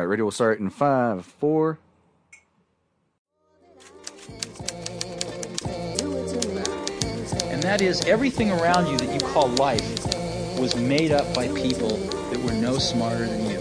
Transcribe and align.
All 0.00 0.06
right, 0.06 0.12
ready? 0.12 0.22
We'll 0.22 0.30
start 0.30 0.60
in 0.60 0.70
five, 0.70 1.26
four. 1.26 1.78
And 7.50 7.62
that 7.62 7.82
is 7.82 8.02
everything 8.06 8.50
around 8.50 8.86
you 8.86 8.96
that 8.96 9.12
you 9.12 9.20
call 9.20 9.48
life 9.48 9.84
was 10.58 10.74
made 10.74 11.12
up 11.12 11.34
by 11.34 11.48
people 11.48 11.98
that 12.30 12.40
were 12.42 12.52
no 12.52 12.78
smarter 12.78 13.26
than 13.26 13.50
you. 13.50 13.60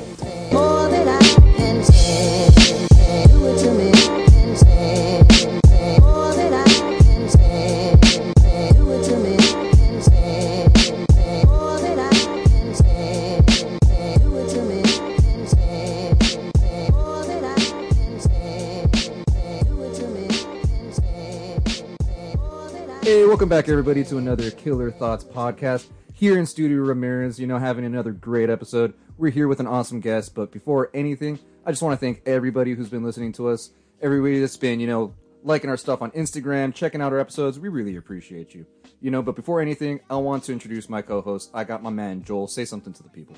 Welcome 23.39 23.47
back, 23.47 23.69
everybody, 23.69 24.03
to 24.03 24.17
another 24.17 24.51
Killer 24.51 24.91
Thoughts 24.91 25.23
podcast. 25.23 25.87
Here 26.13 26.37
in 26.37 26.45
Studio 26.45 26.79
Ramirez, 26.79 27.39
you 27.39 27.47
know, 27.47 27.57
having 27.57 27.85
another 27.85 28.11
great 28.11 28.49
episode. 28.49 28.93
We're 29.17 29.29
here 29.29 29.47
with 29.47 29.61
an 29.61 29.65
awesome 29.65 30.01
guest, 30.01 30.35
but 30.35 30.51
before 30.51 30.91
anything, 30.93 31.39
I 31.65 31.71
just 31.71 31.81
want 31.81 31.97
to 31.97 32.05
thank 32.05 32.21
everybody 32.25 32.73
who's 32.73 32.89
been 32.89 33.01
listening 33.01 33.31
to 33.33 33.47
us, 33.47 33.69
everybody 34.01 34.41
that's 34.41 34.57
been, 34.57 34.81
you 34.81 34.87
know, 34.87 35.15
liking 35.41 35.69
our 35.69 35.77
stuff 35.77 36.01
on 36.01 36.11
Instagram, 36.11 36.73
checking 36.73 37.01
out 37.01 37.13
our 37.13 37.19
episodes. 37.21 37.57
We 37.57 37.69
really 37.69 37.95
appreciate 37.95 38.53
you. 38.53 38.65
You 38.99 39.09
know, 39.09 39.21
but 39.21 39.37
before 39.37 39.61
anything, 39.61 40.01
I 40.09 40.17
want 40.17 40.43
to 40.43 40.51
introduce 40.51 40.89
my 40.89 41.01
co-host. 41.01 41.49
I 41.53 41.63
got 41.63 41.81
my 41.81 41.91
man 41.91 42.25
Joel. 42.25 42.49
Say 42.49 42.65
something 42.65 42.91
to 42.91 43.03
the 43.03 43.09
people. 43.09 43.37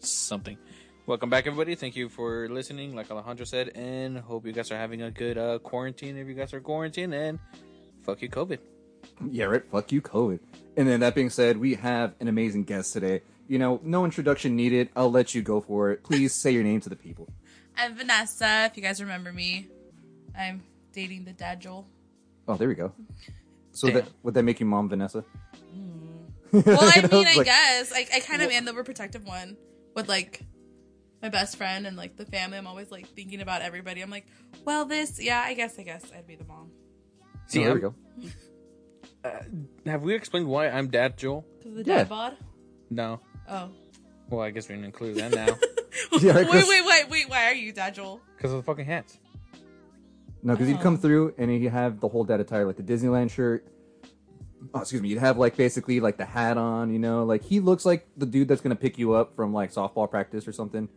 something. 0.00 0.58
Welcome 1.06 1.30
back, 1.30 1.46
everybody. 1.46 1.76
Thank 1.76 1.94
you 1.94 2.08
for 2.08 2.48
listening, 2.48 2.96
like 2.96 3.08
Alejandro 3.08 3.46
said, 3.46 3.68
and 3.76 4.18
hope 4.18 4.44
you 4.44 4.52
guys 4.52 4.72
are 4.72 4.76
having 4.76 5.02
a 5.02 5.12
good 5.12 5.38
uh, 5.38 5.58
quarantine. 5.60 6.18
If 6.18 6.26
you 6.26 6.34
guys 6.34 6.52
are 6.52 6.60
quarantined, 6.60 7.14
and 7.14 7.38
fuck 8.08 8.22
you, 8.22 8.30
COVID. 8.30 8.58
Yeah, 9.30 9.44
right. 9.44 9.62
Fuck 9.70 9.92
you, 9.92 10.00
COVID. 10.00 10.40
And 10.78 10.88
then 10.88 11.00
that 11.00 11.14
being 11.14 11.28
said, 11.28 11.58
we 11.58 11.74
have 11.74 12.14
an 12.20 12.28
amazing 12.28 12.64
guest 12.64 12.94
today. 12.94 13.20
You 13.48 13.58
know, 13.58 13.80
no 13.82 14.06
introduction 14.06 14.56
needed. 14.56 14.88
I'll 14.96 15.10
let 15.10 15.34
you 15.34 15.42
go 15.42 15.60
for 15.60 15.90
it. 15.90 16.02
Please 16.04 16.32
say 16.34 16.50
your 16.52 16.62
name 16.62 16.80
to 16.80 16.88
the 16.88 16.96
people. 16.96 17.28
I'm 17.76 17.94
Vanessa. 17.96 18.64
If 18.70 18.78
you 18.78 18.82
guys 18.82 19.02
remember 19.02 19.30
me, 19.30 19.68
I'm 20.36 20.62
dating 20.94 21.26
the 21.26 21.32
dad 21.34 21.60
Joel. 21.60 21.86
Oh, 22.46 22.56
there 22.56 22.68
we 22.68 22.74
go. 22.74 22.92
So 23.72 23.88
Damn. 23.88 23.96
that 23.96 24.08
would 24.22 24.34
that 24.34 24.42
make 24.42 24.58
you 24.58 24.64
mom 24.66 24.88
Vanessa? 24.88 25.22
Hmm. 25.72 26.16
Well, 26.52 26.78
I 26.80 26.96
mean, 27.12 27.26
it's 27.26 27.34
I 27.34 27.34
like- 27.36 27.44
guess 27.44 27.92
I, 27.92 28.06
I 28.16 28.20
kind 28.20 28.40
of 28.40 28.50
am 28.50 28.64
the 28.64 28.72
overprotective 28.72 29.24
one 29.26 29.56
with 29.94 30.08
like 30.08 30.42
my 31.20 31.28
best 31.28 31.56
friend 31.56 31.86
and 31.86 31.94
like 31.96 32.16
the 32.16 32.24
family. 32.24 32.56
I'm 32.56 32.66
always 32.66 32.90
like 32.90 33.06
thinking 33.08 33.42
about 33.42 33.60
everybody. 33.60 34.00
I'm 34.00 34.10
like, 34.10 34.26
well, 34.64 34.86
this, 34.86 35.20
yeah, 35.22 35.40
I 35.44 35.52
guess, 35.52 35.78
I 35.78 35.82
guess 35.82 36.10
I'd 36.16 36.26
be 36.26 36.36
the 36.36 36.44
mom 36.44 36.70
See, 37.48 37.60
oh, 37.60 37.64
there 37.64 37.74
we 37.74 37.82
I'm- 37.82 37.94
go. 38.22 38.28
Uh, 39.24 39.90
have 39.90 40.02
we 40.02 40.14
explained 40.14 40.46
why 40.46 40.68
I'm 40.68 40.88
Dad 40.88 41.16
Joel? 41.18 41.44
because 41.58 41.74
the 41.74 41.82
Yeah. 41.84 41.98
dad 41.98 42.08
bod. 42.08 42.36
No. 42.90 43.20
Oh, 43.48 43.70
Well, 44.30 44.40
I 44.42 44.50
guess 44.50 44.68
we 44.68 44.74
didn't 44.76 44.86
include 44.86 45.16
that 45.16 45.32
now 45.32 45.46
Yeah, 46.20 46.34
wait, 46.36 46.46
'cause- 46.48 46.68
wait, 46.68 46.84
wait, 46.86 47.10
wait. 47.10 47.28
Why 47.28 47.46
are 47.46 47.54
you 47.54 47.72
dad 47.72 47.94
Joel? 47.96 48.20
because 48.36 48.52
of 48.52 48.58
the 48.58 48.62
fucking 48.62 48.84
hats. 48.84 49.18
No, 50.42 50.52
because 50.54 50.68
you'd 50.68 50.78
oh. 50.78 50.82
come 50.82 50.94
Oh. 50.94 50.98
through 50.98 51.34
and 51.36 51.50
he'd 51.50 51.64
have 51.66 51.98
the 52.00 52.08
whole 52.08 52.22
dad 52.24 52.38
attire, 52.40 52.64
like 52.64 52.76
the 52.76 52.82
Disneyland 52.84 53.30
shirt. 53.30 53.66
Oh, 54.72 54.80
excuse 54.80 55.02
me. 55.02 55.08
You'd 55.08 55.18
have 55.18 55.36
like 55.38 55.56
basically 55.56 55.98
like 56.00 56.16
the 56.16 56.24
hat 56.24 56.56
on. 56.56 56.92
You 56.92 56.98
know, 57.00 57.24
like 57.24 57.42
he 57.42 57.58
looks 57.60 57.84
like 57.84 58.06
the 58.16 58.26
dude 58.26 58.46
that's 58.48 58.60
gonna 58.60 58.76
pick 58.76 58.98
you 58.98 59.12
up 59.14 59.34
from 59.34 59.52
like 59.52 59.72
softball 59.72 60.08
practice 60.08 60.46
or 60.46 60.52
something, 60.52 60.88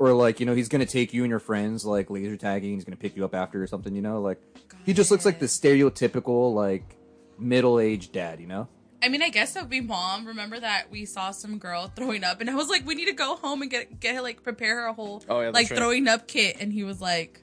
or 0.00 0.12
like 0.14 0.40
you 0.40 0.46
know 0.46 0.54
he's 0.54 0.68
gonna 0.68 0.86
take 0.86 1.12
you 1.14 1.22
and 1.22 1.30
your 1.30 1.38
friends 1.38 1.84
like 1.84 2.10
laser 2.10 2.36
tagging. 2.36 2.74
He's 2.74 2.84
gonna 2.84 2.96
pick 2.96 3.14
you 3.16 3.24
up 3.24 3.34
after 3.34 3.62
or 3.62 3.66
something. 3.68 3.94
You 3.94 4.02
know, 4.02 4.20
like 4.20 4.40
he 4.84 4.92
just 4.92 5.10
looks 5.12 5.24
like 5.24 5.38
the 5.38 5.46
stereotypical 5.46 6.52
like 6.54 6.96
middle 7.38 7.78
aged 7.78 8.12
dad. 8.12 8.40
You 8.40 8.48
know. 8.48 8.68
I 9.02 9.08
mean, 9.08 9.22
I 9.22 9.28
guess 9.30 9.54
that 9.54 9.62
would 9.62 9.70
be 9.70 9.80
mom. 9.80 10.26
Remember 10.26 10.58
that 10.60 10.90
we 10.90 11.04
saw 11.06 11.30
some 11.30 11.58
girl 11.58 11.90
throwing 11.94 12.24
up, 12.24 12.40
and 12.40 12.50
I 12.50 12.54
was 12.54 12.68
like, 12.68 12.84
we 12.86 12.94
need 12.94 13.06
to 13.06 13.12
go 13.14 13.36
home 13.36 13.62
and 13.62 13.70
get 13.70 14.00
get 14.00 14.14
her 14.16 14.22
like 14.22 14.42
prepare 14.42 14.76
her 14.80 14.86
a 14.86 14.92
whole 14.92 15.22
Oh, 15.28 15.40
yeah, 15.40 15.50
like 15.50 15.70
right. 15.70 15.78
throwing 15.78 16.08
up 16.08 16.26
kit, 16.26 16.56
and 16.60 16.72
he 16.72 16.82
was 16.82 17.00
like, 17.00 17.42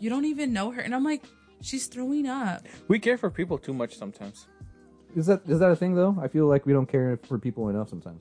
you 0.00 0.10
don't 0.10 0.24
even 0.24 0.52
know 0.52 0.70
her, 0.70 0.80
and 0.80 0.94
I'm 0.94 1.04
like, 1.04 1.22
she's 1.60 1.86
throwing 1.86 2.26
up. 2.26 2.66
We 2.88 2.98
care 2.98 3.18
for 3.18 3.30
people 3.30 3.58
too 3.58 3.72
much 3.74 3.96
sometimes. 3.96 4.46
Is 5.14 5.26
that 5.26 5.42
is 5.48 5.58
that 5.60 5.70
a 5.70 5.76
thing 5.76 5.94
though? 5.94 6.16
I 6.20 6.28
feel 6.28 6.46
like 6.46 6.64
we 6.66 6.72
don't 6.72 6.86
care 6.88 7.18
for 7.28 7.38
people 7.38 7.68
enough 7.68 7.88
sometimes. 7.90 8.20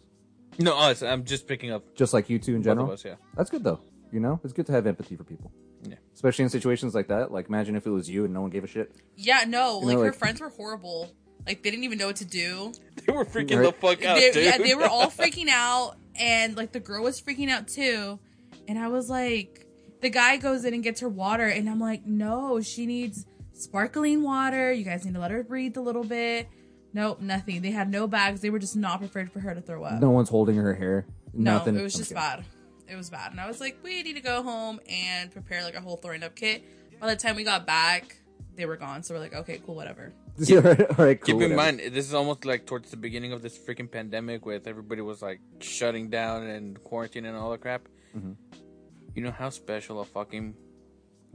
No, 0.59 0.77
us. 0.77 1.03
I'm 1.03 1.23
just 1.23 1.47
picking 1.47 1.71
up 1.71 1.95
Just 1.95 2.13
like 2.13 2.29
you 2.29 2.39
two 2.39 2.51
in 2.55 2.61
both 2.61 2.65
general. 2.65 2.87
of 2.87 2.93
us. 2.93 3.05
Yeah. 3.05 3.15
That's 3.35 3.49
good 3.49 3.63
though. 3.63 3.79
You 4.11 4.19
know, 4.19 4.39
it's 4.43 4.53
good 4.53 4.65
to 4.67 4.71
have 4.71 4.87
empathy 4.87 5.15
for 5.15 5.23
people. 5.23 5.51
Yeah. 5.83 5.95
Especially 6.13 6.43
in 6.43 6.49
situations 6.49 6.95
like 6.95 7.07
that. 7.09 7.31
Like 7.31 7.47
imagine 7.49 7.75
if 7.75 7.85
it 7.85 7.89
was 7.91 8.09
you 8.09 8.25
and 8.25 8.33
no 8.33 8.41
one 8.41 8.49
gave 8.49 8.63
a 8.63 8.67
shit. 8.67 8.95
Yeah, 9.15 9.43
no, 9.47 9.81
You 9.81 9.85
like 9.87 9.95
know, 9.97 10.01
her 10.03 10.09
like- 10.11 10.17
friends 10.19 10.41
were 10.41 10.49
horrible. 10.49 11.11
Like 11.45 11.63
they 11.63 11.69
didn't 11.71 11.83
even 11.85 11.97
know 11.97 12.07
what 12.07 12.17
to 12.17 12.25
do. 12.25 12.73
They 13.05 13.13
were 13.13 13.23
freaking 13.25 13.57
Right. 13.61 13.65
the 13.67 13.71
fuck 13.73 14.03
out, 14.03 14.15
They, 14.17 14.31
dude. 14.31 14.43
yeah, 14.43 14.57
they 14.57 14.75
were 14.75 14.87
all 14.87 15.07
freaking 15.11 15.47
out, 15.47 15.95
and 16.19 16.57
like 16.57 16.73
the 16.73 16.79
girl 16.81 17.03
was 17.03 17.21
freaking 17.21 17.49
out 17.49 17.67
too. 17.69 18.19
And 18.67 18.77
I 18.77 18.89
was 18.89 19.09
like, 19.09 19.65
the 20.01 20.09
guy 20.09 20.35
goes 20.37 20.65
in 20.65 20.73
and 20.73 20.83
gets 20.83 20.99
her 21.01 21.07
water, 21.07 21.45
and 21.47 21.69
I'm 21.69 21.79
like, 21.79 22.05
no, 22.05 22.59
she 22.59 22.85
needs 22.85 23.25
sparkling 23.53 24.23
water. 24.23 24.73
You 24.73 24.83
guys 24.83 25.05
need 25.05 25.13
to 25.13 25.19
let 25.21 25.31
her 25.31 25.41
breathe 25.43 25.77
a 25.77 25.81
little 25.81 26.03
bit. 26.03 26.49
Nope, 26.97 27.21
nothing. 27.21 27.61
They 27.61 27.69
had 27.69 27.91
no 27.91 28.07
bags. 28.07 28.41
They 28.41 28.49
were 28.49 28.57
just 28.57 28.75
not 28.75 28.97
prepared 28.99 29.31
for 29.31 29.39
her 29.39 29.53
to 29.53 29.61
throw 29.61 29.83
up. 29.83 30.01
No 30.01 30.09
one's 30.09 30.29
holding 30.29 30.55
her 30.55 30.73
hair. 30.73 31.05
No, 31.31 31.57
Nothing. 31.59 31.77
it 31.77 31.83
was 31.83 31.93
just 31.93 32.11
Okay. 32.11 32.19
bad. 32.19 32.43
It 32.89 32.95
was 32.95 33.11
bad. 33.11 33.29
And 33.31 33.39
I 33.39 33.45
was 33.45 33.59
like, 33.59 33.77
we 33.83 34.01
need 34.01 34.15
to 34.15 34.21
go 34.21 34.41
home 34.41 34.79
and 34.89 35.29
prepare 35.31 35.63
like 35.63 35.75
a 35.75 35.79
whole 35.81 35.97
throwing 35.97 36.23
up 36.23 36.35
kit. 36.35 36.63
By 36.99 37.07
the 37.13 37.15
time 37.15 37.35
we 37.35 37.43
got 37.43 37.67
back, 37.67 38.17
they 38.55 38.65
were 38.65 38.77
gone. 38.77 39.03
So 39.03 39.13
we're 39.13 39.19
like, 39.19 39.35
okay, 39.35 39.61
cool, 39.63 39.75
whatever. 39.75 40.11
Yeah, 40.39 40.57
right, 40.59 40.81
all 40.99 41.05
right, 41.05 41.21
cool, 41.21 41.25
Keep 41.39 41.43
in 41.51 41.55
whatever. 41.55 41.55
mind, 41.83 41.93
this 41.93 42.07
is 42.07 42.15
almost 42.15 42.45
like 42.45 42.65
towards 42.65 42.89
the 42.89 42.97
beginning 42.97 43.31
of 43.31 43.43
this 43.43 43.55
freaking 43.59 43.91
pandemic, 43.91 44.43
with 44.45 44.65
everybody 44.67 45.01
was 45.01 45.21
like 45.21 45.39
shutting 45.59 46.09
down 46.09 46.47
and 46.47 46.83
quarantine 46.83 47.25
and 47.25 47.37
all 47.37 47.51
the 47.51 47.59
crap. 47.59 47.87
Mm-hmm. 48.17 48.31
You 49.13 49.21
know 49.23 49.31
how 49.31 49.49
special 49.51 49.99
a 50.01 50.05
fucking 50.05 50.55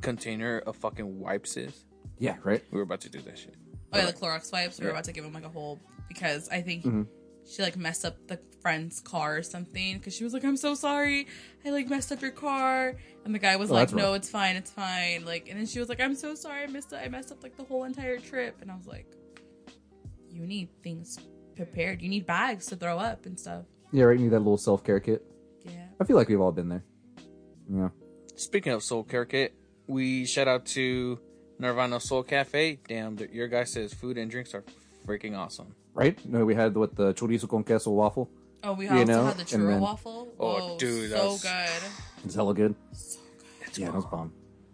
container 0.01 0.59
of 0.59 0.75
fucking 0.77 1.21
wipes 1.21 1.57
is? 1.57 1.85
Yeah, 2.19 2.37
right. 2.43 2.65
We 2.73 2.79
were 2.79 2.83
about 2.85 3.03
to 3.03 3.09
do 3.11 3.21
that 3.21 3.39
shit. 3.39 3.55
Oh 3.93 3.99
yeah, 3.99 4.07
the 4.07 4.13
Clorox 4.13 4.53
wipes. 4.53 4.79
We 4.81 4.87
were 4.87 4.93
about 4.93 5.05
to 5.05 5.13
give 5.13 5.25
him 5.25 5.33
like 5.33 5.45
a 5.45 5.49
whole 5.49 5.81
because 6.09 6.49
I 6.49 6.61
think 6.63 6.85
Mm-hmm. 6.85 7.03
she 7.47 7.63
like 7.63 7.77
messed 7.77 8.05
up 8.05 8.17
the 8.29 8.39
friend's 8.61 9.01
car 9.01 9.37
or 9.37 9.43
something. 9.43 9.99
Because 9.99 10.15
she 10.15 10.25
was 10.25 10.33
like, 10.33 10.45
"I'm 10.45 10.57
so 10.57 10.75
sorry, 10.75 11.27
I 11.65 11.71
like 11.71 11.89
messed 11.89 12.11
up 12.13 12.23
your 12.23 12.31
car," 12.31 12.95
and 13.25 13.35
the 13.35 13.39
guy 13.39 13.57
was 13.57 13.71
Oh, 13.71 13.75
like, 13.75 13.93
"No, 13.93 14.09
rough. 14.09 14.17
it's 14.17 14.31
fine, 14.31 14.57
it's 14.57 14.71
fine." 14.71 15.25
Like, 15.25 15.49
and 15.49 15.59
then 15.59 15.67
she 15.67 15.79
was 15.79 15.89
like, 15.89 16.01
"I'm 16.01 16.15
so 16.15 16.35
sorry, 16.35 16.63
I 16.65 16.67
messed 16.69 16.93
up. 16.93 17.01
I 17.05 17.09
messed 17.09 17.33
up 17.33 17.43
like 17.43 17.57
the 17.57 17.65
whole 17.65 17.85
entire 17.85 18.19
trip," 18.19 18.57
and 18.63 18.71
I 18.71 18.77
was 18.77 18.87
like, 18.87 19.07
"You 20.31 20.47
need 20.47 20.69
things 20.83 21.19
prepared. 21.57 22.01
You 22.01 22.09
need 22.09 22.27
bags 22.27 22.67
to 22.67 22.77
throw 22.77 22.99
up 22.99 23.27
and 23.27 23.39
stuff." 23.39 23.65
Yeah, 23.93 24.05
right. 24.05 24.17
You 24.19 24.25
need 24.25 24.33
that 24.33 24.39
little 24.41 24.57
self 24.59 24.83
care 24.85 25.01
kit. 25.01 25.23
Yeah. 25.65 25.87
I 26.01 26.05
feel 26.05 26.17
like 26.17 26.29
we've 26.29 26.41
all 26.41 26.53
been 26.53 26.69
there. 26.69 26.85
Yeah. 27.71 27.89
Speaking 28.37 28.73
of 28.73 28.83
Soul 28.83 29.05
Care 29.05 29.25
Kit, 29.27 29.55
we 29.87 30.25
shout 30.25 30.49
out 30.49 30.65
to 30.67 31.21
Nirvana 31.63 32.01
Soul 32.01 32.23
Cafe. 32.25 32.79
Damn, 32.87 33.17
your 33.33 33.49
guy 33.49 33.65
says 33.65 33.95
food 33.95 34.19
and 34.19 34.31
drinks 34.31 34.53
are 34.55 34.65
freaking 35.07 35.37
awesome. 35.39 35.75
Right? 35.95 36.19
No, 36.27 36.45
we 36.45 36.55
had 36.55 36.75
what 36.75 36.95
the 36.97 37.15
chorizo 37.15 37.49
con 37.49 37.65
queso 37.65 37.91
waffle. 37.91 38.29
Oh, 38.65 38.75
we 38.75 38.85
You 38.87 38.91
also 38.93 39.05
know, 39.05 39.25
had 39.25 39.37
the 39.37 39.41
and 39.41 39.49
churro 39.49 39.67
then- 39.69 39.81
waffle. 39.81 40.29
Oh, 40.39 40.59
Whoa, 40.71 40.79
dude, 40.79 41.11
that 41.13 41.19
so 41.19 41.27
was- 41.33 41.43
good. 41.43 42.25
It's 42.25 42.35
hella 42.35 42.55
good. 42.55 42.75
So 42.93 43.19
good. 43.65 43.79
Yeah, 43.79 43.89
it 43.89 43.95
was 43.95 44.05
bomb. 44.07 44.33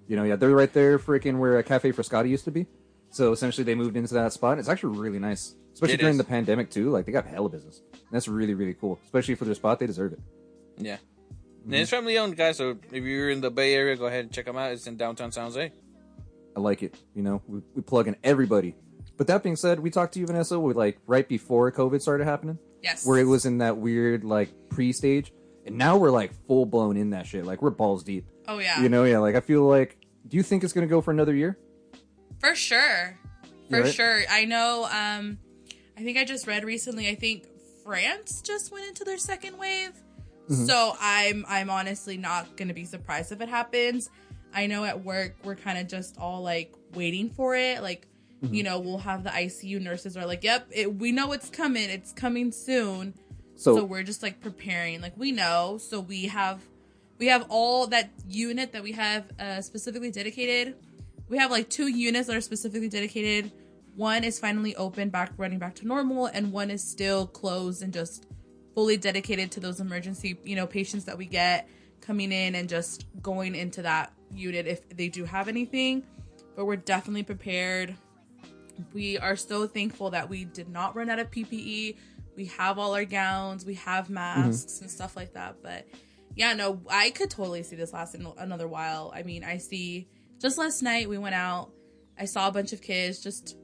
You 0.08 0.16
know, 0.16 0.24
yeah, 0.24 0.36
they're 0.36 0.50
right 0.50 0.72
there, 0.72 0.98
freaking 0.98 1.38
where 1.38 1.58
a 1.58 1.62
Cafe 1.62 1.92
Frascati 1.92 2.28
used 2.28 2.44
to 2.46 2.50
be. 2.50 2.66
So 3.10 3.32
essentially, 3.32 3.64
they 3.64 3.74
moved 3.74 3.96
into 3.96 4.14
that 4.14 4.32
spot. 4.32 4.58
It's 4.58 4.68
actually 4.68 4.98
really 4.98 5.18
nice, 5.18 5.54
especially 5.74 5.94
It 5.94 6.00
during 6.00 6.12
is. 6.14 6.18
the 6.18 6.24
pandemic 6.24 6.70
too. 6.70 6.90
Like 6.90 7.06
they 7.06 7.12
got 7.12 7.26
hella 7.26 7.48
business. 7.48 7.80
And 7.92 8.00
that's 8.12 8.28
really 8.28 8.54
really 8.54 8.74
cool, 8.74 8.98
especially 9.04 9.34
for 9.34 9.44
their 9.46 9.54
spot. 9.54 9.78
They 9.78 9.86
deserve 9.86 10.12
it. 10.14 10.20
Yeah. 10.78 10.96
Mm-hmm. 10.96 11.72
And 11.72 11.74
it's 11.82 11.90
family 11.90 12.16
owned, 12.18 12.36
guys. 12.36 12.56
So 12.58 12.78
if 12.92 13.04
you're 13.04 13.30
in 13.30 13.40
the 13.40 13.50
Bay 13.50 13.74
Area, 13.74 13.96
go 13.96 14.06
ahead 14.06 14.24
and 14.26 14.32
check 14.32 14.44
them 14.46 14.56
out. 14.56 14.72
It's 14.72 14.86
in 14.86 14.96
downtown 14.96 15.32
San 15.32 15.44
Jose. 15.44 15.72
I 16.58 16.60
like 16.60 16.82
it. 16.82 16.96
You 17.14 17.22
know, 17.22 17.40
we, 17.46 17.60
we 17.76 17.82
plug 17.82 18.08
in 18.08 18.16
everybody. 18.24 18.74
But 19.16 19.28
that 19.28 19.44
being 19.44 19.54
said, 19.54 19.78
we 19.78 19.90
talked 19.90 20.14
to 20.14 20.20
you, 20.20 20.26
Vanessa, 20.26 20.58
with 20.58 20.76
like 20.76 20.98
right 21.06 21.26
before 21.28 21.70
COVID 21.70 22.02
started 22.02 22.24
happening, 22.24 22.58
Yes. 22.82 23.06
where 23.06 23.18
it 23.20 23.24
was 23.24 23.46
in 23.46 23.58
that 23.58 23.76
weird 23.76 24.24
like 24.24 24.50
pre-stage, 24.70 25.32
and 25.64 25.78
now 25.78 25.96
we're 25.96 26.10
like 26.10 26.32
full 26.48 26.66
blown 26.66 26.96
in 26.96 27.10
that 27.10 27.26
shit. 27.28 27.46
Like 27.46 27.62
we're 27.62 27.70
balls 27.70 28.02
deep. 28.02 28.26
Oh 28.48 28.58
yeah. 28.58 28.82
You 28.82 28.88
know, 28.88 29.04
yeah. 29.04 29.18
Like 29.18 29.36
I 29.36 29.40
feel 29.40 29.62
like, 29.62 29.98
do 30.26 30.36
you 30.36 30.42
think 30.42 30.64
it's 30.64 30.72
gonna 30.72 30.86
go 30.88 31.00
for 31.00 31.12
another 31.12 31.34
year? 31.34 31.56
For 32.40 32.54
sure. 32.56 33.16
For 33.70 33.82
Right. 33.82 33.92
sure. 33.94 34.22
I 34.28 34.44
know 34.44 34.84
um 34.90 35.38
I 35.96 36.02
think 36.02 36.18
I 36.18 36.24
just 36.24 36.46
read 36.48 36.64
recently 36.64 37.08
I 37.08 37.14
think 37.14 37.46
France 37.84 38.42
just 38.42 38.72
went 38.72 38.86
into 38.88 39.04
their 39.04 39.18
second 39.18 39.58
wave. 39.58 39.90
Mm-hmm. 40.48 40.64
So 40.66 40.94
I'm 41.00 41.44
I'm 41.48 41.70
honestly 41.70 42.16
not 42.16 42.56
going 42.56 42.68
to 42.68 42.74
be 42.74 42.84
surprised 42.84 43.30
if 43.32 43.40
it 43.40 43.48
happens. 43.48 44.10
I 44.54 44.66
know 44.66 44.84
at 44.84 45.04
work 45.04 45.36
we're 45.44 45.56
kind 45.56 45.78
of 45.78 45.88
just 45.88 46.18
all 46.18 46.42
like 46.42 46.74
waiting 46.94 47.30
for 47.30 47.54
it. 47.56 47.82
Like 47.82 48.06
Mm-hmm. 48.42 48.54
you 48.54 48.62
know, 48.62 48.78
we'll 48.78 48.98
have 48.98 49.24
the 49.24 49.30
ICU 49.30 49.80
nurses 49.80 50.16
are 50.16 50.24
like, 50.24 50.44
"Yep, 50.44 50.68
it, 50.70 50.94
we 50.94 51.10
know 51.10 51.32
it's 51.32 51.50
coming. 51.50 51.90
It's 51.90 52.12
coming 52.12 52.52
soon." 52.52 53.14
So, 53.56 53.78
so 53.78 53.84
we're 53.84 54.04
just 54.04 54.22
like 54.22 54.40
preparing 54.40 55.00
like 55.00 55.16
we 55.16 55.32
know 55.32 55.78
so 55.80 55.98
we 55.98 56.26
have 56.26 56.60
we 57.18 57.26
have 57.26 57.46
all 57.48 57.88
that 57.88 58.10
unit 58.28 58.70
that 58.72 58.84
we 58.84 58.92
have 58.92 59.24
uh, 59.40 59.60
specifically 59.60 60.12
dedicated. 60.12 60.76
We 61.28 61.38
have 61.38 61.50
like 61.50 61.68
two 61.68 61.88
units 61.88 62.28
that 62.28 62.36
are 62.36 62.40
specifically 62.40 62.88
dedicated. 62.88 63.50
One 63.96 64.22
is 64.22 64.38
finally 64.38 64.76
open, 64.76 65.08
back 65.10 65.32
running 65.36 65.58
back 65.58 65.74
to 65.76 65.86
normal, 65.88 66.26
and 66.26 66.52
one 66.52 66.70
is 66.70 66.88
still 66.88 67.26
closed 67.26 67.82
and 67.82 67.92
just 67.92 68.26
fully 68.76 68.96
dedicated 68.96 69.50
to 69.52 69.60
those 69.60 69.80
emergency, 69.80 70.38
you 70.44 70.54
know, 70.54 70.68
patients 70.68 71.06
that 71.06 71.18
we 71.18 71.26
get 71.26 71.68
coming 72.00 72.30
in 72.30 72.54
and 72.54 72.68
just 72.68 73.06
going 73.20 73.56
into 73.56 73.82
that 73.82 74.12
unit 74.32 74.66
if 74.66 74.88
they 74.90 75.08
do 75.08 75.24
have 75.24 75.48
anything. 75.48 76.04
But 76.56 76.66
we're 76.66 76.76
definitely 76.76 77.22
prepared. 77.22 77.96
We 78.92 79.18
are 79.18 79.36
so 79.36 79.66
thankful 79.66 80.10
that 80.10 80.28
we 80.28 80.44
did 80.44 80.68
not 80.68 80.94
run 80.94 81.10
out 81.10 81.18
of 81.18 81.30
PPE. 81.30 81.96
We 82.36 82.44
have 82.56 82.78
all 82.78 82.94
our 82.94 83.04
gowns, 83.04 83.66
we 83.66 83.74
have 83.74 84.10
masks 84.10 84.80
and 84.80 84.90
stuff 84.90 85.16
like 85.16 85.34
that. 85.34 85.56
But 85.62 85.86
yeah, 86.36 86.52
no, 86.54 86.80
I 86.88 87.10
could 87.10 87.30
totally 87.30 87.64
see 87.64 87.74
this 87.74 87.92
lasting 87.92 88.32
another 88.38 88.68
while. 88.68 89.12
I 89.14 89.24
mean, 89.24 89.42
I 89.42 89.58
see 89.58 90.08
just 90.40 90.56
last 90.56 90.82
night 90.82 91.08
we 91.08 91.18
went 91.18 91.34
out. 91.34 91.72
I 92.18 92.26
saw 92.26 92.48
a 92.48 92.52
bunch 92.52 92.72
of 92.72 92.80
kids 92.80 93.20
just 93.20 93.56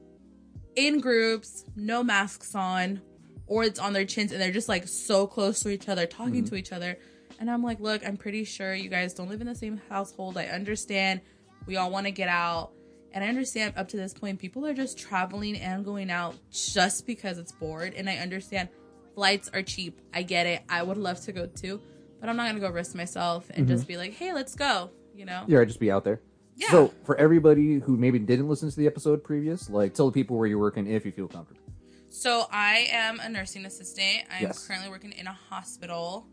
in 0.75 0.99
groups, 0.99 1.63
no 1.75 2.03
masks 2.03 2.53
on, 2.53 3.01
or 3.47 3.63
it's 3.63 3.79
on 3.79 3.93
their 3.93 4.05
chins, 4.05 4.31
and 4.31 4.41
they're 4.41 4.51
just 4.51 4.69
like 4.69 4.87
so 4.87 5.27
close 5.27 5.61
to 5.61 5.69
each 5.69 5.87
other, 5.87 6.05
talking 6.05 6.43
mm-hmm. 6.43 6.45
to 6.45 6.55
each 6.55 6.71
other. 6.71 6.97
And 7.39 7.49
I'm 7.49 7.63
like, 7.63 7.79
look, 7.79 8.05
I'm 8.05 8.17
pretty 8.17 8.43
sure 8.43 8.73
you 8.73 8.89
guys 8.89 9.13
don't 9.13 9.29
live 9.29 9.41
in 9.41 9.47
the 9.47 9.55
same 9.55 9.81
household. 9.89 10.37
I 10.37 10.45
understand 10.45 11.21
we 11.65 11.77
all 11.77 11.91
want 11.91 12.05
to 12.05 12.11
get 12.11 12.29
out. 12.29 12.71
And 13.11 13.23
I 13.23 13.27
understand 13.27 13.75
up 13.77 13.87
to 13.89 13.97
this 13.97 14.13
point, 14.13 14.39
people 14.39 14.65
are 14.65 14.73
just 14.73 14.97
traveling 14.97 15.57
and 15.57 15.85
going 15.85 16.11
out 16.11 16.35
just 16.51 17.07
because 17.07 17.37
it's 17.37 17.51
bored. 17.51 17.93
And 17.93 18.09
I 18.09 18.17
understand 18.17 18.69
flights 19.13 19.49
are 19.53 19.61
cheap. 19.61 20.01
I 20.13 20.23
get 20.23 20.45
it. 20.47 20.63
I 20.67 20.83
would 20.83 20.97
love 20.97 21.21
to 21.21 21.31
go 21.31 21.45
too, 21.47 21.81
but 22.19 22.29
I'm 22.29 22.35
not 22.35 22.43
going 22.43 22.55
to 22.55 22.61
go 22.61 22.69
risk 22.69 22.95
myself 22.95 23.49
and 23.53 23.67
just 23.67 23.83
mm-hmm. 23.83 23.87
be 23.87 23.97
like, 23.97 24.13
hey, 24.13 24.33
let's 24.33 24.55
go, 24.55 24.91
you 25.13 25.25
know? 25.25 25.43
Yeah, 25.47 25.63
just 25.63 25.79
be 25.79 25.91
out 25.91 26.03
there. 26.03 26.21
Yeah. 26.57 26.71
So, 26.71 26.93
for 27.03 27.17
everybody 27.17 27.79
who 27.79 27.97
maybe 27.97 28.17
didn't 28.17 28.47
listen 28.47 28.69
to 28.69 28.75
the 28.75 28.87
episode 28.87 29.23
previous, 29.23 29.69
like 29.69 29.93
tell 29.93 30.05
the 30.07 30.13
people 30.13 30.37
where 30.37 30.47
you're 30.47 30.59
working 30.59 30.87
if 30.87 31.05
you 31.05 31.11
feel 31.11 31.27
comfortable. 31.27 31.61
So 32.09 32.45
I 32.49 32.87
am 32.91 33.19
a 33.19 33.27
nursing 33.27 33.65
assistant. 33.65 34.23
I'm 34.31 34.43
Yes. 34.43 34.65
currently 34.65 34.89
working 34.89 35.11
in 35.11 35.27
a 35.27 35.33
hospital. 35.33 36.27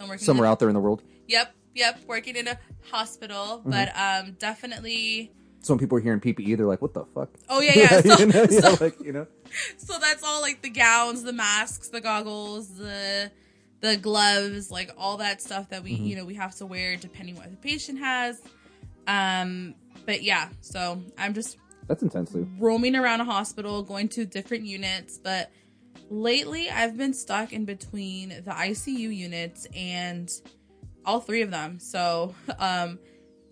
So 0.00 0.04
I'm 0.04 0.08
working 0.08 0.24
Somewhere 0.24 0.46
out 0.46 0.58
there 0.58 0.70
in 0.70 0.74
the 0.74 0.80
world. 0.80 1.02
Yep, 1.28 1.54
yep, 1.74 2.00
working 2.06 2.34
in 2.34 2.48
a 2.48 2.58
hospital, 2.90 3.60
but 3.66 3.94
um, 3.94 4.32
definitely. 4.38 5.30
So 5.60 5.74
when 5.74 5.78
people 5.78 5.98
are 5.98 6.00
hearing 6.00 6.20
PPE, 6.20 6.56
they're 6.56 6.64
like, 6.64 6.80
"What 6.80 6.94
the 6.94 7.04
fuck?" 7.04 7.28
Oh 7.50 7.60
yeah, 7.60 7.74
yeah. 7.74 8.00
So, 8.16 8.18
you 8.18 8.26
know, 8.26 8.46
yeah, 8.48 8.76
like 8.80 8.98
you 9.04 9.12
know. 9.12 9.26
so 9.76 9.98
that's 9.98 10.22
all 10.24 10.40
like 10.40 10.62
the 10.62 10.70
gowns, 10.70 11.22
the 11.22 11.34
masks, 11.34 11.88
the 11.88 12.00
goggles, 12.00 12.78
the 12.78 13.30
the 13.82 13.98
gloves, 13.98 14.70
like 14.70 14.90
all 14.96 15.18
that 15.18 15.42
stuff 15.42 15.68
that 15.68 15.82
we 15.82 15.92
you 15.92 16.16
know 16.16 16.24
we 16.24 16.32
have 16.36 16.54
to 16.56 16.64
wear 16.64 16.96
depending 16.96 17.36
what 17.36 17.50
the 17.50 17.58
patient 17.58 17.98
has. 17.98 18.40
Um, 19.06 19.74
but 20.06 20.22
yeah, 20.22 20.48
so 20.62 21.02
I'm 21.18 21.34
just 21.34 21.58
That's 21.88 22.02
intense, 22.02 22.32
too. 22.32 22.48
roaming 22.58 22.96
around 22.96 23.20
a 23.20 23.24
hospital, 23.24 23.82
going 23.82 24.08
to 24.10 24.24
different 24.24 24.64
units, 24.64 25.18
but 25.18 25.50
lately 26.10 26.68
I've 26.68 26.96
been 26.96 27.14
stuck 27.14 27.52
in 27.52 27.64
between 27.64 28.28
the 28.28 28.50
ICU 28.50 29.16
units 29.16 29.66
and 29.74 30.30
all 31.06 31.20
three 31.20 31.40
of 31.40 31.50
them. 31.50 31.78
So, 31.78 32.34
um, 32.58 32.98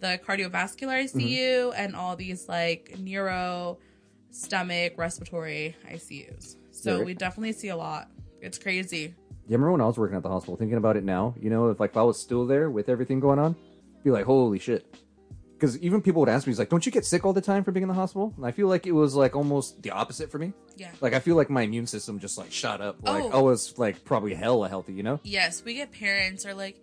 the 0.01 0.21
cardiovascular 0.25 1.05
ICU 1.05 1.73
and 1.77 1.97
all 1.97 2.15
these 2.15 2.49
like 2.49 2.97
neuro, 2.99 3.79
stomach, 4.31 4.95
respiratory 4.97 5.75
ICUs. 5.91 6.57
So 6.71 6.99
Yeah, 6.99 7.05
we 7.05 7.15
definitely 7.15 7.53
see 7.53 7.69
a 7.69 7.77
lot. 7.77 8.09
It's 8.41 8.59
crazy. 8.59 9.15
Yeah, 9.49 9.55
remember 9.55 9.73
when 9.73 9.81
I 9.81 9.87
was 9.87 9.99
working 9.99 10.17
at 10.17 10.23
the 10.23 10.29
hospital? 10.29 10.57
Thinking 10.57 10.77
about 10.77 10.97
it 10.97 11.05
now, 11.05 11.35
you 11.41 11.51
know, 11.51 11.71
if 11.71 11.81
like 11.81 11.91
if 11.91 11.97
I 11.97 12.03
was 12.03 12.21
still 12.21 12.47
there 12.47 12.71
with 12.71 12.89
everything 12.89 13.19
going 13.19 13.39
on, 13.39 13.57
be 14.05 14.11
like, 14.11 14.27
"Holy 14.27 14.59
shit!" 14.59 14.87
Because 15.59 15.77
even 15.79 16.01
people 16.01 16.21
would 16.21 16.29
ask 16.29 16.47
me, 16.47 16.53
"He's 16.53 16.59
like, 16.59 16.69
don't 16.69 16.87
you 16.87 16.93
get 16.93 17.05
sick 17.05 17.25
all 17.25 17.33
the 17.33 17.41
time 17.41 17.65
for 17.65 17.73
being 17.73 17.83
in 17.83 17.89
the 17.89 17.95
hospital?" 17.95 18.33
And 18.37 18.47
I 18.47 18.53
feel 18.53 18.69
like 18.69 18.87
it 18.87 18.93
was 18.93 19.15
like 19.17 19.35
almost 19.35 19.83
the 19.83 19.91
opposite 19.91 20.31
for 20.31 20.39
me. 20.39 20.53
Yeah. 20.77 20.91
Like 21.01 21.15
I 21.15 21.19
feel 21.19 21.35
like 21.35 21.51
my 21.51 21.63
immune 21.63 21.87
system 21.89 22.21
just 22.21 22.39
like 22.39 22.53
shot 22.53 22.81
up. 22.81 22.97
Like 23.03 23.25
Oh. 23.25 23.31
I 23.39 23.41
was 23.43 23.77
like 23.77 24.05
probably 24.05 24.35
hella 24.35 24.69
healthy, 24.69 24.93
you 24.93 25.03
know? 25.03 25.19
Yes, 25.25 25.65
we 25.65 25.75
get 25.75 25.91
parents 25.91 26.47
are 26.47 26.55
like, 26.55 26.77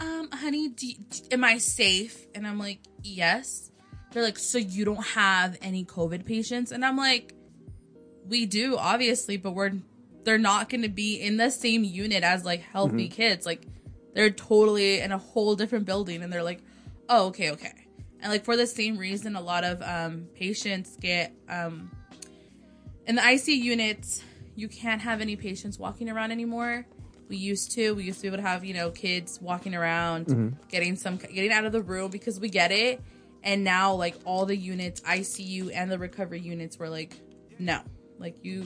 um, 0.00 0.28
honey, 0.32 0.68
do 0.70 0.88
am 1.30 1.44
I 1.44 1.58
safe? 1.58 2.26
And 2.34 2.46
I'm 2.46 2.58
like, 2.58 2.80
yes. 3.02 3.70
They're 4.12 4.24
like, 4.24 4.38
so 4.38 4.58
you 4.58 4.84
don't 4.84 5.04
have 5.04 5.56
any 5.62 5.84
COVID 5.84 6.24
patients? 6.26 6.72
And 6.72 6.84
I'm 6.84 6.96
like, 6.96 7.32
we 8.26 8.46
do, 8.46 8.76
obviously, 8.76 9.36
but 9.36 9.52
we're 9.52 9.72
they're 10.24 10.38
not 10.38 10.68
going 10.68 10.82
to 10.82 10.88
be 10.88 11.20
in 11.20 11.36
the 11.36 11.50
same 11.50 11.84
unit 11.84 12.24
as 12.24 12.44
like 12.44 12.60
healthy 12.60 13.08
kids. 13.08 13.46
Like, 13.46 13.64
they're 14.14 14.30
totally 14.30 14.98
in 15.00 15.12
a 15.12 15.18
whole 15.18 15.54
different 15.54 15.84
building, 15.84 16.22
and 16.22 16.32
they're 16.32 16.42
like, 16.42 16.60
oh, 17.08 17.26
okay, 17.26 17.52
okay. 17.52 17.85
And 18.26 18.32
like 18.32 18.44
for 18.44 18.56
the 18.56 18.66
same 18.66 18.98
reason, 18.98 19.36
a 19.36 19.40
lot 19.40 19.62
of 19.62 19.80
um, 19.82 20.26
patients 20.34 20.96
get 21.00 21.32
um, 21.48 21.92
in 23.06 23.14
the 23.14 23.22
IC 23.22 23.46
units, 23.46 24.20
you 24.56 24.66
can't 24.66 25.00
have 25.00 25.20
any 25.20 25.36
patients 25.36 25.78
walking 25.78 26.10
around 26.10 26.32
anymore. 26.32 26.88
We 27.28 27.36
used 27.36 27.70
to. 27.76 27.94
We 27.94 28.02
used 28.02 28.18
to 28.18 28.22
be 28.22 28.26
able 28.26 28.38
to 28.38 28.42
have, 28.42 28.64
you 28.64 28.74
know, 28.74 28.90
kids 28.90 29.40
walking 29.40 29.76
around, 29.76 30.58
getting 30.68 30.96
some 30.96 31.18
getting 31.18 31.52
out 31.52 31.66
of 31.66 31.70
the 31.70 31.82
room 31.82 32.10
because 32.10 32.40
we 32.40 32.48
get 32.48 32.72
it. 32.72 33.00
And 33.44 33.62
now 33.62 33.94
like 33.94 34.16
all 34.24 34.44
the 34.44 34.56
units, 34.56 35.02
ICU 35.02 35.70
and 35.72 35.88
the 35.88 35.96
recovery 35.96 36.40
units 36.40 36.80
were 36.80 36.88
like, 36.88 37.20
no. 37.60 37.80
Like 38.18 38.44
you 38.44 38.62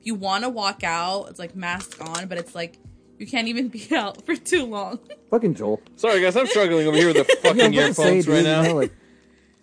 if 0.00 0.06
you 0.06 0.14
want 0.14 0.44
to 0.44 0.48
walk 0.48 0.84
out, 0.84 1.26
it's 1.28 1.38
like 1.38 1.54
mask 1.54 2.00
on, 2.00 2.28
but 2.28 2.38
it's 2.38 2.54
like 2.54 2.78
you 3.18 3.26
can't 3.26 3.48
even 3.48 3.68
be 3.76 3.86
out 3.94 4.24
for 4.24 4.36
too 4.36 4.64
long. 4.64 5.00
Fucking 5.28 5.52
Joel. 5.52 5.82
Sorry, 5.96 6.22
guys, 6.22 6.34
I'm 6.34 6.46
struggling 6.46 6.86
over 6.86 6.96
here 6.96 7.08
with 7.12 7.18
the 7.18 7.36
fucking 7.42 7.60
I'm 7.60 7.72
say, 7.74 7.88
earphones 7.88 8.24
dude, 8.24 8.32
right 8.32 8.38
you 8.38 8.44
now. 8.44 8.62
know, 8.62 8.74
like, 8.74 8.92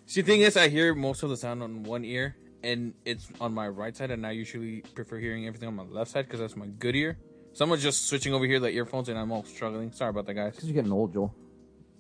See, 0.09 0.21
the 0.21 0.25
thing 0.31 0.41
is, 0.41 0.57
I 0.57 0.69
hear 0.69 0.95
most 0.95 1.21
of 1.21 1.29
the 1.29 1.37
sound 1.37 1.61
on 1.61 1.83
one 1.83 2.03
ear, 2.03 2.35
and 2.63 2.95
it's 3.05 3.27
on 3.39 3.53
my 3.53 3.67
right 3.67 3.95
side, 3.95 4.09
and 4.09 4.25
I 4.25 4.31
usually 4.31 4.81
prefer 4.95 5.19
hearing 5.19 5.45
everything 5.45 5.67
on 5.67 5.75
my 5.75 5.83
left 5.83 6.09
side 6.09 6.25
because 6.25 6.39
that's 6.39 6.55
my 6.55 6.65
good 6.65 6.95
ear. 6.95 7.19
Someone's 7.53 7.83
just 7.83 8.07
switching 8.07 8.33
over 8.33 8.43
here 8.43 8.59
the 8.59 8.71
earphones, 8.71 9.07
and 9.09 9.19
I'm 9.19 9.31
all 9.31 9.43
struggling. 9.43 9.91
Sorry 9.91 10.09
about 10.09 10.25
that, 10.25 10.33
guys. 10.33 10.55
because 10.55 10.67
you're 10.67 10.73
getting 10.73 10.91
old, 10.91 11.13
Joel. 11.13 11.35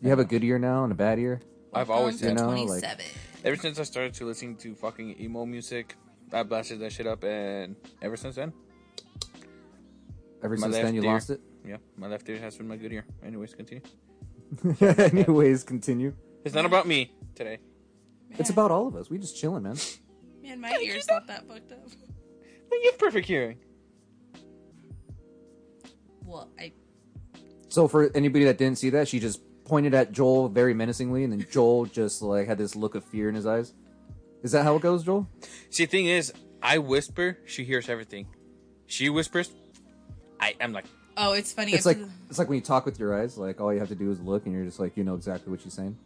You 0.01 0.09
have 0.09 0.17
a 0.17 0.25
good 0.25 0.43
ear 0.43 0.57
now 0.57 0.85
and 0.85 0.91
a 0.91 0.95
bad 0.95 1.19
ear. 1.19 1.39
I've 1.71 1.91
always 1.91 2.19
Welcome 2.19 2.37
said, 2.39 2.47
You 2.47 2.55
know, 2.55 2.63
like- 2.71 2.81
27. 2.81 3.05
ever 3.45 3.55
since 3.57 3.79
I 3.79 3.83
started 3.83 4.15
to 4.15 4.25
listen 4.25 4.55
to 4.55 4.73
fucking 4.73 5.21
emo 5.21 5.45
music, 5.45 5.95
I 6.33 6.41
blasted 6.41 6.79
that 6.79 6.91
shit 6.91 7.05
up, 7.05 7.23
and 7.23 7.75
ever 8.01 8.17
since 8.17 8.35
then, 8.37 8.53
Ever 10.43 10.57
since 10.57 10.75
then, 10.75 10.95
you 10.95 11.03
ear. 11.03 11.11
lost 11.13 11.29
it. 11.29 11.41
yeah, 11.63 11.77
my 11.95 12.07
left 12.07 12.27
ear 12.27 12.39
has 12.39 12.57
been 12.57 12.67
my 12.67 12.77
good 12.77 12.91
ear. 12.91 13.05
Anyways, 13.23 13.53
continue. 13.53 13.83
Anyways, 14.81 15.63
continue. 15.63 16.15
It's 16.43 16.55
not 16.55 16.65
about 16.65 16.87
me 16.87 17.11
today. 17.35 17.59
It's 18.37 18.49
about 18.49 18.71
all 18.71 18.87
of 18.87 18.95
us. 18.95 19.09
We 19.09 19.17
just 19.17 19.37
chilling, 19.37 19.63
man. 19.63 19.75
Man, 20.43 20.61
my 20.61 20.77
ear's 20.81 21.07
not 21.07 21.27
that 21.27 21.47
fucked 21.47 21.71
up. 21.71 21.79
You 22.71 22.91
have 22.91 22.99
perfect 22.99 23.27
hearing. 23.27 23.57
Well, 26.23 26.49
I 26.59 26.71
So 27.69 27.87
for 27.87 28.09
anybody 28.15 28.45
that 28.45 28.57
didn't 28.57 28.77
see 28.77 28.89
that, 28.91 29.07
she 29.07 29.19
just 29.19 29.41
pointed 29.65 29.93
at 29.93 30.11
Joel 30.11 30.49
very 30.49 30.73
menacingly, 30.73 31.23
and 31.23 31.33
then 31.33 31.45
Joel 31.51 31.85
just 31.85 32.21
like 32.21 32.47
had 32.47 32.57
this 32.57 32.75
look 32.75 32.95
of 32.95 33.03
fear 33.03 33.27
in 33.29 33.35
his 33.35 33.45
eyes. 33.45 33.73
Is 34.43 34.51
that 34.53 34.63
how 34.63 34.75
it 34.75 34.81
goes, 34.81 35.03
Joel? 35.03 35.27
See, 35.69 35.85
the 35.85 35.91
thing 35.91 36.05
is, 36.05 36.31
I 36.61 36.77
whisper, 36.77 37.37
she 37.45 37.63
hears 37.65 37.89
everything. 37.89 38.27
She 38.85 39.09
whispers, 39.09 39.51
I 40.39 40.55
am 40.61 40.71
like, 40.71 40.85
Oh, 41.17 41.33
it's 41.33 41.51
funny. 41.51 41.73
It's 41.73 41.85
If- 41.85 41.97
like 41.99 42.07
it's 42.29 42.39
like 42.39 42.47
when 42.47 42.55
you 42.57 42.63
talk 42.63 42.85
with 42.85 42.97
your 42.97 43.19
eyes. 43.19 43.37
Like 43.37 43.59
all 43.59 43.73
you 43.73 43.79
have 43.79 43.89
to 43.89 43.95
do 43.95 44.09
is 44.11 44.19
look, 44.21 44.45
and 44.45 44.55
you're 44.55 44.63
just 44.63 44.79
like 44.79 44.95
you 44.95 45.03
know 45.03 45.15
exactly 45.15 45.51
what 45.51 45.61
she's 45.61 45.73
saying. 45.73 45.97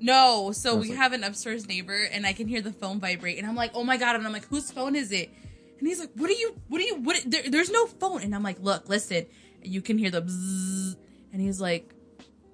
No. 0.00 0.52
So 0.52 0.76
we 0.76 0.88
like- 0.90 0.98
have 0.98 1.12
an 1.12 1.24
upstairs 1.24 1.66
neighbor, 1.68 1.98
and 2.12 2.26
I 2.26 2.32
can 2.32 2.48
hear 2.48 2.60
the 2.60 2.72
phone 2.72 3.00
vibrate, 3.00 3.38
and 3.38 3.46
I'm 3.46 3.56
like, 3.56 3.72
oh 3.74 3.84
my 3.84 3.96
god, 3.96 4.16
and 4.16 4.26
I'm 4.26 4.32
like, 4.32 4.46
whose 4.48 4.70
phone 4.70 4.96
is 4.96 5.12
it? 5.12 5.30
And 5.78 5.88
he's 5.88 6.00
like, 6.00 6.10
what 6.14 6.30
are 6.30 6.34
you? 6.34 6.56
What 6.68 6.80
are 6.80 6.84
you? 6.84 6.96
What? 6.96 7.22
There, 7.26 7.42
there's 7.48 7.70
no 7.70 7.86
phone, 7.86 8.22
and 8.22 8.34
I'm 8.34 8.42
like, 8.42 8.58
look, 8.60 8.88
listen, 8.88 9.26
you 9.62 9.80
can 9.82 9.98
hear 9.98 10.10
the 10.10 10.22
bzzz, 10.22 10.96
and 11.32 11.40
he's 11.42 11.60
like, 11.60 11.92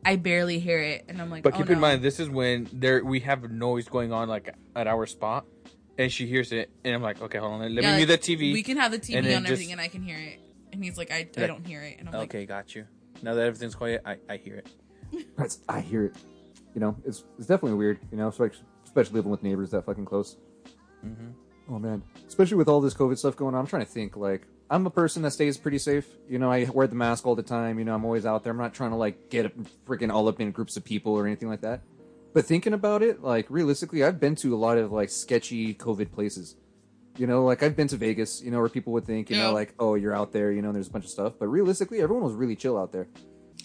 I 0.05 0.17
barely 0.17 0.59
hear 0.59 0.81
it, 0.81 1.05
and 1.09 1.21
I'm 1.21 1.31
like, 1.31 1.43
But 1.43 1.55
oh, 1.55 1.59
keep 1.59 1.67
no. 1.69 1.75
in 1.75 1.81
mind, 1.81 2.03
this 2.03 2.19
is 2.21 2.29
when 2.31 2.69
there 2.73 3.05
we 3.05 3.21
have 3.21 3.51
noise 3.51 3.89
going 3.89 4.13
on 4.13 4.29
like 4.29 4.55
at 4.75 4.87
our 4.87 5.05
spot, 5.07 5.45
and 5.99 6.11
she 6.11 6.27
hears 6.27 6.53
it, 6.53 6.71
and 6.85 6.95
I'm 6.95 7.03
like, 7.03 7.21
okay, 7.21 7.39
hold 7.39 7.53
on, 7.53 7.61
let 7.61 7.85
Yeah, 7.85 7.91
me 7.93 7.97
mute 7.99 8.07
the 8.07 8.19
TV. 8.19 8.53
We 8.53 8.63
can 8.63 8.79
have 8.79 8.91
the 8.93 8.99
TV 8.99 9.17
and 9.19 9.27
on 9.27 9.33
everything, 9.45 9.57
just- 9.57 9.73
and 9.73 9.81
I 9.81 9.89
can 9.89 10.03
hear 10.03 10.17
it. 10.19 10.41
And 10.73 10.83
he's 10.85 10.97
like, 10.97 11.11
I, 11.11 11.29
I 11.37 11.47
don't 11.49 11.67
hear 11.67 11.83
it, 11.83 11.97
and 11.99 12.09
I'm 12.09 12.15
like, 12.15 12.31
okay, 12.35 12.47
got 12.47 12.75
you. 12.77 12.87
Now 13.23 13.35
that 13.35 13.45
everything's 13.45 13.75
quiet, 13.75 14.03
I, 14.07 14.17
I 14.29 14.37
hear 14.37 14.55
it. 14.55 14.69
That's, 15.37 15.59
I 15.69 15.81
hear 15.81 16.05
it. 16.05 16.15
You 16.75 16.81
know, 16.81 16.97
it's 17.05 17.25
it's 17.39 17.47
definitely 17.47 17.79
weird. 17.79 17.99
You 18.11 18.19
know, 18.19 18.29
especially, 18.29 18.65
especially 18.85 19.15
living 19.17 19.31
with 19.31 19.43
neighbors 19.43 19.71
that 19.71 19.85
fucking 19.87 20.05
close. 20.05 20.37
Mm-hmm. 21.05 21.31
Oh 21.75 21.79
man, 21.79 22.03
especially 22.27 22.57
with 22.57 22.69
all 22.69 22.81
this 22.81 22.95
COVID 22.95 23.17
stuff 23.19 23.37
going 23.37 23.55
on. 23.55 23.61
I'm 23.61 23.67
trying 23.67 23.85
to 23.85 23.91
think. 23.91 24.17
Like, 24.17 24.47
I'm 24.71 24.87
a 24.87 24.91
person 24.91 25.23
that 25.23 25.31
stays 25.33 25.57
pretty 25.57 25.79
safe. 25.79 26.07
You 26.29 26.39
know, 26.39 26.51
I 26.51 26.65
wear 26.65 26.87
the 26.87 26.95
mask 26.97 27.27
all 27.27 27.35
the 27.37 27.43
time. 27.43 27.79
You 27.79 27.85
know, 27.85 27.95
I'm 27.95 28.05
always 28.05 28.27
out 28.27 28.43
there. 28.45 28.51
I'm 28.53 28.59
not 28.59 28.75
trying 28.75 28.91
to 28.91 28.97
like 28.97 29.31
get 29.31 29.53
freaking 29.87 30.13
all 30.13 30.29
up 30.29 30.41
in 30.41 30.51
groups 30.51 30.77
of 30.77 30.85
people 30.85 31.13
or 31.15 31.27
anything 31.27 31.49
like 31.49 31.61
that. 31.63 31.83
But 32.33 32.45
thinking 32.45 32.73
about 32.75 33.03
it, 33.03 33.23
like 33.23 33.47
realistically, 33.51 34.05
I've 34.05 34.21
been 34.21 34.37
to 34.37 34.55
a 34.55 34.59
lot 34.59 34.79
of 34.79 34.93
like 34.93 35.11
sketchy 35.11 35.75
COVID 35.75 36.13
places. 36.13 36.57
You 37.19 37.27
know, 37.27 37.45
like 37.45 37.63
I've 37.63 37.77
been 37.77 37.89
to 37.89 37.97
Vegas. 37.97 38.41
You 38.43 38.51
know, 38.51 38.59
where 38.61 38.69
people 38.69 38.93
would 38.95 39.05
think, 39.05 39.31
you 39.31 39.37
Yeah. 39.37 39.45
know, 39.45 39.53
like, 39.53 39.75
oh, 39.79 39.95
you're 39.97 40.15
out 40.15 40.33
there. 40.33 40.51
You 40.53 40.63
know, 40.63 40.73
there's 40.73 40.89
a 40.89 40.91
bunch 40.93 41.05
of 41.05 41.11
stuff. 41.11 41.35
But 41.39 41.49
realistically, 41.49 42.01
everyone 42.01 42.25
was 42.25 42.35
really 42.35 42.57
chill 42.57 42.77
out 42.79 42.93
there. 42.93 43.09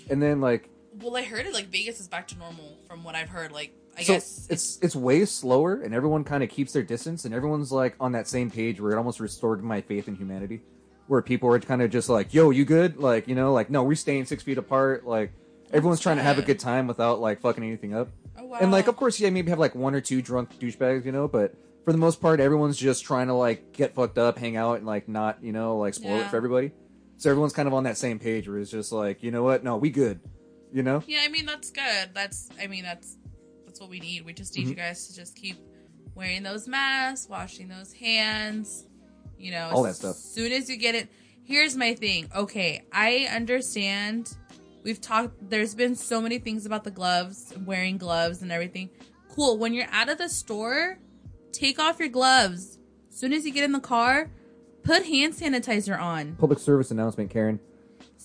And 0.10 0.22
then 0.22 0.42
like 0.42 0.70
Well, 1.02 1.16
I 1.16 1.24
heard 1.24 1.46
it 1.46 1.54
like 1.54 1.68
Vegas 1.68 2.00
is 2.00 2.08
back 2.08 2.28
to 2.30 2.38
normal 2.38 2.78
from 2.88 3.04
what 3.04 3.16
I've 3.16 3.30
heard. 3.30 3.52
Like, 3.52 3.74
I 3.98 4.04
so 4.04 4.14
guess 4.14 4.48
it's 4.50 4.80
it's 4.82 4.96
way 4.96 5.26
slower, 5.26 5.82
and 5.82 5.94
everyone 5.94 6.24
kind 6.24 6.44
of 6.44 6.50
keeps 6.50 6.74
their 6.74 6.84
distance, 6.84 7.26
and 7.26 7.34
everyone's 7.34 7.72
like 7.72 7.96
on 8.00 8.14
that 8.14 8.28
same 8.28 8.50
page 8.50 8.80
where 8.80 8.92
it 8.92 8.98
almost 8.98 9.20
restored 9.20 9.64
my 9.64 9.82
faith 9.82 10.08
in 10.08 10.16
humanity, 10.16 10.62
where 11.08 11.22
people 11.22 11.54
are 11.54 11.60
kind 11.60 11.82
of 11.82 11.92
just 11.92 12.10
like, 12.10 12.34
"Yo, 12.34 12.50
you 12.50 12.66
good?" 12.66 12.98
Like 12.98 13.28
you 13.28 13.36
know, 13.36 13.54
like 13.54 13.70
no, 13.70 13.84
we're 13.84 13.96
staying 13.96 14.26
six 14.26 14.44
feet 14.44 14.58
apart. 14.58 15.06
Like 15.06 15.32
everyone's 15.72 16.00
trying 16.00 16.18
to 16.18 16.24
have 16.24 16.38
a 16.38 16.42
good. 16.42 16.58
good 16.58 16.60
time 16.60 16.88
without 16.88 17.20
like 17.20 17.42
fucking 17.42 17.64
anything 17.64 17.94
up. 17.94 18.10
Oh, 18.38 18.46
wow. 18.46 18.58
And 18.62 18.72
like, 18.72 18.88
of 18.88 18.96
course, 18.96 19.20
yeah, 19.20 19.30
maybe 19.30 19.50
have 19.50 19.60
like 19.60 19.76
one 19.76 19.96
or 19.96 20.02
two 20.02 20.22
drunk 20.22 20.58
douchebags, 20.60 21.06
you 21.06 21.12
know, 21.12 21.28
but 21.28 21.56
for 21.84 21.92
the 21.92 21.98
most 21.98 22.22
part, 22.22 22.40
everyone's 22.40 22.78
just 22.78 23.04
trying 23.04 23.28
to 23.28 23.34
like 23.34 23.72
get 23.74 23.96
fucked 23.96 24.18
up, 24.18 24.38
hang 24.38 24.56
out, 24.58 24.78
and 24.78 24.86
like 24.86 25.08
not, 25.08 25.44
you 25.44 25.52
know, 25.52 25.78
like 25.78 25.94
spoil 25.94 26.20
it 26.20 26.28
for 26.28 26.38
everybody. 26.38 26.72
So 27.18 27.30
everyone's 27.30 27.54
kind 27.54 27.68
of 27.68 27.74
on 27.74 27.84
that 27.84 27.98
same 27.98 28.20
page 28.20 28.48
where 28.48 28.58
it's 28.58 28.72
just 28.72 28.92
like, 28.92 29.24
you 29.24 29.32
know 29.32 29.44
what? 29.44 29.64
No, 29.64 29.78
we 29.78 29.90
good. 29.90 30.20
You 30.76 30.84
know? 30.84 31.02
Yeah, 31.08 31.20
I 31.24 31.30
mean 31.30 31.46
that's 31.46 31.72
good. 31.72 32.10
That's 32.14 32.50
I 32.62 32.68
mean 32.68 32.84
that's 32.84 33.16
that's 33.66 33.80
what 33.80 33.90
we 33.90 34.02
need. 34.02 34.26
We 34.26 34.34
just 34.34 34.56
need 34.58 34.64
Mm-hmm. 34.64 34.70
you 34.72 34.76
guys 34.76 35.08
to 35.08 35.16
just 35.16 35.36
keep 35.38 35.56
wearing 36.16 36.44
those 36.44 36.68
masks, 36.68 37.30
washing 37.30 37.70
those 37.70 37.94
hands, 37.94 38.84
you 39.40 39.52
know, 39.52 39.70
All 39.74 39.84
that 39.84 39.96
stuff. 39.96 40.12
as 40.18 40.24
soon 40.24 40.52
as 40.52 40.70
you 40.70 40.76
get 40.76 40.94
it. 40.96 41.08
Here's 41.46 41.78
my 41.78 41.94
thing. 41.94 42.30
Okay, 42.36 42.84
I 42.92 43.28
understand. 43.34 44.36
We've 44.84 45.00
talked 45.00 45.50
there's 45.50 45.74
been 45.76 45.96
so 45.96 46.20
many 46.20 46.40
things 46.40 46.66
about 46.66 46.84
the 46.84 46.92
gloves, 46.92 47.54
wearing 47.66 47.98
gloves 47.98 48.42
and 48.42 48.52
everything. 48.52 48.90
Cool. 49.30 49.58
When 49.58 49.74
you're 49.74 49.88
out 49.92 50.10
of 50.10 50.18
the 50.18 50.28
store, 50.28 51.00
take 51.54 51.80
off 51.80 52.00
your 52.00 52.10
gloves. 52.10 52.80
As 53.10 53.18
soon 53.18 53.32
as 53.32 53.46
you 53.46 53.52
get 53.54 53.64
in 53.64 53.72
the 53.72 53.80
car, 53.80 54.30
put 54.84 55.06
hand 55.06 55.34
sanitizer 55.36 55.98
on. 55.98 56.36
Public 56.36 56.60
service 56.60 56.92
announcement, 56.92 57.30
Karen. 57.30 57.62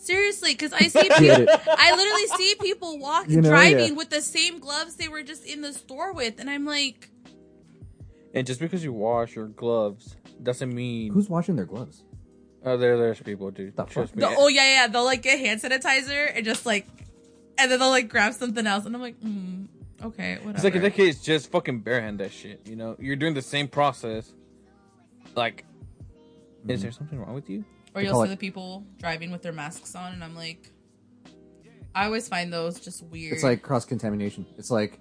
Seriously, 0.01 0.53
because 0.53 0.73
I 0.73 0.79
see 0.89 1.09
people, 1.19 1.47
I 1.69 1.95
literally 1.95 2.27
see 2.39 2.55
people 2.61 2.99
walking, 2.99 3.33
You 3.33 3.41
know, 3.43 3.51
driving 3.51 3.89
yeah. 3.91 3.95
with 3.95 4.11
the 4.11 4.23
same 4.23 4.59
gloves 4.59 4.97
they 4.97 5.09
were 5.09 5.23
just 5.23 5.45
in 5.45 5.61
the 5.61 5.73
store 5.73 6.13
with, 6.13 6.41
and 6.41 6.49
I'm 6.49 6.65
like, 6.65 7.11
And 8.35 8.47
just 8.47 8.61
because 8.61 8.83
you 8.83 8.93
wash 8.93 9.35
your 9.37 9.49
gloves 9.49 10.17
doesn't 10.43 10.75
mean 10.75 11.13
Who's 11.13 11.29
washing 11.29 11.57
their 11.57 11.67
gloves? 11.67 12.05
oh, 12.65 12.77
there 12.77 12.97
there's 12.97 13.21
people, 13.21 13.51
dude. 13.51 13.77
The 13.77 13.85
Trust 13.85 14.17
me. 14.17 14.21
the, 14.21 14.35
oh 14.37 14.49
yeah, 14.49 14.83
yeah, 14.83 14.87
they'll 14.87 15.05
like 15.05 15.23
get 15.23 15.39
hand 15.39 15.61
sanitizer 15.61 16.31
and 16.35 16.45
just 16.45 16.65
like, 16.67 16.87
and 17.59 17.71
then 17.71 17.79
they'll 17.79 17.91
like 17.91 18.09
grab 18.09 18.33
something 18.35 18.67
else, 18.67 18.87
and 18.87 18.95
I'm 18.95 19.03
like, 19.03 19.21
mm, 19.21 19.67
okay, 20.03 20.37
whatever. 20.37 20.51
It's 20.55 20.65
like 20.65 20.75
in 20.75 20.83
that 20.83 20.95
case, 20.95 21.21
just 21.21 21.51
fucking 21.51 21.83
barehand 21.83 22.19
that 22.19 22.33
shit. 22.33 22.67
You 22.67 22.77
know, 22.77 22.97
you're 22.99 23.17
doing 23.17 23.35
the 23.35 23.43
same 23.43 23.69
process. 23.69 24.33
Like, 25.35 25.65
is 26.67 26.83
there 26.83 26.91
something 26.93 27.19
wrong 27.19 27.35
with 27.35 27.49
you? 27.49 27.65
Or 27.95 28.03
you'll 28.03 28.21
see 28.23 28.29
it- 28.29 28.31
the 28.31 28.37
people 28.37 28.85
driving 28.99 29.31
with 29.31 29.43
their 29.43 29.53
masks 29.53 29.95
on, 29.95 30.13
and 30.13 30.23
I'm 30.25 30.35
like, 30.35 30.71
I 31.95 32.05
always 32.07 32.29
find 32.29 32.53
those 32.53 32.79
just 32.81 33.03
weird. 33.05 33.33
It's 33.35 33.43
like 33.43 33.63
cross 33.63 33.85
contamination. 33.85 34.47
It's 34.59 34.71
like 34.71 34.99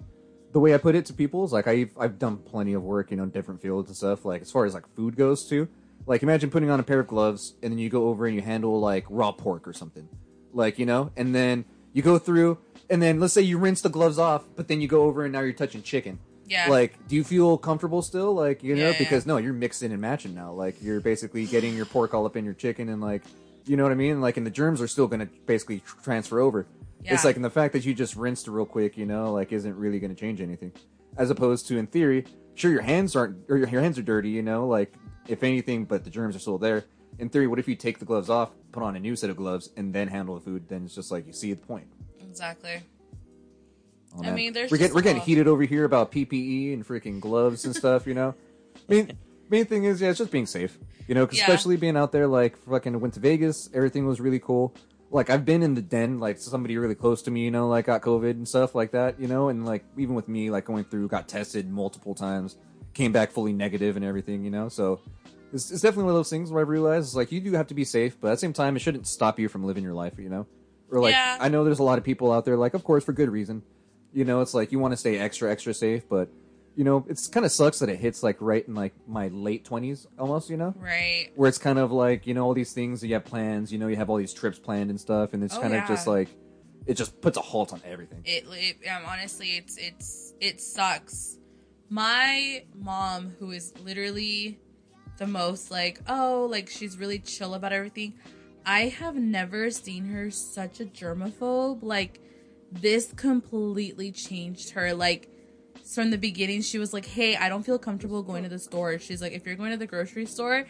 the 0.52 0.58
way 0.60 0.74
I 0.74 0.78
put 0.78 0.94
it 0.96 1.06
to 1.06 1.12
people 1.14 1.44
is 1.44 1.52
like 1.52 1.68
I've 1.68 1.90
I've 1.98 2.18
done 2.18 2.38
plenty 2.38 2.72
of 2.72 2.82
work, 2.82 3.10
you 3.10 3.16
know, 3.16 3.22
in 3.22 3.30
different 3.30 3.62
fields 3.62 3.88
and 3.88 3.96
stuff. 3.96 4.24
Like 4.24 4.42
as 4.42 4.50
far 4.50 4.64
as 4.64 4.74
like 4.74 4.88
food 4.96 5.16
goes 5.16 5.48
too. 5.48 5.68
Like 6.06 6.22
imagine 6.24 6.50
putting 6.50 6.70
on 6.70 6.80
a 6.80 6.82
pair 6.82 6.98
of 6.98 7.06
gloves 7.06 7.54
and 7.62 7.70
then 7.72 7.78
you 7.78 7.88
go 7.90 8.08
over 8.08 8.26
and 8.26 8.34
you 8.34 8.42
handle 8.42 8.80
like 8.80 9.04
raw 9.08 9.30
pork 9.30 9.68
or 9.68 9.72
something. 9.72 10.08
Like, 10.52 10.78
you 10.80 10.86
know, 10.86 11.12
and 11.16 11.32
then 11.34 11.64
you 11.92 12.02
go 12.02 12.18
through 12.18 12.58
and 12.88 13.00
then 13.00 13.20
let's 13.20 13.34
say 13.34 13.42
you 13.42 13.58
rinse 13.58 13.82
the 13.82 13.88
gloves 13.90 14.18
off, 14.18 14.44
but 14.56 14.66
then 14.66 14.80
you 14.80 14.88
go 14.88 15.02
over 15.04 15.22
and 15.24 15.32
now 15.32 15.40
you're 15.40 15.52
touching 15.52 15.82
chicken. 15.82 16.18
Yeah. 16.50 16.68
Like, 16.68 17.06
do 17.08 17.14
you 17.16 17.24
feel 17.24 17.56
comfortable 17.56 18.02
still? 18.02 18.34
Like, 18.34 18.62
you 18.62 18.74
know, 18.74 18.82
Yeah, 18.82 18.90
yeah. 18.90 18.98
because 18.98 19.24
no, 19.24 19.36
you're 19.38 19.52
mixing 19.52 19.92
and 19.92 20.00
matching 20.00 20.34
now. 20.34 20.52
Like 20.52 20.82
you're 20.82 21.00
basically 21.00 21.46
getting 21.46 21.74
your 21.76 21.86
pork 21.86 22.12
all 22.12 22.26
up 22.26 22.36
in 22.36 22.44
your 22.44 22.54
chicken 22.54 22.88
and 22.88 23.00
like 23.00 23.22
you 23.66 23.76
know 23.76 23.82
what 23.84 23.92
I 23.92 23.94
mean? 23.94 24.20
Like 24.20 24.36
and 24.36 24.44
the 24.46 24.50
germs 24.50 24.80
are 24.82 24.88
still 24.88 25.06
gonna 25.06 25.28
basically 25.46 25.80
tr- 25.80 25.96
transfer 26.02 26.40
over. 26.40 26.66
It's 27.04 27.24
like, 27.24 27.36
and 27.36 27.44
the 27.44 27.50
fact 27.50 27.72
that 27.72 27.86
you 27.86 27.94
just 27.94 28.14
rinsed 28.16 28.46
real 28.48 28.66
quick, 28.66 28.98
you 28.98 29.06
know, 29.06 29.32
like 29.32 29.52
isn't 29.52 29.74
really 29.76 30.00
going 30.00 30.14
to 30.14 30.20
change 30.20 30.42
anything. 30.42 30.70
As 31.16 31.30
opposed 31.30 31.66
to, 31.68 31.78
in 31.78 31.86
theory, 31.86 32.26
sure 32.54 32.70
your 32.70 32.82
hands 32.82 33.16
aren't, 33.16 33.48
or 33.48 33.56
your, 33.56 33.68
your 33.68 33.80
hands 33.80 33.98
are 33.98 34.02
dirty, 34.02 34.28
you 34.28 34.42
know, 34.42 34.66
like 34.66 34.92
if 35.26 35.42
anything, 35.42 35.86
but 35.86 36.04
the 36.04 36.10
germs 36.10 36.36
are 36.36 36.38
still 36.40 36.58
there. 36.58 36.84
In 37.18 37.30
theory, 37.30 37.46
what 37.46 37.58
if 37.58 37.66
you 37.68 37.74
take 37.74 38.00
the 38.00 38.04
gloves 38.04 38.28
off, 38.28 38.50
put 38.72 38.82
on 38.82 38.96
a 38.96 39.00
new 39.00 39.16
set 39.16 39.30
of 39.30 39.36
gloves, 39.36 39.70
and 39.78 39.94
then 39.94 40.08
handle 40.08 40.34
the 40.34 40.42
food? 40.42 40.68
Then 40.68 40.84
it's 40.84 40.94
just 40.94 41.10
like 41.10 41.26
you 41.26 41.32
see 41.32 41.52
the 41.54 41.64
point. 41.64 41.86
exactly. 42.20 42.82
Oh, 44.16 44.20
I 44.20 44.26
man. 44.26 44.34
mean, 44.34 44.52
there's 44.52 44.70
we're 44.70 44.78
getting 44.78 44.94
we're 44.94 45.02
getting 45.02 45.22
heated 45.22 45.46
over 45.46 45.62
here 45.62 45.84
about 45.84 46.10
PPE 46.12 46.72
and 46.74 46.86
freaking 46.86 47.20
gloves 47.20 47.64
and 47.64 47.74
stuff, 47.74 48.06
you 48.06 48.14
know. 48.14 48.34
Main 48.88 49.16
main 49.48 49.64
thing 49.66 49.84
is, 49.84 50.00
yeah, 50.00 50.10
it's 50.10 50.18
just 50.18 50.30
being 50.30 50.46
safe, 50.46 50.78
you 51.08 51.14
know, 51.14 51.26
'cause 51.26 51.36
Yeah. 51.38 51.44
especially 51.44 51.76
being 51.76 51.96
out 51.96 52.12
there. 52.12 52.26
Like 52.26 52.56
fucking 52.56 52.98
went 53.00 53.14
to 53.14 53.20
Vegas, 53.20 53.68
everything 53.74 54.06
was 54.06 54.20
really 54.20 54.38
cool. 54.40 54.74
Like 55.10 55.28
I've 55.30 55.44
been 55.44 55.62
in 55.62 55.74
the 55.74 55.82
den, 55.82 56.20
like 56.20 56.38
somebody 56.38 56.76
really 56.78 56.94
close 56.94 57.22
to 57.22 57.30
me, 57.30 57.44
you 57.44 57.50
know, 57.50 57.68
like 57.68 57.86
got 57.86 58.00
COVID 58.02 58.30
and 58.30 58.46
stuff 58.48 58.74
like 58.74 58.92
that, 58.92 59.20
you 59.20 59.26
know, 59.28 59.48
and 59.48 59.64
like 59.66 59.84
even 59.98 60.14
with 60.14 60.28
me, 60.28 60.50
like 60.50 60.64
going 60.64 60.84
through, 60.84 61.08
got 61.08 61.28
tested 61.28 61.68
multiple 61.68 62.14
times, 62.14 62.56
came 62.94 63.10
back 63.12 63.30
fully 63.32 63.52
negative 63.52 63.96
and 63.96 64.04
everything, 64.04 64.44
you 64.44 64.50
know. 64.50 64.68
So 64.68 65.00
it's, 65.52 65.70
it's 65.72 65.82
definitely 65.82 66.04
one 66.04 66.12
of 66.12 66.18
those 66.18 66.30
things 66.30 66.50
where 66.52 66.62
I've 66.62 66.68
realized 66.68 67.08
it's 67.08 67.16
like 67.16 67.32
you 67.32 67.40
do 67.40 67.52
have 67.54 67.66
to 67.68 67.74
be 67.74 67.84
safe, 67.84 68.20
but 68.20 68.28
at 68.28 68.32
the 68.32 68.38
same 68.38 68.52
time, 68.52 68.76
it 68.76 68.80
shouldn't 68.80 69.08
stop 69.08 69.40
you 69.40 69.48
from 69.48 69.64
living 69.64 69.82
your 69.82 69.94
life, 69.94 70.14
you 70.18 70.28
know. 70.28 70.46
Or 70.90 71.00
like 71.00 71.12
Yeah. 71.12 71.38
I 71.40 71.48
know 71.48 71.64
there's 71.64 71.80
a 71.80 71.84
lot 71.84 71.98
of 71.98 72.04
people 72.04 72.30
out 72.32 72.44
there, 72.44 72.56
like 72.56 72.74
of 72.74 72.84
course 72.84 73.02
for 73.04 73.12
good 73.12 73.30
reason, 73.30 73.62
you 74.12 74.24
know, 74.24 74.40
it's 74.40 74.54
like 74.54 74.72
you 74.72 74.78
want 74.78 74.92
to 74.92 74.96
stay 74.96 75.18
extra 75.18 75.50
extra 75.50 75.74
safe, 75.74 76.08
but 76.08 76.28
you 76.76 76.84
know, 76.84 77.04
it's 77.08 77.26
kind 77.26 77.44
of 77.44 77.52
sucks 77.52 77.80
that 77.80 77.88
it 77.88 77.98
hits 77.98 78.22
like 78.22 78.36
right 78.40 78.66
in 78.66 78.74
like 78.74 78.94
my 79.06 79.28
late 79.28 79.64
twenties 79.64 80.06
almost, 80.18 80.48
you 80.50 80.56
know? 80.56 80.74
Right. 80.78 81.28
where 81.34 81.48
it's 81.48 81.58
kind 81.58 81.78
of 81.78 81.92
like 81.92 82.26
you 82.26 82.34
know 82.34 82.44
all 82.44 82.54
these 82.54 82.72
things 82.72 83.02
you 83.04 83.12
have 83.14 83.24
plans 83.24 83.72
you 83.72 83.78
know 83.78 83.88
you 83.88 83.96
have 83.96 84.08
all 84.08 84.16
these 84.16 84.32
trips 84.32 84.58
planned 84.58 84.88
and 84.90 85.00
stuff 85.00 85.32
and 85.34 85.42
it's 85.44 85.56
Oh, 85.56 85.60
kind 85.60 85.74
of 85.74 85.86
just 85.86 86.06
like 86.06 86.28
it 86.86 86.94
just 86.94 87.20
puts 87.20 87.36
a 87.36 87.40
halt 87.40 87.72
on 87.72 87.80
everything. 87.84 88.22
It, 88.24 88.44
it 88.50 88.88
um, 88.88 89.02
honestly 89.06 89.48
it's 89.56 89.76
it's 89.76 90.32
it 90.40 90.60
sucks. 90.60 91.38
My 91.88 92.64
mom 92.74 93.34
who 93.38 93.50
is 93.50 93.72
literally 93.84 94.58
the 95.18 95.26
most 95.26 95.70
like 95.70 96.00
oh 96.08 96.46
like 96.50 96.70
she's 96.70 96.96
really 96.96 97.18
chill 97.18 97.52
about 97.52 97.72
everything 97.74 98.14
i 98.64 98.82
have 98.82 99.14
never 99.16 99.70
seen 99.70 100.06
her 100.06 100.30
such 100.30 100.80
a 100.80 100.84
germaphobe 100.86 101.82
like 101.82 102.20
this 102.72 103.12
completely 103.16 104.12
changed 104.12 104.70
her 104.70 104.94
like 104.94 105.28
from 105.94 106.10
the 106.10 106.18
beginning 106.18 106.62
she 106.62 106.78
was 106.78 106.92
like 106.92 107.04
hey 107.04 107.36
i 107.36 107.48
don't 107.48 107.64
feel 107.64 107.78
comfortable 107.78 108.22
going 108.22 108.42
to 108.42 108.48
the 108.48 108.58
store. 108.58 108.98
She's 108.98 109.20
like 109.20 109.32
if 109.32 109.44
you're 109.44 109.56
going 109.56 109.72
to 109.72 109.76
the 109.76 109.86
grocery 109.86 110.26
store 110.26 110.66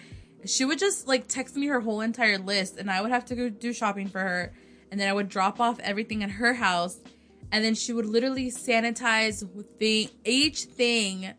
she 0.47 0.65
would 0.65 0.79
just 0.79 1.07
like 1.07 1.29
text 1.29 1.57
me 1.57 1.67
her 1.67 1.81
whole 1.81 2.01
entire 2.01 2.39
list 2.39 2.79
and 2.79 2.91
i 2.91 3.03
would 3.03 3.11
have 3.11 3.25
to 3.27 3.37
go 3.37 3.49
do 3.49 3.73
shopping 3.73 4.09
for 4.09 4.21
her 4.21 4.53
and 4.91 4.99
then 4.99 5.09
i 5.09 5.13
would 5.13 5.29
drop 5.29 5.61
off 5.61 5.79
everything 5.81 6.23
at 6.23 6.31
her 6.31 6.55
house 6.55 6.99
and 7.53 7.65
then 7.65 7.75
she 7.75 7.93
would 7.93 8.07
literally 8.07 8.51
sanitize 8.51 9.47
the 9.79 10.09
each 10.25 10.63
thing 10.65 11.33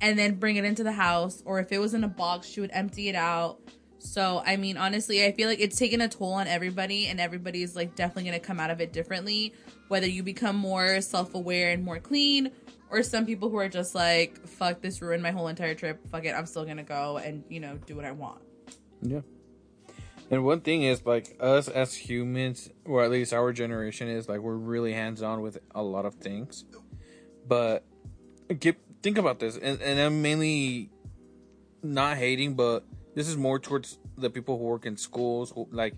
and 0.00 0.18
then 0.18 0.34
bring 0.34 0.56
it 0.56 0.64
into 0.64 0.82
the 0.82 0.92
house 0.92 1.42
or 1.44 1.60
if 1.60 1.70
it 1.70 1.78
was 1.78 1.94
in 1.94 2.02
a 2.02 2.08
box 2.08 2.48
she 2.48 2.60
would 2.60 2.70
empty 2.72 3.08
it 3.08 3.14
out 3.14 3.60
so 4.02 4.42
i 4.44 4.56
mean 4.56 4.76
honestly 4.76 5.24
i 5.24 5.32
feel 5.32 5.48
like 5.48 5.60
it's 5.60 5.78
taken 5.78 6.00
a 6.00 6.08
toll 6.08 6.32
on 6.32 6.46
everybody 6.46 7.06
and 7.06 7.20
everybody's 7.20 7.76
like 7.76 7.94
definitely 7.94 8.24
going 8.24 8.38
to 8.38 8.44
come 8.44 8.58
out 8.58 8.70
of 8.70 8.80
it 8.80 8.92
differently 8.92 9.54
whether 9.88 10.06
you 10.06 10.22
become 10.22 10.56
more 10.56 11.00
self-aware 11.00 11.70
and 11.70 11.84
more 11.84 11.98
clean 11.98 12.50
or 12.90 13.02
some 13.02 13.24
people 13.24 13.48
who 13.48 13.56
are 13.56 13.68
just 13.68 13.94
like 13.94 14.44
fuck 14.46 14.80
this 14.80 15.00
ruined 15.00 15.22
my 15.22 15.30
whole 15.30 15.48
entire 15.48 15.74
trip 15.74 16.00
fuck 16.10 16.24
it 16.24 16.34
i'm 16.34 16.46
still 16.46 16.64
going 16.64 16.76
to 16.76 16.82
go 16.82 17.18
and 17.18 17.44
you 17.48 17.60
know 17.60 17.76
do 17.86 17.94
what 17.94 18.04
i 18.04 18.10
want 18.12 18.40
Yeah. 19.02 19.20
And 20.30 20.44
one 20.44 20.60
thing 20.62 20.82
is 20.82 21.04
like 21.04 21.36
us 21.40 21.68
as 21.68 21.94
humans, 21.94 22.70
or 22.86 23.02
at 23.02 23.10
least 23.10 23.34
our 23.34 23.52
generation 23.52 24.08
is 24.08 24.28
like 24.28 24.40
we're 24.40 24.56
really 24.56 24.94
hands 24.94 25.22
on 25.22 25.42
with 25.42 25.58
a 25.74 25.82
lot 25.82 26.06
of 26.06 26.14
things. 26.14 26.64
But 27.46 27.84
get 28.58 28.78
think 29.02 29.18
about 29.18 29.40
this, 29.40 29.58
and, 29.58 29.82
and 29.82 30.00
I'm 30.00 30.22
mainly 30.22 30.90
not 31.82 32.16
hating, 32.16 32.54
but 32.54 32.84
this 33.14 33.28
is 33.28 33.36
more 33.36 33.58
towards 33.58 33.98
the 34.16 34.30
people 34.30 34.58
who 34.58 34.64
work 34.64 34.86
in 34.86 34.96
schools, 34.96 35.52
who, 35.52 35.68
like 35.70 35.94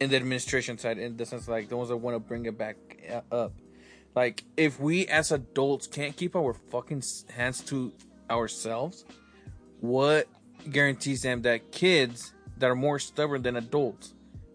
in 0.00 0.10
the 0.10 0.16
administration 0.16 0.78
side, 0.78 0.98
in 0.98 1.16
the 1.16 1.26
sense 1.26 1.48
like 1.48 1.68
the 1.68 1.76
ones 1.76 1.88
that 1.88 1.96
want 1.96 2.14
to 2.14 2.20
bring 2.20 2.46
it 2.46 2.56
back 2.56 2.76
uh, 3.10 3.34
up. 3.34 3.52
Like 4.14 4.44
if 4.56 4.78
we 4.78 5.06
as 5.08 5.32
adults 5.32 5.86
can't 5.86 6.16
keep 6.16 6.36
our 6.36 6.54
fucking 6.54 7.02
hands 7.30 7.60
to 7.64 7.92
ourselves, 8.30 9.04
what 9.80 10.28
guarantees 10.70 11.22
them 11.22 11.42
that 11.42 11.72
kids 11.72 12.32
that 12.58 12.70
are 12.70 12.76
more 12.76 12.98
stubborn 12.98 13.42
than 13.42 13.56
adults 13.56 14.14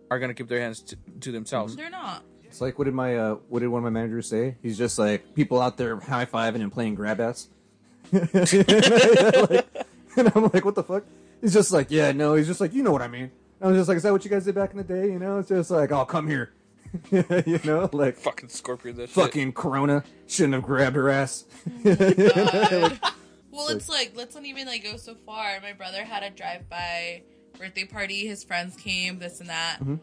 are 0.10 0.18
gonna 0.18 0.34
keep 0.34 0.48
their 0.48 0.60
hands 0.62 0.82
to, 0.82 0.98
to 1.20 1.32
themselves? 1.32 1.76
they're 1.76 1.90
not 1.90 2.24
it's 2.46 2.62
like 2.62 2.80
what 2.80 2.86
did 2.86 2.96
my 2.96 3.16
uh 3.16 3.36
what 3.48 3.60
did 3.60 3.68
one 3.68 3.80
of 3.80 3.84
my 3.84 3.92
managers 3.92 4.28
say 4.28 4.56
he's 4.64 4.76
just 4.78 4.98
like 4.98 5.36
people 5.36 5.62
out 5.62 5.78
there 5.78 6.00
high-fiving 6.00 6.62
and 6.62 6.72
playing 6.72 6.96
grab 6.96 7.20
ass 7.22 7.48
Like, 8.12 8.24
and 10.18 10.32
i'm 10.34 10.50
like 10.52 10.66
what 10.66 10.74
the 10.74 10.84
fuck 10.84 11.04
he's 11.42 11.54
just 11.54 11.72
like 11.72 11.90
yeah 11.90 12.12
no 12.12 12.36
he's 12.36 12.48
just 12.48 12.62
like 12.62 12.74
you 12.74 12.84
know 12.84 12.92
what 12.92 13.02
i 13.02 13.08
mean. 13.08 13.32
I 13.62 13.68
was 13.68 13.78
just 13.78 13.90
like 13.90 13.98
is 13.98 14.04
that 14.04 14.14
what 14.14 14.24
you 14.24 14.32
guys 14.32 14.46
did 14.46 14.56
back 14.56 14.72
in 14.72 14.78
the 14.78 14.84
day 14.84 15.12
you 15.12 15.20
know? 15.20 15.40
It's 15.40 15.50
just 15.50 15.72
like 15.72 15.92
oh 15.92 16.06
come 16.06 16.28
here. 16.28 16.54
You 17.12 17.60
know 17.66 17.90
like 17.94 18.18
Fucking 18.18 18.50
scorpion, 18.50 18.96
that 18.96 19.10
shit. 19.10 19.16
fucking 19.16 19.54
corona 19.54 20.04
shouldn't 20.28 20.56
have 20.56 20.64
grabbed 20.64 20.96
her 20.96 21.10
ass. 21.10 21.46
Well, 23.60 23.68
it's 23.70 23.90
like 23.90 24.14
let's 24.16 24.36
not 24.36 24.46
even 24.46 24.68
like 24.68 24.84
go 24.84 24.96
so 24.96 25.16
far. 25.16 25.60
My 25.62 25.74
brother 25.74 26.06
had 26.06 26.24
a 26.24 26.30
drive-by 26.30 27.24
birthday 27.58 27.84
party. 27.84 28.26
His 28.26 28.44
friends 28.44 28.76
came, 28.78 29.20
this 29.20 29.42
and 29.42 29.50
that, 29.50 29.80
mm-hmm. 29.82 29.96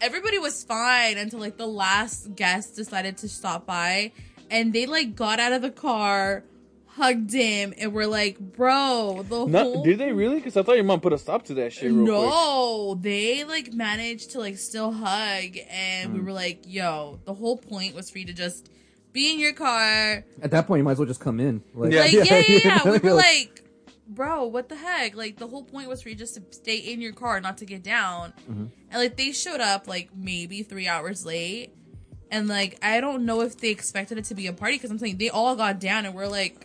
everybody 0.00 0.38
was 0.38 0.62
fine 0.62 1.16
until 1.16 1.38
like 1.38 1.56
the 1.56 1.66
last 1.66 2.34
guest 2.34 2.76
decided 2.76 3.16
to 3.18 3.28
stop 3.28 3.64
by. 3.64 4.12
And 4.50 4.74
they 4.74 4.84
like 4.84 5.16
got 5.16 5.40
out 5.40 5.52
of 5.52 5.62
the 5.62 5.70
car 5.70 6.44
hugged 6.96 7.32
him 7.32 7.72
and 7.78 7.92
we 7.92 7.96
were 7.96 8.06
like 8.06 8.38
bro 8.38 9.24
the 9.28 9.46
Not, 9.46 9.62
whole 9.64 9.82
did 9.82 9.98
they 9.98 10.12
really? 10.12 10.36
Because 10.36 10.56
I 10.56 10.62
thought 10.62 10.74
your 10.76 10.84
mom 10.84 11.00
put 11.00 11.12
a 11.12 11.18
stop 11.18 11.44
to 11.46 11.54
that 11.54 11.72
shit. 11.72 11.84
Real 11.90 12.04
quick. 12.04 12.06
no 12.06 12.98
they 13.00 13.44
like 13.44 13.72
managed 13.72 14.32
to 14.32 14.38
like 14.40 14.58
still 14.58 14.92
hug 14.92 15.56
and 15.70 16.10
Hmm. 16.10 16.14
we 16.16 16.20
were 16.22 16.32
like 16.32 16.60
yo 16.66 17.18
the 17.24 17.34
whole 17.34 17.56
point 17.56 17.94
was 17.94 18.10
for 18.10 18.18
you 18.18 18.26
to 18.26 18.32
just 18.32 18.68
be 19.12 19.32
in 19.32 19.38
your 19.38 19.52
car 19.52 20.24
At 20.42 20.50
that 20.52 20.66
point, 20.66 20.78
you 20.80 20.84
might 20.84 20.92
as 20.92 20.98
well 20.98 21.06
just 21.06 21.20
come 21.20 21.38
in. 21.40 21.62
Like, 21.74 21.92
Yeah. 21.92 22.00
like 22.02 22.12
yeah 22.12 22.22
yeah, 22.24 22.38
you 22.48 22.60
yeah. 22.64 22.80
we 22.84 22.90
were 22.92 23.00
you're 23.02 23.14
like 23.30 23.58
bro 24.08 24.44
what 24.44 24.68
the 24.68 24.76
heck 24.76 25.16
like 25.16 25.38
the 25.38 25.46
whole 25.46 25.64
point 25.64 25.88
was 25.88 26.02
for 26.02 26.10
you 26.10 26.14
just 26.14 26.34
to 26.34 26.42
stay 26.50 26.76
in 26.76 27.00
your 27.00 27.12
car 27.14 27.40
not 27.40 27.56
to 27.58 27.64
get 27.64 27.82
down 27.82 28.32
Mm-hmm. 28.50 28.66
and 28.90 29.00
like 29.02 29.16
they 29.16 29.32
showed 29.32 29.60
up 29.60 29.88
like 29.88 30.10
maybe 30.14 30.62
three 30.62 30.86
hours 30.88 31.24
late 31.24 31.72
and 32.30 32.48
like 32.48 32.76
i 32.82 33.00
don't 33.00 33.24
know 33.24 33.40
if 33.40 33.56
they 33.58 33.70
expected 33.70 34.18
it 34.18 34.24
to 34.26 34.34
be 34.34 34.46
a 34.46 34.52
party 34.52 34.74
because 34.76 34.90
i'm 34.90 34.98
saying 34.98 35.16
they 35.16 35.30
all 35.30 35.56
got 35.56 35.80
down 35.80 36.04
and 36.04 36.14
we're 36.14 36.26
like 36.26 36.56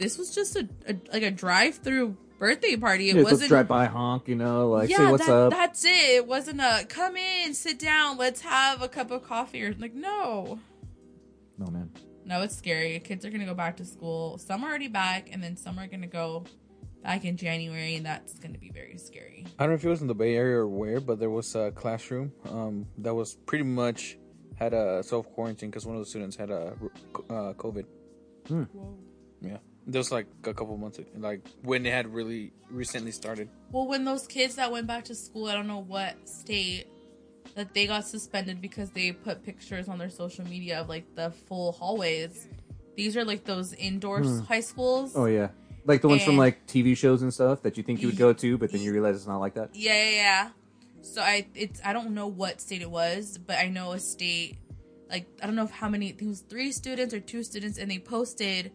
this 0.00 0.18
was 0.18 0.34
just 0.34 0.56
a, 0.56 0.68
a 0.88 0.96
like 1.12 1.22
a 1.22 1.30
drive-through 1.30 2.16
birthday 2.38 2.74
party 2.74 3.10
it 3.10 3.16
yeah, 3.16 3.22
wasn't 3.22 3.50
drive 3.50 3.68
by, 3.68 3.84
honk, 3.84 4.26
you 4.26 4.34
know, 4.34 4.70
like 4.70 4.88
yeah, 4.88 4.96
say 4.96 5.10
what's 5.12 5.26
that, 5.26 5.34
up. 5.34 5.50
that's 5.52 5.84
it. 5.84 5.90
It 5.90 6.26
wasn't 6.26 6.60
a 6.60 6.86
come 6.88 7.16
in, 7.16 7.54
sit 7.54 7.78
down, 7.78 8.16
let's 8.16 8.40
have 8.40 8.82
a 8.82 8.88
cup 8.88 9.10
of 9.10 9.22
coffee 9.22 9.62
or 9.62 9.74
like 9.74 9.94
no. 9.94 10.58
No 11.58 11.66
man. 11.66 11.90
No, 12.24 12.42
it's 12.42 12.56
scary. 12.56 12.98
Kids 13.00 13.24
are 13.24 13.30
gonna 13.30 13.44
go 13.44 13.54
back 13.54 13.76
to 13.76 13.84
school. 13.84 14.38
Some 14.38 14.64
are 14.64 14.68
already 14.68 14.88
back, 14.88 15.28
and 15.32 15.42
then 15.42 15.56
some 15.56 15.78
are 15.78 15.86
gonna 15.86 16.06
go 16.06 16.44
back 17.02 17.24
in 17.24 17.36
January, 17.36 17.96
and 17.96 18.06
that's 18.06 18.38
gonna 18.38 18.58
be 18.58 18.70
very 18.70 18.96
scary. 18.96 19.46
I 19.58 19.64
don't 19.64 19.70
know 19.70 19.74
if 19.76 19.84
it 19.84 19.88
was 19.88 20.00
in 20.00 20.06
the 20.06 20.14
Bay 20.14 20.34
Area 20.34 20.56
or 20.56 20.68
where, 20.68 21.00
but 21.00 21.18
there 21.18 21.30
was 21.30 21.54
a 21.54 21.72
classroom 21.72 22.32
um, 22.48 22.86
that 22.98 23.14
was 23.14 23.34
pretty 23.34 23.64
much 23.64 24.16
had 24.56 24.72
a 24.72 25.02
self 25.02 25.30
quarantine 25.32 25.70
because 25.70 25.84
one 25.84 25.96
of 25.96 26.02
the 26.02 26.08
students 26.08 26.36
had 26.36 26.50
a 26.50 26.74
uh, 27.28 27.52
COVID. 27.54 27.84
Yeah, 29.42 29.58
there 29.86 29.98
was 29.98 30.12
like 30.12 30.26
a 30.44 30.54
couple 30.54 30.76
months, 30.76 31.00
like 31.16 31.46
when 31.62 31.86
it 31.86 31.92
had 31.92 32.12
really 32.12 32.52
recently 32.70 33.12
started. 33.12 33.48
Well, 33.70 33.86
when 33.86 34.04
those 34.04 34.26
kids 34.26 34.56
that 34.56 34.70
went 34.70 34.86
back 34.86 35.04
to 35.06 35.14
school, 35.14 35.46
I 35.46 35.54
don't 35.54 35.66
know 35.66 35.82
what 35.82 36.28
state, 36.28 36.86
that 37.54 37.74
they 37.74 37.86
got 37.86 38.06
suspended 38.06 38.60
because 38.60 38.90
they 38.90 39.12
put 39.12 39.42
pictures 39.42 39.88
on 39.88 39.98
their 39.98 40.10
social 40.10 40.44
media 40.44 40.80
of 40.80 40.88
like 40.88 41.14
the 41.14 41.30
full 41.30 41.72
hallways. 41.72 42.48
These 42.96 43.16
are 43.16 43.24
like 43.24 43.44
those 43.44 43.72
indoor 43.74 44.20
hmm. 44.20 44.40
high 44.40 44.60
schools. 44.60 45.12
Oh 45.16 45.26
yeah, 45.26 45.48
like 45.84 46.02
the 46.02 46.08
ones 46.08 46.24
from 46.24 46.36
like 46.36 46.66
TV 46.66 46.96
shows 46.96 47.22
and 47.22 47.32
stuff 47.32 47.62
that 47.62 47.76
you 47.76 47.82
think 47.82 48.00
you 48.00 48.08
would 48.08 48.18
go 48.18 48.32
to, 48.32 48.58
but 48.58 48.72
then 48.72 48.80
you 48.80 48.92
realize 48.92 49.16
it's 49.16 49.26
not 49.26 49.38
like 49.38 49.54
that. 49.54 49.70
Yeah, 49.74 49.94
yeah, 49.94 50.10
yeah. 50.10 50.48
So 51.02 51.22
I 51.22 51.46
it's 51.54 51.80
I 51.84 51.92
don't 51.92 52.10
know 52.10 52.26
what 52.26 52.60
state 52.60 52.82
it 52.82 52.90
was, 52.90 53.38
but 53.38 53.58
I 53.58 53.68
know 53.68 53.92
a 53.92 53.98
state 53.98 54.58
like 55.10 55.26
I 55.42 55.46
don't 55.46 55.56
know 55.56 55.64
if 55.64 55.70
how 55.70 55.88
many 55.88 56.10
it 56.10 56.22
was 56.22 56.40
three 56.40 56.72
students 56.72 57.14
or 57.14 57.20
two 57.20 57.42
students 57.42 57.78
and 57.78 57.90
they 57.90 57.98
posted 57.98 58.72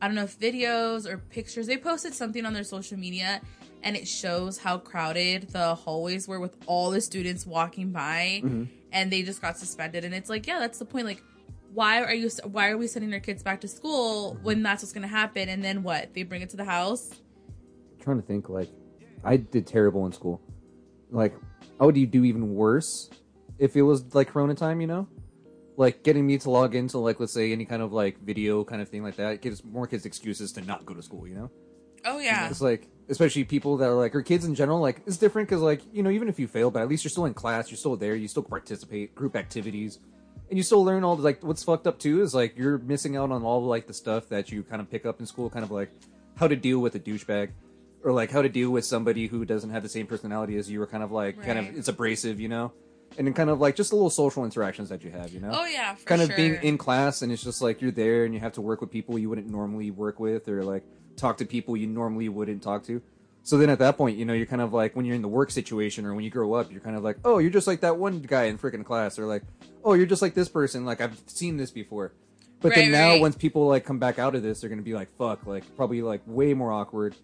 I 0.00 0.06
don't 0.08 0.14
know 0.14 0.24
if 0.24 0.38
videos 0.38 1.06
or 1.06 1.18
pictures. 1.18 1.66
They 1.66 1.78
posted 1.78 2.14
something 2.14 2.44
on 2.44 2.52
their 2.52 2.64
social 2.64 2.98
media 2.98 3.40
and 3.82 3.96
it 3.96 4.06
shows 4.06 4.58
how 4.58 4.78
crowded 4.78 5.48
the 5.50 5.74
hallways 5.74 6.28
were 6.28 6.40
with 6.40 6.56
all 6.66 6.90
the 6.90 7.00
students 7.00 7.46
walking 7.46 7.92
by 7.92 8.42
mm-hmm. 8.44 8.64
and 8.92 9.10
they 9.10 9.22
just 9.22 9.40
got 9.40 9.56
suspended 9.58 10.04
and 10.04 10.14
it's 10.14 10.28
like, 10.28 10.46
yeah, 10.46 10.58
that's 10.58 10.78
the 10.78 10.84
point 10.84 11.06
like 11.06 11.22
why 11.72 12.02
are 12.02 12.14
you 12.14 12.30
why 12.44 12.70
are 12.70 12.78
we 12.78 12.86
sending 12.86 13.12
our 13.12 13.20
kids 13.20 13.42
back 13.42 13.60
to 13.60 13.68
school 13.68 14.38
when 14.42 14.62
that's 14.62 14.82
what's 14.82 14.92
going 14.92 15.02
to 15.02 15.08
happen 15.08 15.48
and 15.48 15.62
then 15.62 15.82
what? 15.82 16.14
They 16.14 16.22
bring 16.22 16.42
it 16.42 16.50
to 16.50 16.56
the 16.56 16.64
house? 16.64 17.10
trying 18.06 18.20
to 18.20 18.26
think 18.26 18.48
like 18.48 18.70
I 19.24 19.36
did 19.36 19.66
terrible 19.66 20.06
in 20.06 20.12
school. 20.12 20.40
Like 21.10 21.34
how 21.78 21.86
would 21.86 21.96
you 21.96 22.06
do 22.06 22.24
even 22.24 22.54
worse 22.54 23.10
if 23.58 23.76
it 23.76 23.82
was 23.82 24.14
like 24.14 24.28
Corona 24.28 24.54
time? 24.54 24.80
You 24.80 24.86
know, 24.86 25.08
like 25.76 26.02
getting 26.02 26.26
me 26.26 26.38
to 26.38 26.50
log 26.50 26.74
into 26.74 26.98
like 26.98 27.20
let's 27.20 27.32
say 27.32 27.52
any 27.52 27.64
kind 27.64 27.82
of 27.82 27.92
like 27.92 28.18
video 28.20 28.64
kind 28.64 28.80
of 28.80 28.88
thing 28.88 29.02
like 29.02 29.16
that 29.16 29.42
gives 29.42 29.62
more 29.64 29.86
kids 29.86 30.06
excuses 30.06 30.52
to 30.52 30.62
not 30.62 30.86
go 30.86 30.94
to 30.94 31.02
school. 31.02 31.26
You 31.28 31.34
know, 31.34 31.50
Oh 32.04 32.18
yeah. 32.18 32.48
it's 32.48 32.60
like 32.60 32.88
especially 33.08 33.44
people 33.44 33.76
that 33.76 33.88
are 33.88 33.94
like 33.94 34.14
or 34.14 34.22
kids 34.22 34.44
in 34.44 34.54
general. 34.54 34.80
Like 34.80 35.02
it's 35.06 35.16
different 35.16 35.48
because 35.48 35.62
like 35.62 35.82
you 35.92 36.02
know 36.02 36.10
even 36.10 36.28
if 36.28 36.38
you 36.38 36.46
fail, 36.48 36.70
but 36.70 36.82
at 36.82 36.88
least 36.88 37.04
you're 37.04 37.10
still 37.10 37.26
in 37.26 37.34
class, 37.34 37.70
you're 37.70 37.76
still 37.78 37.96
there, 37.96 38.14
you 38.14 38.28
still 38.28 38.42
participate, 38.42 39.14
group 39.14 39.36
activities. 39.36 39.98
And 40.48 40.56
you 40.56 40.62
still 40.62 40.84
learn 40.84 41.02
all 41.02 41.16
the 41.16 41.22
like 41.22 41.42
what's 41.42 41.64
fucked 41.64 41.86
up 41.86 41.98
too 41.98 42.22
is 42.22 42.34
like 42.34 42.56
you're 42.56 42.78
missing 42.78 43.16
out 43.16 43.32
on 43.32 43.42
all 43.42 43.64
like 43.64 43.86
the 43.86 43.94
stuff 43.94 44.28
that 44.28 44.50
you 44.52 44.62
kind 44.62 44.80
of 44.80 44.90
pick 44.90 45.04
up 45.04 45.18
in 45.20 45.26
school, 45.26 45.50
kind 45.50 45.64
of 45.64 45.70
like 45.72 45.90
how 46.36 46.46
to 46.46 46.54
deal 46.56 46.78
with 46.78 46.94
a 46.94 47.00
douchebag, 47.00 47.50
or 48.04 48.12
like 48.12 48.30
how 48.30 48.42
to 48.42 48.48
deal 48.48 48.70
with 48.70 48.84
somebody 48.84 49.26
who 49.26 49.44
doesn't 49.44 49.70
have 49.70 49.82
the 49.82 49.88
same 49.88 50.06
personality 50.06 50.56
as 50.56 50.70
you, 50.70 50.80
or 50.80 50.86
kind 50.86 51.02
of 51.02 51.10
like 51.10 51.42
kind 51.42 51.58
of 51.58 51.76
it's 51.76 51.88
abrasive, 51.88 52.38
you 52.38 52.48
know, 52.48 52.72
and 53.18 53.34
kind 53.34 53.50
of 53.50 53.60
like 53.60 53.76
just 53.76 53.90
the 53.90 53.96
little 53.96 54.10
social 54.10 54.44
interactions 54.44 54.88
that 54.88 55.02
you 55.02 55.10
have, 55.10 55.32
you 55.32 55.40
know. 55.40 55.50
Oh 55.52 55.64
yeah, 55.66 55.94
for 55.94 56.04
kind 56.04 56.22
of 56.22 56.34
being 56.36 56.54
in 56.62 56.78
class 56.78 57.22
and 57.22 57.32
it's 57.32 57.42
just 57.42 57.62
like 57.62 57.80
you're 57.80 57.90
there 57.90 58.24
and 58.24 58.34
you 58.34 58.40
have 58.40 58.52
to 58.52 58.60
work 58.60 58.80
with 58.80 58.90
people 58.90 59.18
you 59.18 59.28
wouldn't 59.28 59.48
normally 59.48 59.90
work 59.90 60.20
with, 60.20 60.48
or 60.48 60.62
like 60.62 60.84
talk 61.16 61.38
to 61.38 61.46
people 61.46 61.76
you 61.76 61.86
normally 61.86 62.28
wouldn't 62.28 62.62
talk 62.62 62.84
to. 62.84 63.00
So 63.42 63.58
then 63.58 63.70
at 63.70 63.78
that 63.78 63.96
point, 63.96 64.18
you 64.18 64.24
know, 64.24 64.32
you're 64.32 64.46
kind 64.46 64.60
of 64.60 64.72
like 64.72 64.96
when 64.96 65.04
you're 65.04 65.14
in 65.14 65.22
the 65.22 65.28
work 65.28 65.52
situation 65.52 66.04
or 66.04 66.14
when 66.14 66.24
you 66.24 66.30
grow 66.30 66.54
up, 66.54 66.72
you're 66.72 66.80
kind 66.80 66.96
of 66.96 67.04
like, 67.04 67.18
oh, 67.24 67.38
you're 67.38 67.50
just 67.50 67.68
like 67.68 67.80
that 67.82 67.96
one 67.96 68.18
guy 68.20 68.44
in 68.44 68.58
freaking 68.58 68.84
class, 68.84 69.18
or 69.18 69.26
like, 69.26 69.44
oh, 69.84 69.94
you're 69.94 70.04
just 70.06 70.20
like 70.20 70.34
this 70.34 70.48
person. 70.48 70.84
Like 70.84 71.00
I've 71.00 71.22
seen 71.26 71.56
this 71.56 71.70
before. 71.70 72.12
But 72.60 72.74
then 72.74 72.90
now, 72.90 73.10
right. 73.10 73.20
once 73.20 73.36
people 73.36 73.68
like 73.68 73.84
come 73.84 73.98
back 73.98 74.18
out 74.18 74.34
of 74.34 74.42
this, 74.42 74.60
they're 74.60 74.70
gonna 74.70 74.82
be 74.82 74.94
like, 74.94 75.14
fuck, 75.16 75.46
like 75.46 75.76
probably 75.76 76.02
like 76.02 76.22
way 76.26 76.54
more 76.54 76.72
awkward, 76.72 77.14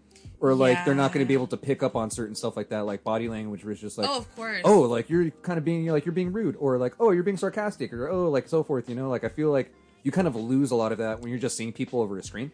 or 0.40 0.54
like 0.54 0.84
they're 0.84 0.94
not 0.94 1.12
gonna 1.12 1.24
be 1.24 1.34
able 1.34 1.46
to 1.48 1.56
pick 1.56 1.82
up 1.82 1.96
on 1.96 2.10
certain 2.10 2.34
stuff 2.34 2.56
like 2.56 2.68
that, 2.68 2.80
like 2.80 3.02
body 3.02 3.28
language, 3.28 3.64
where 3.64 3.72
it's 3.72 3.80
just 3.80 3.98
like, 3.98 4.08
oh, 4.08 4.18
of 4.18 4.36
course. 4.36 4.60
oh, 4.64 4.82
like 4.82 5.08
you're 5.08 5.30
kind 5.42 5.58
of 5.58 5.64
being 5.64 5.86
like 5.86 6.04
you're 6.04 6.12
being 6.12 6.32
rude, 6.32 6.56
or 6.58 6.78
like 6.78 6.94
oh, 7.00 7.10
you're 7.10 7.22
being 7.22 7.36
sarcastic, 7.36 7.92
or 7.92 8.08
oh, 8.08 8.30
like 8.30 8.48
so 8.48 8.62
forth. 8.62 8.88
You 8.88 8.94
know, 8.94 9.08
like 9.08 9.24
I 9.24 9.28
feel 9.28 9.50
like 9.50 9.72
you 10.02 10.12
kind 10.12 10.26
of 10.26 10.36
lose 10.36 10.70
a 10.70 10.76
lot 10.76 10.92
of 10.92 10.98
that 10.98 11.20
when 11.20 11.30
you're 11.30 11.38
just 11.38 11.56
seeing 11.56 11.72
people 11.72 12.00
over 12.00 12.18
a 12.18 12.22
screen 12.22 12.50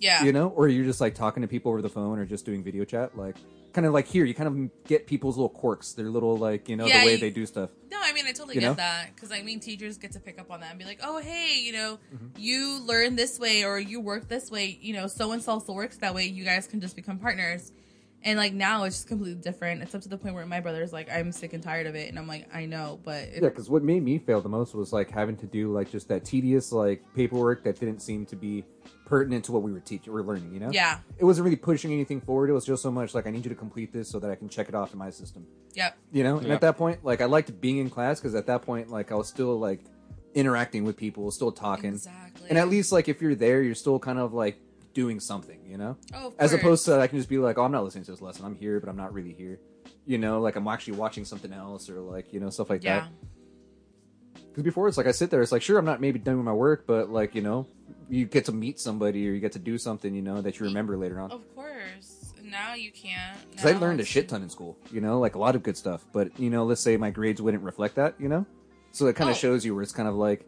yeah. 0.00 0.24
you 0.24 0.32
know 0.32 0.48
or 0.48 0.66
you're 0.68 0.84
just 0.84 1.00
like 1.00 1.14
talking 1.14 1.42
to 1.42 1.46
people 1.48 1.70
over 1.70 1.80
the 1.82 1.88
phone 1.88 2.18
or 2.18 2.24
just 2.26 2.44
doing 2.44 2.62
video 2.64 2.84
chat 2.84 3.16
like 3.16 3.36
kind 3.72 3.86
of 3.86 3.92
like 3.92 4.06
here 4.08 4.24
you 4.24 4.34
kind 4.34 4.48
of 4.48 4.84
get 4.86 5.06
people's 5.06 5.36
little 5.36 5.48
quirks 5.48 5.92
their 5.92 6.10
little 6.10 6.36
like 6.36 6.68
you 6.68 6.74
know 6.76 6.86
Yeah, 6.86 7.00
the 7.00 7.06
way 7.06 7.12
you- 7.12 7.18
they 7.18 7.30
do 7.30 7.46
stuff 7.46 7.70
No, 7.90 7.98
I 8.02 8.12
mean 8.12 8.26
I 8.26 8.32
totally 8.32 8.56
You 8.56 8.60
get 8.62 8.66
know? 8.68 8.74
that 8.74 9.14
because 9.14 9.30
I 9.30 9.42
mean 9.42 9.60
teachers 9.60 9.96
get 9.98 10.12
to 10.12 10.20
pick 10.20 10.40
up 10.40 10.50
on 10.50 10.60
that 10.60 10.70
and 10.70 10.78
be 10.78 10.84
like, 10.84 10.98
oh 11.04 11.18
hey, 11.18 11.60
you 11.62 11.72
know, 11.72 11.98
Mm-hmm. 12.14 12.26
you 12.38 12.80
learn 12.84 13.14
this 13.14 13.38
way 13.38 13.64
or 13.64 13.78
you 13.78 14.00
work 14.00 14.26
this 14.28 14.50
way, 14.50 14.76
you 14.80 14.92
know, 14.94 15.06
so 15.06 15.30
and 15.32 15.42
so 15.42 15.52
also 15.52 15.72
works 15.72 15.98
that 15.98 16.14
way. 16.14 16.24
You 16.26 16.44
guys 16.44 16.66
can 16.66 16.80
just 16.80 16.96
become 16.96 17.18
partners. 17.18 17.70
And 18.22 18.36
like 18.38 18.52
now 18.52 18.84
it's 18.84 18.96
just 18.96 19.08
completely 19.08 19.40
different. 19.40 19.80
It's 19.82 19.94
up 19.94 20.02
to 20.02 20.08
the 20.08 20.18
point 20.18 20.34
where 20.34 20.44
my 20.44 20.60
brother's 20.60 20.92
like, 20.92 21.10
I'm 21.10 21.32
sick 21.32 21.52
and 21.54 21.62
tired 21.62 21.86
of 21.86 21.94
it, 21.94 22.08
and 22.10 22.18
I'm 22.18 22.26
like, 22.26 22.48
I 22.54 22.66
know, 22.66 22.98
but 23.02 23.22
it, 23.28 23.42
yeah 23.42 23.48
because 23.48 23.70
what 23.70 23.82
made 23.82 24.02
me 24.02 24.18
fail 24.18 24.40
the 24.42 24.48
most 24.48 24.74
was 24.74 24.92
like 24.92 25.10
having 25.10 25.36
to 25.38 25.46
do 25.46 25.72
like 25.72 25.90
just 25.90 26.08
that 26.08 26.24
tedious 26.24 26.70
like 26.72 27.02
paperwork 27.14 27.62
that 27.64 27.78
didn't 27.80 28.00
seem 28.00 28.26
to 28.26 28.36
be 28.36 28.64
pertinent 29.10 29.44
to 29.44 29.52
what 29.52 29.62
we 29.62 29.72
were 29.72 29.80
teaching 29.80 30.12
or 30.14 30.22
learning 30.22 30.52
you 30.54 30.60
know? 30.60 30.70
Yeah, 30.70 30.98
it 31.18 31.24
wasn't 31.24 31.44
really 31.44 31.56
pushing 31.56 31.92
anything 31.92 32.20
forward. 32.20 32.48
It 32.48 32.52
was 32.52 32.64
just 32.64 32.80
so 32.82 32.90
much 32.92 33.12
like 33.12 33.26
i 33.26 33.30
need 33.30 33.44
you 33.44 33.48
to 33.50 33.56
complete 33.56 33.92
this 33.92 34.08
so 34.08 34.20
that 34.20 34.30
i 34.30 34.36
can 34.36 34.48
check 34.48 34.68
it 34.68 34.74
off 34.74 34.92
in 34.92 34.98
my 34.98 35.10
system. 35.10 35.46
Yep, 35.74 35.98
you 36.12 36.22
know? 36.22 36.38
And 36.38 36.46
Yeah. 36.46 36.54
at 36.54 36.60
that 36.62 36.76
point 36.78 37.04
like 37.04 37.20
i 37.20 37.24
liked 37.26 37.60
being 37.60 37.78
in 37.78 37.90
class 37.90 38.20
because 38.20 38.34
at 38.36 38.46
that 38.46 38.62
point 38.62 38.88
like 38.88 39.10
i 39.10 39.16
was 39.16 39.28
still 39.28 39.58
like 39.58 39.80
interacting 40.34 40.84
with 40.84 40.96
people 40.96 41.28
still 41.32 41.50
talking. 41.52 41.90
Exactly. 41.94 42.48
and 42.48 42.56
at 42.56 42.68
least 42.68 42.92
like 42.92 43.08
if 43.08 43.20
you're 43.20 43.34
there 43.34 43.62
you're 43.62 43.74
still 43.74 43.98
kind 43.98 44.18
of 44.20 44.32
like 44.32 44.56
doing 44.94 45.18
something 45.20 45.58
you 45.66 45.76
know? 45.76 45.96
Oh, 46.14 46.28
of 46.28 46.34
as 46.38 46.50
course. 46.50 46.62
opposed 46.62 46.84
to 46.86 47.00
i 47.00 47.06
can 47.08 47.18
just 47.18 47.28
be 47.28 47.38
like 47.38 47.58
oh 47.58 47.64
i'm 47.64 47.72
not 47.72 47.82
listening 47.84 48.04
to 48.04 48.12
this 48.12 48.22
lesson. 48.22 48.44
I'm 48.44 48.54
here 48.54 48.78
but 48.80 48.88
i'm 48.88 48.96
not 48.96 49.12
really 49.12 49.32
here. 49.32 49.58
You 50.06 50.18
know? 50.18 50.40
Like 50.40 50.54
i'm 50.54 50.68
actually 50.68 50.96
watching 50.98 51.24
something 51.24 51.52
else 51.52 51.90
or 51.90 52.00
like 52.00 52.32
you 52.32 52.38
know 52.38 52.48
stuff 52.50 52.70
like 52.70 52.84
yeah, 52.84 53.00
that 53.00 53.08
because 54.50 54.62
before 54.64 54.88
it's 54.88 54.96
like 54.96 55.06
i 55.06 55.10
sit 55.12 55.30
there 55.30 55.40
it's 55.42 55.52
like 55.52 55.62
sure 55.62 55.78
i'm 55.78 55.84
not 55.84 56.00
maybe 56.00 56.18
doing 56.18 56.44
my 56.44 56.52
work 56.52 56.86
but 56.86 57.08
like 57.10 57.34
you 57.34 57.42
know 57.42 57.66
you 58.08 58.24
get 58.26 58.44
to 58.44 58.52
meet 58.52 58.78
somebody 58.80 59.28
or 59.28 59.32
you 59.32 59.40
get 59.40 59.52
to 59.52 59.58
do 59.58 59.78
something 59.78 60.14
you 60.14 60.22
know 60.22 60.40
that 60.42 60.58
you 60.60 60.66
remember 60.66 60.96
later 60.96 61.20
on 61.20 61.30
of 61.30 61.42
course. 61.54 62.32
Now 62.42 62.74
you 62.74 62.90
can't. 62.90 63.38
because 63.52 63.66
i 63.72 63.78
learned 63.78 64.00
a 64.00 64.04
shit 64.04 64.28
ton 64.28 64.42
in 64.42 64.50
school 64.50 64.76
you 64.90 65.00
know 65.00 65.20
like 65.20 65.34
a 65.36 65.38
lot 65.38 65.54
of 65.54 65.62
good 65.62 65.76
stuff 65.76 66.04
but 66.12 66.36
you 66.38 66.50
know 66.50 66.64
let's 66.64 66.80
say 66.80 66.96
my 66.96 67.10
grades 67.10 67.40
wouldn't 67.40 67.62
reflect 67.62 67.94
that 67.96 68.14
you 68.18 68.28
know 68.28 68.44
so 68.92 69.06
it 69.06 69.14
kind 69.14 69.30
of 69.30 69.36
Oh. 69.36 69.38
shows 69.38 69.64
you 69.64 69.72
where 69.74 69.82
it's 69.84 69.92
kind 69.92 70.08
of 70.08 70.16
like 70.16 70.44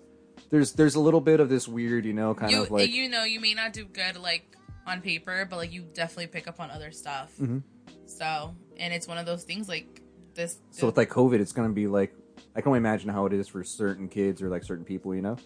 there's 0.50 0.72
there's 0.72 0.96
a 0.96 1.00
little 1.00 1.20
bit 1.20 1.38
of 1.38 1.48
this 1.48 1.68
weird 1.68 2.04
you 2.04 2.12
know 2.12 2.34
kind 2.34 2.50
you, 2.50 2.62
of 2.62 2.70
like 2.72 2.90
you 2.90 3.08
know 3.08 3.22
you 3.24 3.38
may 3.40 3.54
not 3.54 3.72
do 3.72 3.84
good 3.84 4.16
like 4.16 4.44
on 4.86 5.00
paper 5.00 5.46
but 5.48 5.56
like 5.56 5.72
you 5.72 5.82
definitely 5.94 6.26
pick 6.26 6.48
up 6.48 6.58
on 6.58 6.70
other 6.72 6.90
stuff 6.90 7.30
Mhm. 7.40 7.62
so 8.06 8.52
and 8.78 8.92
it's 8.92 9.06
one 9.06 9.18
of 9.18 9.26
those 9.26 9.44
things 9.44 9.68
like 9.68 10.00
this 10.34 10.58
so 10.72 10.86
with 10.86 10.96
like 10.96 11.08
covid 11.10 11.38
it's 11.38 11.52
gonna 11.52 11.68
be 11.68 11.86
like 11.86 12.12
i 12.54 12.60
can 12.60 12.68
only 12.68 12.78
imagine 12.78 13.08
how 13.08 13.26
it 13.26 13.32
is 13.32 13.48
for 13.48 13.62
certain 13.64 14.08
kids 14.08 14.42
or 14.42 14.48
like 14.48 14.64
certain 14.64 14.84
people 14.84 15.14
you 15.14 15.22
know? 15.22 15.36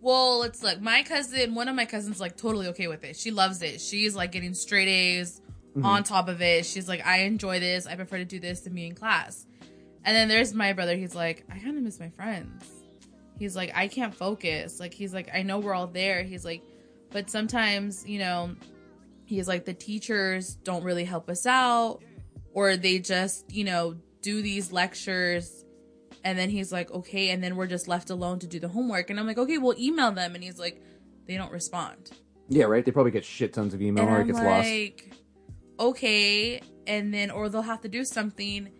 Well 0.00 0.42
it's 0.44 0.62
like 0.62 0.80
my 0.80 1.02
cousin 1.02 1.54
one 1.54 1.68
of 1.68 1.74
my 1.74 1.84
cousins 1.84 2.20
like 2.20 2.36
totally 2.36 2.68
okay 2.68 2.86
with 2.86 3.02
it. 3.04 3.16
She 3.16 3.30
loves 3.30 3.60
it. 3.62 3.80
She's 3.80 4.14
like 4.14 4.32
getting 4.32 4.54
straight 4.54 4.88
a's 4.88 5.40
Mm-hmm. 5.76 5.84
on 5.84 6.04
top 6.04 6.28
of 6.28 6.40
it. 6.40 6.64
She's 6.64 6.88
like 6.88 7.06
i 7.06 7.18
enjoy 7.24 7.60
this. 7.60 7.86
I 7.86 7.96
prefer 7.96 8.16
to 8.16 8.24
do 8.24 8.40
this 8.40 8.60
than 8.60 8.72
be 8.74 8.86
in 8.86 8.94
class. 8.94 9.46
And 10.06 10.16
then 10.16 10.26
there's 10.28 10.54
my 10.54 10.72
brother. 10.72 10.96
He's 10.96 11.14
like 11.14 11.44
i 11.50 11.58
kind 11.58 11.76
of 11.76 11.82
miss 11.82 12.00
my 12.00 12.08
friends. 12.08 12.64
He's 13.38 13.54
like 13.54 13.72
i 13.74 13.86
can't 13.86 14.14
focus. 14.14 14.80
Like 14.80 14.94
he's 14.94 15.12
like 15.12 15.28
i 15.34 15.42
know 15.42 15.58
we're 15.58 15.74
all 15.74 15.86
there. 15.86 16.22
He's 16.22 16.44
like 16.46 16.62
but 17.10 17.28
sometimes 17.28 18.06
you 18.08 18.18
know 18.20 18.54
he's 19.26 19.46
like 19.48 19.64
the 19.66 19.74
teachers 19.74 20.54
don't 20.64 20.82
really 20.82 21.04
help 21.04 21.28
us 21.28 21.44
out 21.46 22.00
or 22.54 22.76
they 22.78 22.98
just 22.98 23.50
you 23.52 23.64
know 23.64 23.96
do 24.22 24.40
these 24.40 24.72
lectures 24.72 25.64
And 26.26 26.36
then 26.36 26.50
he's 26.50 26.72
like, 26.72 26.90
okay. 26.90 27.30
And 27.30 27.40
then 27.40 27.54
we're 27.54 27.68
just 27.68 27.86
left 27.86 28.10
alone 28.10 28.40
to 28.40 28.48
do 28.48 28.58
the 28.58 28.66
homework. 28.66 29.10
And 29.10 29.20
I'm 29.20 29.28
like, 29.28 29.38
okay, 29.38 29.58
we'll 29.58 29.78
email 29.78 30.10
them. 30.10 30.34
And 30.34 30.42
he's 30.42 30.58
like, 30.58 30.82
they 31.28 31.36
don't 31.36 31.52
respond. 31.52 32.10
Yeah, 32.48 32.64
right. 32.64 32.84
They 32.84 32.90
probably 32.90 33.12
get 33.12 33.24
shit 33.24 33.52
tons 33.52 33.74
of 33.74 33.80
email 33.80 34.02
and 34.02 34.12
or 34.12 34.18
it 34.18 34.20
I'm 34.22 34.26
gets 34.26 34.40
lost. 34.40 34.68
like, 34.68 35.12
okay. 35.78 36.60
And 36.84 37.14
then, 37.14 37.30
or 37.30 37.48
they'll 37.48 37.62
have 37.62 37.82
to 37.82 37.88
do 37.88 38.04
something. 38.04 38.70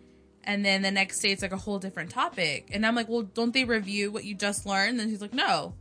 And 0.43 0.65
then 0.65 0.81
the 0.81 0.91
next 0.91 1.21
day 1.21 1.31
it's 1.31 1.41
like 1.41 1.53
a 1.53 1.57
whole 1.57 1.79
different 1.79 2.09
topic. 2.09 2.69
And 2.73 2.85
I'm 2.85 2.95
like, 2.95 3.07
well, 3.07 3.21
don't 3.21 3.53
they 3.53 3.63
review 3.63 4.11
what 4.11 4.25
you 4.25 4.35
just 4.35 4.65
learned? 4.65 4.99
And 4.99 5.09
he's 5.09 5.21
like, 5.21 5.33
no. 5.33 5.73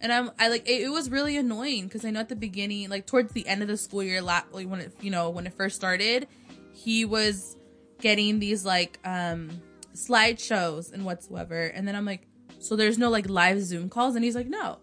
And 0.00 0.12
I'm, 0.12 0.32
I 0.36 0.48
like, 0.48 0.68
it, 0.68 0.82
it 0.82 0.88
was 0.90 1.10
really 1.10 1.36
annoying 1.36 1.84
because 1.84 2.04
I 2.04 2.10
know 2.10 2.18
at 2.18 2.28
the 2.28 2.34
beginning, 2.34 2.90
like 2.90 3.06
towards 3.06 3.32
the 3.32 3.46
end 3.46 3.62
of 3.62 3.68
the 3.68 3.76
school 3.76 4.02
year, 4.02 4.20
like 4.20 4.46
when 4.50 4.80
it, 4.80 4.92
you 5.00 5.12
know, 5.12 5.30
when 5.30 5.46
it 5.46 5.54
first 5.54 5.76
started, 5.76 6.26
he 6.72 7.04
was 7.04 7.56
getting 8.00 8.40
these 8.40 8.64
like, 8.64 8.98
um, 9.04 9.62
slideshows 9.94 10.92
and 10.92 11.04
whatsoever. 11.04 11.62
And 11.62 11.86
then 11.86 11.96
I'm 11.96 12.04
like, 12.04 12.26
so 12.58 12.76
there's 12.76 12.98
no 12.98 13.10
like 13.10 13.28
live 13.28 13.62
Zoom 13.62 13.88
calls? 13.88 14.14
And 14.14 14.24
he's 14.24 14.34
like, 14.34 14.48
no. 14.48 14.78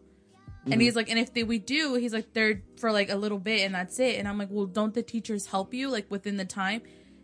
And 0.63 0.74
mm-hmm. 0.74 0.82
he's 0.82 0.95
like, 0.95 1.10
and 1.10 1.17
if 1.17 1.34
they 1.34 1.43
we 1.43 1.60
do, 1.60 1.95
he's 1.95 2.13
like, 2.13 2.34
they're 2.34 2.62
for 2.80 2.91
like 2.91 3.10
a 3.10 3.15
little 3.15 3.39
bit 3.39 3.62
and 3.62 3.74
that's 3.74 4.00
it. 4.00 4.17
And 4.17 4.28
I'm 4.28 4.38
like, 4.38 4.50
well, 4.52 4.67
don't 4.67 4.93
the 4.93 5.02
teachers 5.02 5.47
help 5.47 5.74
you 5.74 5.89
like 5.89 6.10
within 6.10 6.38
the 6.38 6.45
time? 6.45 6.82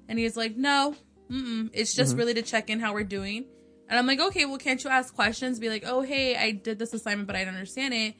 And 0.09 0.17
he's 0.17 0.35
like, 0.35 0.57
no, 0.57 0.95
mm-mm. 1.29 1.69
it's 1.73 1.93
just 1.93 2.11
mm-hmm. 2.11 2.19
really 2.19 2.33
to 2.35 2.41
check 2.41 2.69
in 2.69 2.79
how 2.79 2.93
we're 2.93 3.03
doing. 3.03 3.45
And 3.89 3.97
I'm 3.97 4.07
like, 4.07 4.19
okay, 4.19 4.45
well, 4.45 4.57
can't 4.57 4.83
you 4.83 4.89
ask 4.89 5.13
questions? 5.13 5.59
Be 5.59 5.69
like, 5.69 5.83
oh, 5.85 6.01
hey, 6.01 6.35
I 6.35 6.51
did 6.51 6.79
this 6.79 6.93
assignment, 6.93 7.27
but 7.27 7.35
I 7.35 7.45
don't 7.45 7.53
understand 7.53 7.93
it. 7.93 8.15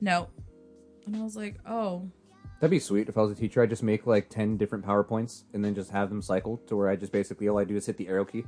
No. 0.00 0.28
And 1.06 1.16
I 1.16 1.22
was 1.22 1.36
like, 1.36 1.56
oh, 1.66 2.10
That'd 2.60 2.72
be 2.72 2.80
sweet 2.80 3.08
if 3.08 3.16
I 3.16 3.22
was 3.22 3.30
a 3.30 3.36
teacher. 3.36 3.62
I'd 3.62 3.70
just 3.70 3.84
make 3.84 4.06
like 4.06 4.28
ten 4.28 4.56
different 4.56 4.84
PowerPoints 4.84 5.44
and 5.54 5.64
then 5.64 5.74
just 5.74 5.92
have 5.92 6.08
them 6.08 6.20
cycled 6.20 6.66
to 6.66 6.76
where 6.76 6.88
I 6.88 6.96
just 6.96 7.12
basically 7.12 7.48
all 7.48 7.58
I 7.58 7.64
do 7.64 7.76
is 7.76 7.86
hit 7.86 7.96
the 7.96 8.08
arrow 8.08 8.24
key. 8.24 8.44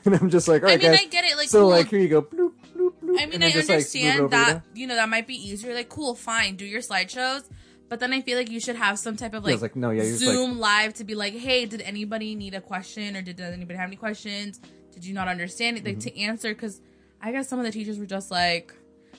And 0.04 0.14
I'm 0.14 0.30
just 0.30 0.48
like, 0.48 0.62
all 0.62 0.68
I 0.70 0.76
mean, 0.76 0.90
guys. 0.92 1.00
I 1.00 1.06
get 1.06 1.24
it. 1.24 1.36
Like, 1.36 1.48
so 1.48 1.60
cool. 1.62 1.70
like 1.70 1.88
here 1.88 1.98
you 1.98 2.08
go. 2.08 2.22
Bloop, 2.22 2.52
bloop, 2.74 2.92
bloop, 3.02 3.20
I 3.20 3.26
mean, 3.26 3.42
I 3.42 3.50
just, 3.50 3.68
like, 3.68 3.76
understand 3.76 4.20
over, 4.20 4.28
that 4.30 4.62
you 4.74 4.86
know? 4.86 4.94
that 4.94 5.08
might 5.08 5.26
be 5.26 5.34
easier. 5.34 5.74
Like, 5.74 5.88
cool, 5.88 6.14
fine, 6.14 6.56
do 6.56 6.64
your 6.64 6.80
slideshows. 6.80 7.44
But 7.88 8.00
then 8.00 8.12
I 8.12 8.20
feel 8.20 8.36
like 8.38 8.50
you 8.50 8.60
should 8.60 8.76
have 8.76 8.98
some 8.98 9.16
type 9.16 9.32
of 9.34 9.44
like, 9.44 9.60
like, 9.62 9.74
no, 9.76 9.90
yeah, 9.90 10.02
like- 10.02 10.12
Zoom 10.12 10.58
live 10.58 10.94
to 10.94 11.04
be 11.04 11.14
like, 11.14 11.34
hey, 11.34 11.64
did 11.66 11.80
anybody 11.80 12.34
need 12.34 12.54
a 12.54 12.60
question 12.60 13.16
or 13.16 13.22
did 13.22 13.40
anybody 13.40 13.78
have 13.78 13.88
any 13.88 13.96
questions? 13.96 14.60
Did 14.92 15.04
you 15.04 15.14
not 15.14 15.26
understand 15.28 15.78
it? 15.78 15.84
Like 15.84 15.98
Mm-hmm. 15.98 16.08
to 16.16 16.20
answer 16.20 16.54
because 16.54 16.80
I 17.20 17.32
guess 17.32 17.48
some 17.48 17.58
of 17.58 17.64
the 17.64 17.72
teachers 17.72 17.98
were 17.98 18.06
just 18.06 18.30
like, 18.30 18.74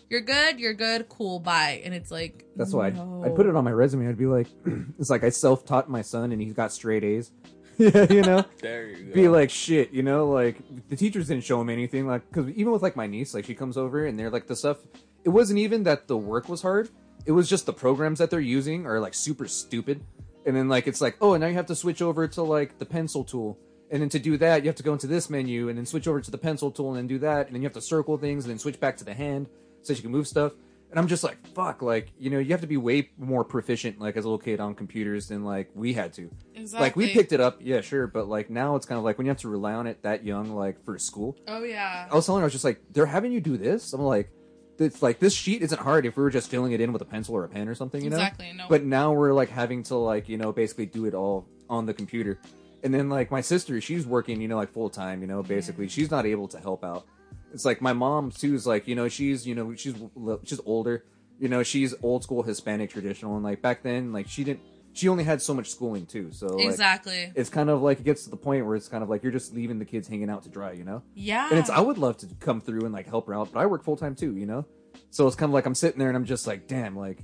you're 0.09 0.21
good, 0.21 0.59
you're 0.59 0.73
good, 0.73 1.09
cool, 1.09 1.39
bye. 1.39 1.81
And 1.83 1.93
it's 1.93 2.09
like 2.11 2.45
That's 2.55 2.73
why 2.73 2.91
no. 2.91 3.21
I'd, 3.23 3.29
I'd 3.31 3.35
put 3.35 3.45
it 3.47 3.55
on 3.55 3.63
my 3.63 3.71
resume. 3.71 4.07
I'd 4.07 4.17
be 4.17 4.25
like, 4.27 4.47
it's 4.99 5.09
like 5.09 5.23
I 5.23 5.29
self 5.29 5.65
taught 5.65 5.89
my 5.89 6.01
son 6.01 6.31
and 6.31 6.41
he's 6.41 6.53
got 6.53 6.71
straight 6.71 7.03
A's. 7.03 7.31
yeah, 7.81 8.11
you 8.11 8.21
know. 8.21 8.43
You 8.61 9.13
be 9.13 9.27
like 9.29 9.49
shit, 9.49 9.91
you 9.91 10.03
know, 10.03 10.27
like 10.27 10.57
the 10.89 10.97
teachers 10.97 11.29
didn't 11.29 11.45
show 11.45 11.61
him 11.61 11.69
anything, 11.69 12.05
like 12.05 12.27
because 12.29 12.49
even 12.49 12.73
with 12.73 12.81
like 12.81 12.97
my 12.97 13.07
niece, 13.07 13.33
like 13.33 13.45
she 13.45 13.55
comes 13.55 13.77
over 13.77 14.05
and 14.05 14.19
they're 14.19 14.29
like 14.29 14.47
the 14.47 14.55
stuff. 14.55 14.79
It 15.23 15.29
wasn't 15.29 15.59
even 15.59 15.83
that 15.83 16.09
the 16.09 16.17
work 16.17 16.49
was 16.49 16.61
hard; 16.61 16.89
it 17.25 17.31
was 17.31 17.47
just 17.47 17.65
the 17.65 17.71
programs 17.71 18.19
that 18.19 18.29
they're 18.29 18.41
using 18.41 18.85
are 18.85 18.99
like 18.99 19.13
super 19.13 19.47
stupid. 19.47 20.03
And 20.45 20.57
then 20.57 20.67
like 20.67 20.87
it's 20.87 20.99
like, 20.99 21.15
oh, 21.21 21.33
and 21.33 21.41
now 21.41 21.47
you 21.47 21.53
have 21.53 21.67
to 21.67 21.75
switch 21.75 22.01
over 22.01 22.27
to 22.27 22.43
like 22.43 22.79
the 22.79 22.85
pencil 22.85 23.23
tool, 23.23 23.57
and 23.89 24.01
then 24.01 24.09
to 24.09 24.19
do 24.19 24.35
that 24.37 24.63
you 24.63 24.67
have 24.67 24.75
to 24.75 24.83
go 24.83 24.91
into 24.91 25.07
this 25.07 25.29
menu 25.29 25.69
and 25.69 25.77
then 25.77 25.85
switch 25.85 26.07
over 26.07 26.19
to 26.19 26.31
the 26.31 26.37
pencil 26.37 26.71
tool 26.71 26.89
and 26.89 26.97
then 26.97 27.07
do 27.07 27.19
that, 27.19 27.47
and 27.47 27.55
then 27.55 27.61
you 27.61 27.65
have 27.65 27.73
to 27.75 27.81
circle 27.81 28.17
things 28.17 28.43
and 28.43 28.51
then 28.51 28.59
switch 28.59 28.79
back 28.81 28.97
to 28.97 29.05
the 29.05 29.13
hand 29.13 29.47
so 29.83 29.93
you 29.93 30.01
can 30.01 30.11
move 30.11 30.27
stuff. 30.27 30.51
And 30.89 30.97
I'm 30.99 31.08
just 31.08 31.23
like, 31.23 31.45
fuck, 31.49 31.82
like 31.82 32.12
you 32.17 32.30
know, 32.30 32.39
you 32.39 32.49
have 32.49 32.62
to 32.62 32.67
be 32.67 32.78
way 32.78 33.12
more 33.17 33.43
proficient 33.43 33.99
like 33.99 34.17
as 34.17 34.25
a 34.25 34.28
little 34.28 34.39
kid 34.39 34.60
on 34.60 34.73
computers 34.73 35.28
than 35.28 35.43
like 35.43 35.69
we 35.75 35.93
had 35.93 36.13
to. 36.13 36.32
Like 36.73 36.95
we 36.95 37.13
picked 37.13 37.32
it 37.32 37.39
up, 37.39 37.60
yeah, 37.62 37.82
sure, 37.82 38.08
but 38.08 38.28
like 38.28 38.49
now 38.49 38.75
it's 38.75 38.86
kind 38.86 38.97
of 38.97 39.04
like 39.04 39.17
when 39.17 39.25
you 39.25 39.30
have 39.30 39.38
to 39.39 39.49
rely 39.49 39.73
on 39.73 39.88
it 39.88 40.02
that 40.02 40.25
young, 40.25 40.56
like 40.56 40.84
for 40.84 40.97
school. 40.97 41.38
Oh 41.47 41.63
yeah. 41.63 42.08
I 42.12 42.15
was 42.15 42.25
telling 42.25 42.41
her, 42.41 42.45
I 42.45 42.47
was 42.47 42.54
just 42.54 42.65
like, 42.65 42.82
they're 42.91 43.06
having 43.06 43.32
you 43.32 43.39
do 43.39 43.56
this. 43.56 43.93
I'm 43.93 44.02
like, 44.02 44.32
it's 44.80 45.02
like 45.02 45.19
this 45.19 45.34
sheet 45.34 45.62
isn't 45.62 45.80
hard 45.80 46.06
if 46.06 46.17
we 46.17 46.23
were 46.23 46.30
just 46.30 46.49
filling 46.49 46.71
it 46.71 46.82
in 46.82 46.91
with 46.91 47.02
a 47.02 47.06
pencil 47.06 47.36
or 47.36 47.43
a 47.43 47.49
pen 47.49 47.67
or 47.67 47.75
something, 47.75 48.04
you 48.04 48.10
know. 48.10 48.17
Exactly, 48.17 48.52
no. 48.54 48.65
But 48.69 48.84
now 48.84 49.13
we're 49.13 49.34
like 49.34 49.49
having 49.49 49.84
to 49.84 49.95
like 49.95 50.30
you 50.30 50.38
know 50.38 50.52
basically 50.52 50.86
do 50.86 51.06
it 51.06 51.13
all 51.13 51.47
on 51.69 51.86
the 51.86 51.93
computer, 51.93 52.39
and 52.84 52.93
then 52.93 53.10
like 53.10 53.30
my 53.32 53.41
sister, 53.41 53.80
she's 53.82 54.06
working, 54.06 54.41
you 54.41 54.47
know, 54.47 54.58
like 54.58 54.71
full 54.71 54.89
time, 54.89 55.21
you 55.21 55.28
know, 55.28 55.43
basically 55.43 55.86
mm. 55.86 55.91
she's 55.91 56.10
not 56.10 56.25
able 56.25 56.47
to 56.47 56.60
help 56.60 56.84
out. 56.84 57.06
It's 57.53 57.65
like 57.65 57.81
my 57.81 57.93
mom 57.93 58.31
too 58.31 58.55
is 58.55 58.67
like 58.67 58.88
you 58.88 58.95
know 58.95 59.07
she's 59.07 59.45
you 59.47 59.55
know 59.55 59.75
she's 59.75 59.95
she's 60.43 60.59
older, 60.65 61.03
you 61.39 61.49
know 61.49 61.63
she's 61.63 61.93
old 62.01 62.23
school 62.23 62.43
Hispanic 62.43 62.89
traditional, 62.89 63.35
and 63.35 63.43
like 63.43 63.62
back 63.62 63.83
then 63.83 64.12
like 64.12 64.27
she 64.27 64.43
didn't 64.43 64.62
she 64.93 65.07
only 65.07 65.23
had 65.23 65.41
so 65.41 65.53
much 65.53 65.69
schooling 65.69 66.05
too, 66.05 66.31
so 66.31 66.47
like, 66.47 66.65
exactly. 66.65 67.31
it's 67.35 67.49
kind 67.49 67.69
of 67.69 67.81
like 67.81 67.99
it 67.99 68.03
gets 68.03 68.23
to 68.23 68.29
the 68.29 68.38
point 68.38 68.65
where 68.65 68.75
it's 68.75 68.88
kind 68.88 69.03
of 69.03 69.09
like 69.09 69.23
you're 69.23 69.31
just 69.31 69.53
leaving 69.53 69.79
the 69.79 69.85
kids 69.85 70.07
hanging 70.07 70.29
out 70.29 70.43
to 70.43 70.49
dry, 70.49 70.71
you 70.71 70.83
know. 70.83 71.03
Yeah. 71.13 71.47
And 71.49 71.59
it's 71.59 71.69
I 71.69 71.79
would 71.79 71.97
love 71.97 72.17
to 72.17 72.27
come 72.39 72.59
through 72.59 72.81
and 72.81 72.93
like 72.93 73.07
help 73.07 73.27
her 73.27 73.33
out, 73.33 73.51
but 73.53 73.59
I 73.59 73.65
work 73.65 73.83
full 73.83 73.97
time 73.97 74.15
too, 74.15 74.35
you 74.35 74.45
know. 74.45 74.65
So 75.12 75.27
it's 75.27 75.35
kind 75.35 75.49
of 75.49 75.53
like 75.53 75.65
I'm 75.65 75.75
sitting 75.75 75.99
there 75.99 76.09
and 76.09 76.17
I'm 76.17 76.25
just 76.25 76.47
like, 76.47 76.67
damn, 76.67 76.97
like 76.97 77.23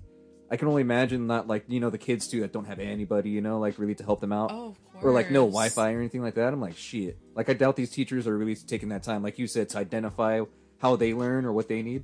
I 0.55 0.57
can 0.57 0.67
only 0.67 0.81
imagine 0.81 1.27
not 1.27 1.47
like 1.47 1.65
you 1.67 1.79
know 1.79 1.89
the 1.89 1.97
kids 1.97 2.27
too 2.27 2.39
that 2.41 2.53
don't 2.53 2.65
have 2.65 2.79
anybody, 2.79 3.29
you 3.29 3.41
know, 3.41 3.59
like 3.59 3.77
really 3.77 3.95
to 3.95 4.03
help 4.03 4.21
them 4.21 4.31
out, 4.31 4.51
Oh, 4.51 4.75
of 4.95 5.03
or 5.03 5.11
like 5.11 5.29
no. 5.29 5.41
Wi-Fi 5.41 5.93
or 5.93 5.99
anything 5.99 6.21
like 6.21 6.35
that. 6.35 6.53
I'm 6.53 6.61
like, 6.61 6.77
shit. 6.77 7.17
Like 7.35 7.49
I 7.49 7.53
doubt 7.53 7.75
these 7.75 7.91
teachers 7.91 8.25
are 8.25 8.37
really 8.37 8.55
taking 8.55 8.89
that 8.89 9.03
time, 9.03 9.21
like 9.21 9.37
you 9.37 9.47
said, 9.47 9.67
to 9.69 9.77
identify 9.77 10.41
how 10.79 10.95
they 10.95 11.13
learn 11.13 11.45
or 11.45 11.51
what 11.51 11.67
they 11.67 11.81
need, 11.81 12.03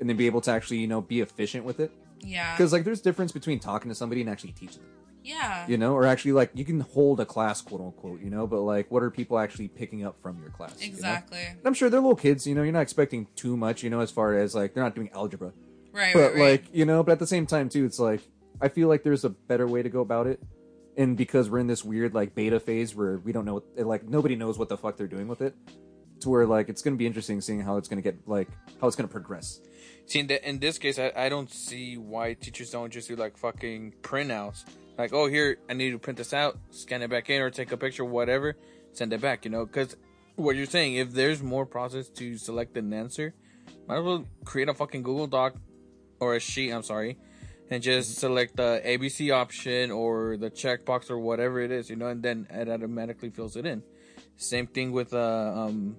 and 0.00 0.08
then 0.08 0.16
be 0.16 0.26
able 0.26 0.40
to 0.42 0.50
actually 0.50 0.78
you 0.78 0.88
know 0.88 1.00
be 1.00 1.20
efficient 1.20 1.64
with 1.64 1.80
it. 1.80 1.92
Yeah. 2.20 2.54
Because 2.56 2.72
like 2.72 2.84
there's 2.84 3.00
difference 3.00 3.32
between 3.32 3.60
talking 3.60 3.88
to 3.88 3.94
somebody 3.94 4.20
and 4.20 4.28
actually 4.30 4.52
teaching 4.52 4.82
them 4.82 5.02
yeah. 5.24 5.66
you 5.68 5.76
know, 5.78 5.94
or 5.94 6.06
actually 6.06 6.32
like 6.32 6.50
you 6.54 6.64
can 6.64 6.80
hold 6.80 7.20
a 7.20 7.26
class, 7.26 7.60
quote 7.60 7.80
unquote, 7.80 8.20
you 8.20 8.30
know, 8.30 8.46
but 8.46 8.60
like 8.60 8.90
what 8.90 9.02
are 9.02 9.10
people 9.10 9.38
actually 9.38 9.68
picking 9.68 10.04
up 10.04 10.20
from 10.20 10.40
your 10.40 10.50
class? 10.50 10.74
you 10.80 10.88
know? 10.88 10.92
Exactly. 10.92 11.42
And 11.42 11.60
I'm 11.64 11.74
sure 11.74 11.88
they're 11.88 12.00
little 12.00 12.16
kids, 12.16 12.46
you 12.46 12.54
know, 12.54 12.62
you're 12.62 12.72
not 12.72 12.80
expecting 12.80 13.26
too 13.36 13.56
much, 13.56 13.82
you 13.82 13.90
know, 13.90 14.00
as 14.00 14.10
far 14.10 14.36
as 14.36 14.54
like 14.54 14.74
they're 14.74 14.82
not 14.82 14.94
doing 14.94 15.10
algebra, 15.14 15.52
Right. 15.92 16.14
but 16.14 16.20
right. 16.20 16.34
Right. 16.34 16.40
like 16.40 16.64
you 16.72 16.84
know, 16.84 17.02
but 17.02 17.12
at 17.12 17.18
the 17.18 17.26
same 17.26 17.46
time 17.46 17.68
too, 17.68 17.84
it's 17.84 17.98
like 17.98 18.20
I 18.60 18.68
feel 18.68 18.88
like 18.88 19.02
there's 19.02 19.24
a 19.24 19.30
better 19.30 19.66
way 19.66 19.82
to 19.82 19.88
go 19.88 20.00
about 20.00 20.26
it, 20.26 20.42
and 20.96 21.16
because 21.16 21.50
we're 21.50 21.58
in 21.58 21.66
this 21.66 21.84
weird 21.84 22.14
like 22.14 22.34
beta 22.34 22.60
phase 22.60 22.94
where 22.94 23.18
we 23.18 23.32
don't 23.32 23.44
know, 23.44 23.54
what, 23.54 23.86
like 23.86 24.04
nobody 24.04 24.36
knows 24.36 24.58
what 24.58 24.68
the 24.68 24.76
fuck 24.76 24.96
they're 24.96 25.06
doing 25.06 25.28
with 25.28 25.42
it, 25.42 25.54
to 26.20 26.30
where 26.30 26.46
like 26.46 26.68
it's 26.68 26.82
gonna 26.82 26.96
be 26.96 27.06
interesting 27.06 27.40
seeing 27.40 27.60
how 27.60 27.76
it's 27.76 27.88
gonna 27.88 28.02
get 28.02 28.16
like 28.26 28.48
how 28.80 28.86
it's 28.86 28.96
gonna 28.96 29.08
progress. 29.08 29.60
See, 30.06 30.18
in, 30.18 30.26
the, 30.26 30.48
in 30.48 30.58
this 30.58 30.78
case, 30.78 30.98
I, 30.98 31.12
I 31.16 31.28
don't 31.28 31.50
see 31.50 31.96
why 31.96 32.34
teachers 32.34 32.70
don't 32.70 32.92
just 32.92 33.08
do 33.08 33.16
like 33.16 33.36
fucking 33.36 33.94
printouts. 34.02 34.64
Like, 34.98 35.12
oh, 35.12 35.26
here, 35.26 35.58
I 35.70 35.74
need 35.74 35.92
to 35.92 35.98
print 35.98 36.18
this 36.18 36.32
out, 36.32 36.58
scan 36.70 37.02
it 37.02 37.08
back 37.08 37.30
in, 37.30 37.40
or 37.40 37.50
take 37.50 37.72
a 37.72 37.76
picture, 37.76 38.04
whatever, 38.04 38.56
send 38.92 39.12
it 39.12 39.20
back, 39.20 39.44
you 39.44 39.50
know? 39.50 39.64
Because 39.64 39.96
what 40.36 40.56
you're 40.56 40.66
saying, 40.66 40.96
if 40.96 41.12
there's 41.12 41.42
more 41.42 41.64
process 41.64 42.08
to 42.10 42.36
select 42.36 42.76
an 42.76 42.92
answer, 42.92 43.34
might 43.88 43.98
as 43.98 44.04
well 44.04 44.24
create 44.44 44.68
a 44.68 44.74
fucking 44.74 45.02
Google 45.02 45.26
Doc 45.26 45.54
or 46.22 46.36
a 46.36 46.40
sheet, 46.40 46.70
I'm 46.70 46.84
sorry, 46.84 47.18
and 47.68 47.82
just 47.82 48.16
select 48.16 48.56
the 48.56 48.80
ABC 48.84 49.34
option 49.34 49.90
or 49.90 50.36
the 50.36 50.50
checkbox 50.50 51.10
or 51.10 51.18
whatever 51.18 51.60
it 51.60 51.72
is, 51.72 51.90
you 51.90 51.96
know, 51.96 52.06
and 52.06 52.22
then 52.22 52.46
it 52.48 52.68
automatically 52.68 53.30
fills 53.30 53.56
it 53.56 53.66
in. 53.66 53.82
Same 54.36 54.68
thing 54.68 54.92
with 54.92 55.12
uh, 55.12 55.52
um, 55.62 55.96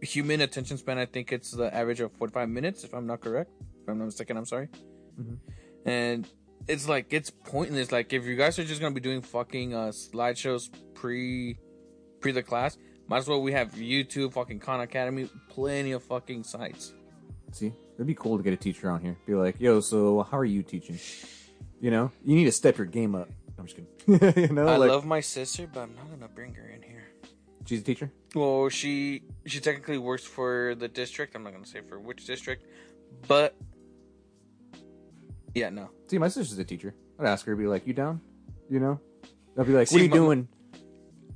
human 0.00 0.40
attention 0.40 0.78
span, 0.78 0.96
I 0.96 1.04
think 1.04 1.30
it's 1.30 1.50
the 1.50 1.72
average 1.74 2.00
of 2.00 2.12
45 2.12 2.48
minutes, 2.48 2.84
if 2.84 2.94
I'm 2.94 3.06
not 3.06 3.20
correct. 3.20 3.50
If 3.82 3.88
I'm 3.88 3.98
not 3.98 4.06
mistaken, 4.06 4.38
I'm 4.38 4.46
sorry. 4.46 4.68
And 5.84 6.26
it's 6.66 6.88
like, 6.88 7.12
it's 7.12 7.30
pointless. 7.30 7.92
Like, 7.92 8.12
if 8.14 8.24
you 8.24 8.36
guys 8.36 8.58
are 8.58 8.64
just 8.64 8.80
going 8.80 8.94
to 8.94 9.00
be 9.00 9.04
doing 9.04 9.20
fucking 9.20 9.74
uh, 9.74 9.88
slideshows 9.88 10.70
pre 10.94 11.58
pre 12.20 12.32
the 12.32 12.42
class, 12.42 12.78
might 13.08 13.18
as 13.18 13.28
well 13.28 13.42
we 13.42 13.52
have 13.52 13.72
YouTube, 13.72 14.32
fucking 14.32 14.60
Khan 14.60 14.80
Academy, 14.80 15.28
plenty 15.48 15.92
of 15.92 16.02
fucking 16.02 16.44
sites. 16.44 16.94
See, 17.52 17.72
it'd 17.98 18.06
be 18.06 18.14
cool 18.14 18.36
to 18.36 18.44
get 18.44 18.52
a 18.52 18.56
teacher 18.56 18.88
on 18.90 19.00
here. 19.00 19.16
Be 19.26 19.34
like, 19.34 19.56
yo, 19.60 19.80
so 19.80 20.22
how 20.22 20.38
are 20.38 20.44
you 20.44 20.62
teaching? 20.62 20.98
You 21.80 21.90
know, 21.90 22.12
you 22.24 22.36
need 22.36 22.44
to 22.44 22.52
step 22.52 22.78
your 22.78 22.86
game 22.86 23.14
up. 23.16 23.28
I'm 23.58 23.66
just 23.66 23.76
kidding. 23.76 24.42
you 24.48 24.54
know, 24.54 24.68
I 24.68 24.76
like 24.76 24.90
love 24.90 25.04
my 25.04 25.20
sister, 25.20 25.68
but 25.72 25.80
I'm 25.80 25.94
not 25.96 26.06
going 26.06 26.20
to 26.20 26.28
bring 26.28 26.54
her 26.54 26.68
in 26.68 26.80
here. 26.80 27.08
she's 27.66 27.80
a 27.80 27.84
teacher. 27.84 28.12
Well, 28.34 28.68
she 28.68 29.22
she 29.46 29.58
technically 29.58 29.98
works 29.98 30.24
for 30.24 30.76
the 30.76 30.86
district. 30.86 31.34
I'm 31.34 31.42
not 31.42 31.52
going 31.52 31.64
to 31.64 31.68
say 31.68 31.80
for 31.80 31.98
which 31.98 32.24
district, 32.24 32.66
but 33.26 33.56
yeah, 35.54 35.70
no. 35.70 35.90
See, 36.06 36.18
my 36.18 36.28
sister's 36.28 36.58
a 36.58 36.64
teacher. 36.64 36.94
I'd 37.18 37.26
ask 37.26 37.44
her, 37.46 37.56
be 37.56 37.66
like, 37.66 37.84
you 37.86 37.94
down? 37.94 38.20
You 38.70 38.78
know, 38.78 39.00
I'd 39.58 39.66
be 39.66 39.72
like, 39.72 39.88
See, 39.88 39.96
what 39.96 40.00
are 40.02 40.04
you 40.04 40.10
my- 40.10 40.16
doing? 40.16 40.48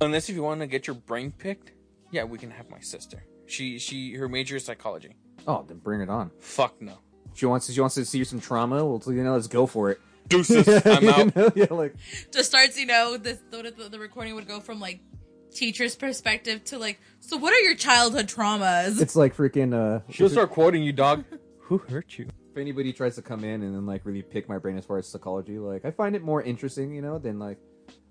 Unless 0.01 0.29
if 0.29 0.35
you 0.35 0.43
want 0.43 0.61
to 0.61 0.67
get 0.67 0.87
your 0.87 0.95
brain 0.95 1.31
picked, 1.31 1.71
yeah, 2.11 2.23
we 2.23 2.37
can 2.37 2.51
have 2.51 2.69
my 2.69 2.79
sister. 2.79 3.25
She 3.47 3.79
she 3.79 4.13
her 4.15 4.27
major 4.29 4.55
is 4.55 4.65
psychology. 4.65 5.15
Oh, 5.47 5.65
then 5.67 5.77
bring 5.79 6.01
it 6.01 6.09
on. 6.09 6.31
Fuck 6.39 6.81
no. 6.81 6.99
She 7.33 7.45
wants 7.45 7.71
she 7.71 7.79
wants 7.81 7.95
to 7.95 8.05
see 8.05 8.23
some 8.23 8.39
trauma. 8.39 8.85
Well, 8.85 9.01
you 9.07 9.23
know, 9.23 9.33
let's 9.33 9.47
go 9.47 9.65
for 9.65 9.91
it. 9.91 9.99
Deuces, 10.29 10.67
I'm 10.85 11.03
You 11.03 11.09
out. 11.09 11.35
know? 11.35 11.51
Yeah, 11.55 11.65
like 11.71 11.95
just 12.31 12.49
starts, 12.49 12.77
you 12.79 12.85
know, 12.85 13.17
the, 13.17 13.37
the 13.51 13.89
the 13.89 13.99
recording 13.99 14.35
would 14.35 14.47
go 14.47 14.59
from 14.59 14.79
like 14.79 15.01
teacher's 15.51 15.95
perspective 15.95 16.63
to 16.65 16.77
like, 16.77 16.99
so 17.19 17.37
what 17.37 17.53
are 17.53 17.59
your 17.59 17.75
childhood 17.75 18.27
traumas? 18.27 19.01
it's 19.01 19.15
like 19.15 19.35
freaking. 19.35 19.73
uh 19.73 20.01
She'll 20.11 20.29
start 20.29 20.49
quoting 20.51 20.83
you, 20.83 20.93
dog. 20.93 21.23
Who 21.61 21.77
hurt 21.77 22.17
you? 22.17 22.27
If 22.51 22.57
anybody 22.57 22.93
tries 22.93 23.15
to 23.15 23.21
come 23.21 23.43
in 23.43 23.63
and 23.63 23.73
then 23.75 23.85
like 23.85 24.05
really 24.05 24.21
pick 24.21 24.47
my 24.47 24.57
brain 24.59 24.77
as 24.77 24.85
far 24.85 24.97
as 24.97 25.07
psychology, 25.07 25.57
like 25.59 25.85
I 25.85 25.91
find 25.91 26.15
it 26.15 26.21
more 26.21 26.41
interesting, 26.41 26.93
you 26.93 27.01
know, 27.01 27.17
than 27.17 27.39
like, 27.39 27.57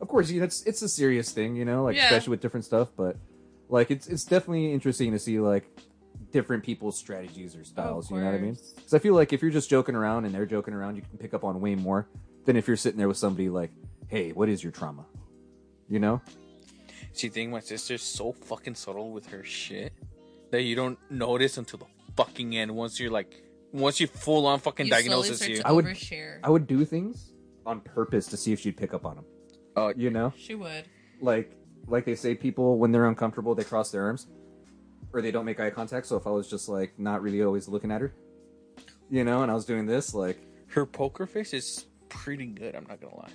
of 0.01 0.09
course, 0.09 0.31
you 0.31 0.41
know, 0.41 0.45
it's 0.47 0.63
it's 0.65 0.83
a 0.83 0.89
serious 0.89 1.31
thing, 1.31 1.55
you 1.55 1.65
know, 1.65 1.85
like 1.85 1.95
Yeah. 1.97 2.05
especially 2.07 2.33
with 2.33 2.41
different 2.41 2.65
stuff, 2.67 2.89
but 2.97 3.17
Like 3.69 3.91
it's 3.91 4.07
it's 4.09 4.25
definitely 4.25 4.73
interesting 4.73 5.13
to 5.13 5.19
see 5.19 5.39
like 5.39 5.65
different 6.33 6.65
people's 6.65 6.99
strategies 6.99 7.55
or 7.55 7.65
styles. 7.65 8.11
you 8.11 8.17
know 8.19 8.25
what 8.25 8.35
I 8.35 8.39
mean? 8.39 8.57
Because 8.77 8.95
I 8.95 8.99
feel 8.99 9.15
like 9.15 9.33
if 9.33 9.43
you're 9.43 9.51
just 9.51 9.69
joking 9.71 9.95
around 9.95 10.25
and 10.25 10.35
they're 10.35 10.47
joking 10.47 10.75
around, 10.75 10.97
you 10.97 11.03
can 11.03 11.19
pick 11.19 11.35
up 11.35 11.45
on 11.45 11.61
way 11.61 11.75
more 11.75 12.09
than 12.45 12.57
if 12.57 12.67
you're 12.67 12.77
sitting 12.77 12.99
there 12.99 13.09
with 13.09 13.17
somebody 13.19 13.49
like, 13.49 13.71
"Hey, 14.09 14.33
what 14.33 14.49
is 14.49 14.63
your 14.63 14.73
trauma?" 14.73 15.05
You 15.89 15.99
know? 16.01 16.21
She 17.15 17.29
think 17.29 17.51
my 17.51 17.61
sister's 17.61 18.03
so 18.03 18.33
fucking 18.33 18.75
subtle 18.75 19.11
with 19.11 19.27
her 19.27 19.45
shit 19.45 19.93
that 20.51 20.63
you 20.63 20.75
don't 20.75 20.99
notice 21.11 21.59
until 21.59 21.79
the 21.81 21.87
fucking 22.17 22.57
end. 22.57 22.75
Once 22.75 22.99
you're 22.99 23.11
like, 23.11 23.43
once 23.73 24.01
you 24.01 24.07
full 24.07 24.47
on 24.47 24.59
fucking 24.61 24.87
You 24.87 24.93
diagnosis 24.93 25.47
you. 25.47 25.61
I 25.65 25.73
would- 25.73 25.85
overshare. 25.85 26.39
I 26.43 26.49
would 26.51 26.67
do 26.67 26.85
things 26.85 27.33
on 27.67 27.81
purpose 27.81 28.27
to 28.29 28.37
see 28.37 28.53
if 28.53 28.61
she'd 28.61 28.77
pick 28.77 28.95
up 28.95 29.05
on 29.05 29.17
them. 29.17 29.25
Oh, 29.77 29.87
uh, 29.89 29.93
You 29.97 30.11
know? 30.11 30.33
she 30.37 30.55
would. 30.55 30.85
like 31.21 31.53
like 31.89 32.05
they 32.05 32.15
say 32.15 32.35
people 32.35 32.79
when 32.79 32.93
they're 32.93 33.07
uncomfortable 33.07 33.55
they 33.57 33.65
cross 33.65 33.91
their 33.91 34.05
arms 34.05 34.27
or 35.13 35.23
they 35.23 35.31
don't 35.31 35.45
make 35.45 35.61
eye 35.61 35.71
contact 35.71 36.07
so 36.07 36.17
if 36.17 36.27
i 36.27 36.31
was 36.31 36.49
just 36.49 36.69
like 36.69 36.99
not 36.99 37.23
really 37.23 37.43
always 37.43 37.69
looking 37.69 37.91
at 37.91 38.01
her 38.01 38.13
you 39.11 39.25
know 39.25 39.43
and 39.43 39.51
i 39.51 39.55
was 39.55 39.65
doing 39.65 39.87
this 39.87 40.15
like 40.15 40.39
her 40.69 40.87
poker 40.87 41.27
face 41.27 41.53
is 41.53 41.87
pretty 42.09 42.47
good. 42.47 42.75
I'm 42.75 42.87
not 42.89 43.01
gonna 43.01 43.17
lie. 43.17 43.31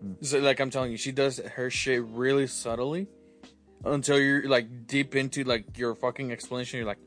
Hmm. 0.00 0.12
So, 0.20 0.38
like 0.38 0.60
I'm 0.60 0.70
telling 0.70 0.90
you, 0.90 0.96
she 0.96 1.12
does 1.12 1.38
her 1.38 1.70
shit 1.70 2.02
really 2.04 2.46
subtly 2.46 3.08
until 3.84 4.18
you're 4.18 4.48
like 4.48 4.86
deep 4.86 5.14
into 5.14 5.44
like 5.44 5.78
your 5.78 5.94
fucking 5.94 6.32
explanation. 6.32 6.78
You're 6.78 6.86
like, 6.86 6.98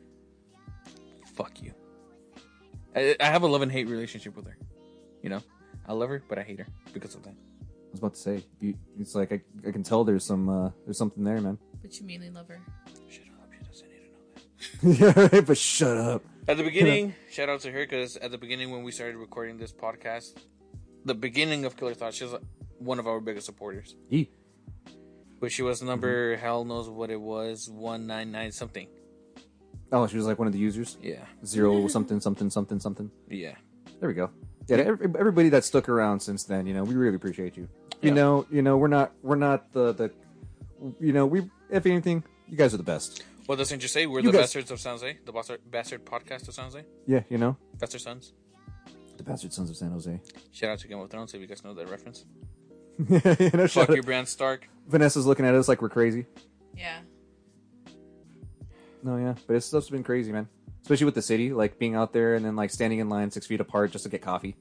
"Fuck 1.33 1.61
you." 1.61 1.73
I, 2.95 3.15
I 3.19 3.25
have 3.25 3.43
a 3.43 3.47
love 3.47 3.61
and 3.61 3.71
hate 3.71 3.87
relationship 3.87 4.35
with 4.35 4.45
her. 4.45 4.57
You 5.21 5.29
know, 5.29 5.41
I 5.87 5.93
love 5.93 6.09
her, 6.09 6.23
but 6.27 6.37
I 6.37 6.43
hate 6.43 6.59
her 6.59 6.67
because 6.93 7.15
of 7.15 7.23
that. 7.23 7.33
i 7.33 7.91
was 7.91 7.99
about 7.99 8.13
to 8.15 8.19
say 8.19 8.43
you, 8.59 8.75
it's 8.99 9.15
like 9.15 9.31
I, 9.31 9.41
I 9.67 9.71
can 9.71 9.83
tell 9.83 10.03
there's 10.03 10.25
some 10.25 10.49
uh 10.49 10.71
there's 10.85 10.97
something 10.97 11.23
there 11.23 11.39
man 11.39 11.57
But 11.81 11.97
you 11.99 12.05
mainly 12.05 12.29
love 12.29 12.47
her. 12.47 12.59
Yeah 14.83 15.13
right, 15.15 15.45
but 15.51 15.57
shut 15.57 15.97
up 15.97 16.23
At 16.47 16.57
the 16.57 16.63
beginning, 16.63 17.13
shout 17.31 17.49
out 17.49 17.61
to 17.61 17.71
her 17.71 17.79
because 17.85 18.17
at 18.17 18.31
the 18.31 18.37
beginning 18.37 18.71
when 18.71 18.83
we 18.83 18.91
started 18.91 19.15
recording 19.17 19.57
this 19.57 19.71
podcast, 19.71 20.37
the 21.05 21.13
beginning 21.13 21.65
of 21.65 21.77
Killer 21.77 21.93
Thoughts, 21.93 22.17
she's 22.17 22.33
one 22.79 22.99
of 22.99 23.07
our 23.07 23.19
biggest 23.19 23.45
supporters. 23.45 23.95
E. 24.09 24.27
But 25.39 25.51
she 25.51 25.61
was 25.63 25.81
number 25.81 26.35
hell 26.37 26.65
knows 26.65 26.89
what 26.89 27.09
it 27.09 27.19
was 27.21 27.69
one 27.69 28.05
nine 28.07 28.31
nine 28.31 28.51
something. 28.51 28.87
oh 29.91 30.07
she 30.07 30.17
was 30.17 30.25
like 30.25 30.37
one 30.39 30.47
of 30.47 30.53
the 30.53 30.59
users 30.59 30.97
Yeah, 31.01 31.25
zero 31.45 31.87
something 31.87 32.19
something 32.19 32.49
something 32.49 32.79
something 32.79 33.09
yeah. 33.29 33.55
there 33.99 34.07
we 34.09 34.15
go 34.15 34.29
yeah 34.67 34.77
everybody 34.77 35.49
that 35.49 35.63
stuck 35.63 35.89
around 35.89 36.19
since 36.21 36.43
then 36.45 36.65
you 36.67 36.73
know 36.73 36.83
we 36.83 36.93
really 36.95 37.15
appreciate 37.15 37.57
you 37.57 37.67
you 38.01 38.09
Yeah. 38.09 38.13
know 38.13 38.45
you 38.51 38.61
know 38.61 38.77
we're 38.77 38.87
not 38.99 39.11
we're 39.23 39.35
not 39.49 39.71
the 39.73 39.91
the 39.93 40.11
you 40.99 41.11
know 41.13 41.25
we 41.25 41.49
if 41.69 41.85
anything 41.85 42.23
you 42.47 42.55
guys 42.57 42.73
are 42.73 42.77
the 42.77 42.83
best 42.95 43.23
Well, 43.51 43.57
doesn't 43.57 43.81
you 43.81 43.89
say 43.89 44.05
we're 44.05 44.21
You 44.21 44.27
the 44.27 44.37
guys- 44.37 44.41
bastards 44.43 44.71
of 44.71 44.79
San 44.79 44.93
Jose, 44.93 45.17
the 45.25 45.33
bastard, 45.33 45.59
bastard 45.69 46.05
podcast 46.05 46.47
of 46.47 46.53
San 46.53 46.63
Jose, 46.71 46.85
yeah 47.05 47.23
you 47.29 47.37
know 47.37 47.57
bastard 47.77 47.99
sons? 47.99 48.31
the 49.17 49.23
bastard 49.23 49.51
sons 49.51 49.69
of 49.69 49.75
san 49.75 49.91
jose 49.91 50.21
Shout 50.53 50.69
out 50.69 50.79
to 50.79 50.87
Game 50.87 50.97
of 50.99 51.09
Thrones 51.09 51.33
if 51.33 51.41
you 51.41 51.47
guys 51.47 51.61
know 51.61 51.73
that 51.73 51.89
reference. 51.89 52.23
you 53.09 53.19
know, 53.53 53.67
shout 53.67 53.71
Fuck 53.71 53.89
out- 53.89 53.95
you, 53.97 54.03
Bran 54.03 54.25
Stark. 54.25 54.69
Vanessa's 54.87 55.25
looking 55.25 55.45
at 55.45 55.53
us 55.53 55.67
like 55.67 55.81
we're 55.81 55.89
crazy. 55.89 56.27
Yeah. 56.77 56.99
No, 59.03 59.17
yeah, 59.17 59.33
but 59.47 59.57
it's 59.57 59.65
stuff's 59.65 59.89
been 59.89 60.01
crazy, 60.05 60.31
man. 60.31 60.47
Especially 60.83 61.03
with 61.03 61.15
the 61.15 61.21
city, 61.21 61.51
like 61.51 61.77
being 61.77 61.93
out 61.95 62.13
there 62.13 62.35
and 62.35 62.45
then 62.45 62.55
like 62.55 62.69
standing 62.71 62.99
in 62.99 63.09
line 63.09 63.31
six 63.31 63.47
feet 63.47 63.59
apart 63.59 63.91
just 63.91 64.05
to 64.05 64.09
get 64.09 64.21
coffee. 64.21 64.55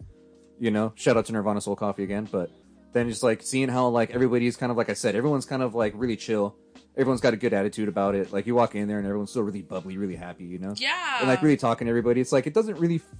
You 0.58 0.72
know, 0.72 0.94
shout 0.96 1.16
out 1.16 1.26
to 1.26 1.32
Nirvana 1.32 1.60
Soul 1.60 1.76
Coffee 1.76 2.02
again, 2.02 2.28
but 2.32 2.50
then 2.92 3.08
just 3.08 3.22
like 3.22 3.40
seeing 3.42 3.68
how 3.68 3.86
like 3.86 4.10
everybody's 4.10 4.56
kind 4.56 4.72
of 4.72 4.76
like 4.76 4.90
I 4.90 4.94
said, 4.94 5.14
everyone's 5.14 5.46
kind 5.46 5.62
of 5.62 5.76
like 5.76 5.92
really 5.94 6.16
chill. 6.16 6.56
Everyone's 7.00 7.20
got 7.20 7.32
a 7.34 7.36
good 7.36 7.52
attitude 7.54 7.88
about 7.88 8.14
it. 8.14 8.32
Like 8.32 8.46
you 8.46 8.54
walk 8.54 8.74
in 8.76 8.86
there 8.86 8.98
and 8.98 9.06
everyone's 9.06 9.30
still 9.30 9.42
really 9.42 9.62
bubbly, 9.62 9.96
really 9.96 10.16
happy, 10.16 10.44
you 10.44 10.58
know. 10.58 10.74
Yeah. 10.76 11.18
And 11.20 11.28
like 11.28 11.42
really 11.42 11.56
talking 11.56 11.86
to 11.86 11.88
everybody. 11.90 12.20
It's 12.20 12.30
like 12.32 12.46
it 12.46 12.54
doesn't 12.54 12.78
really. 12.78 12.96
f- 12.96 13.14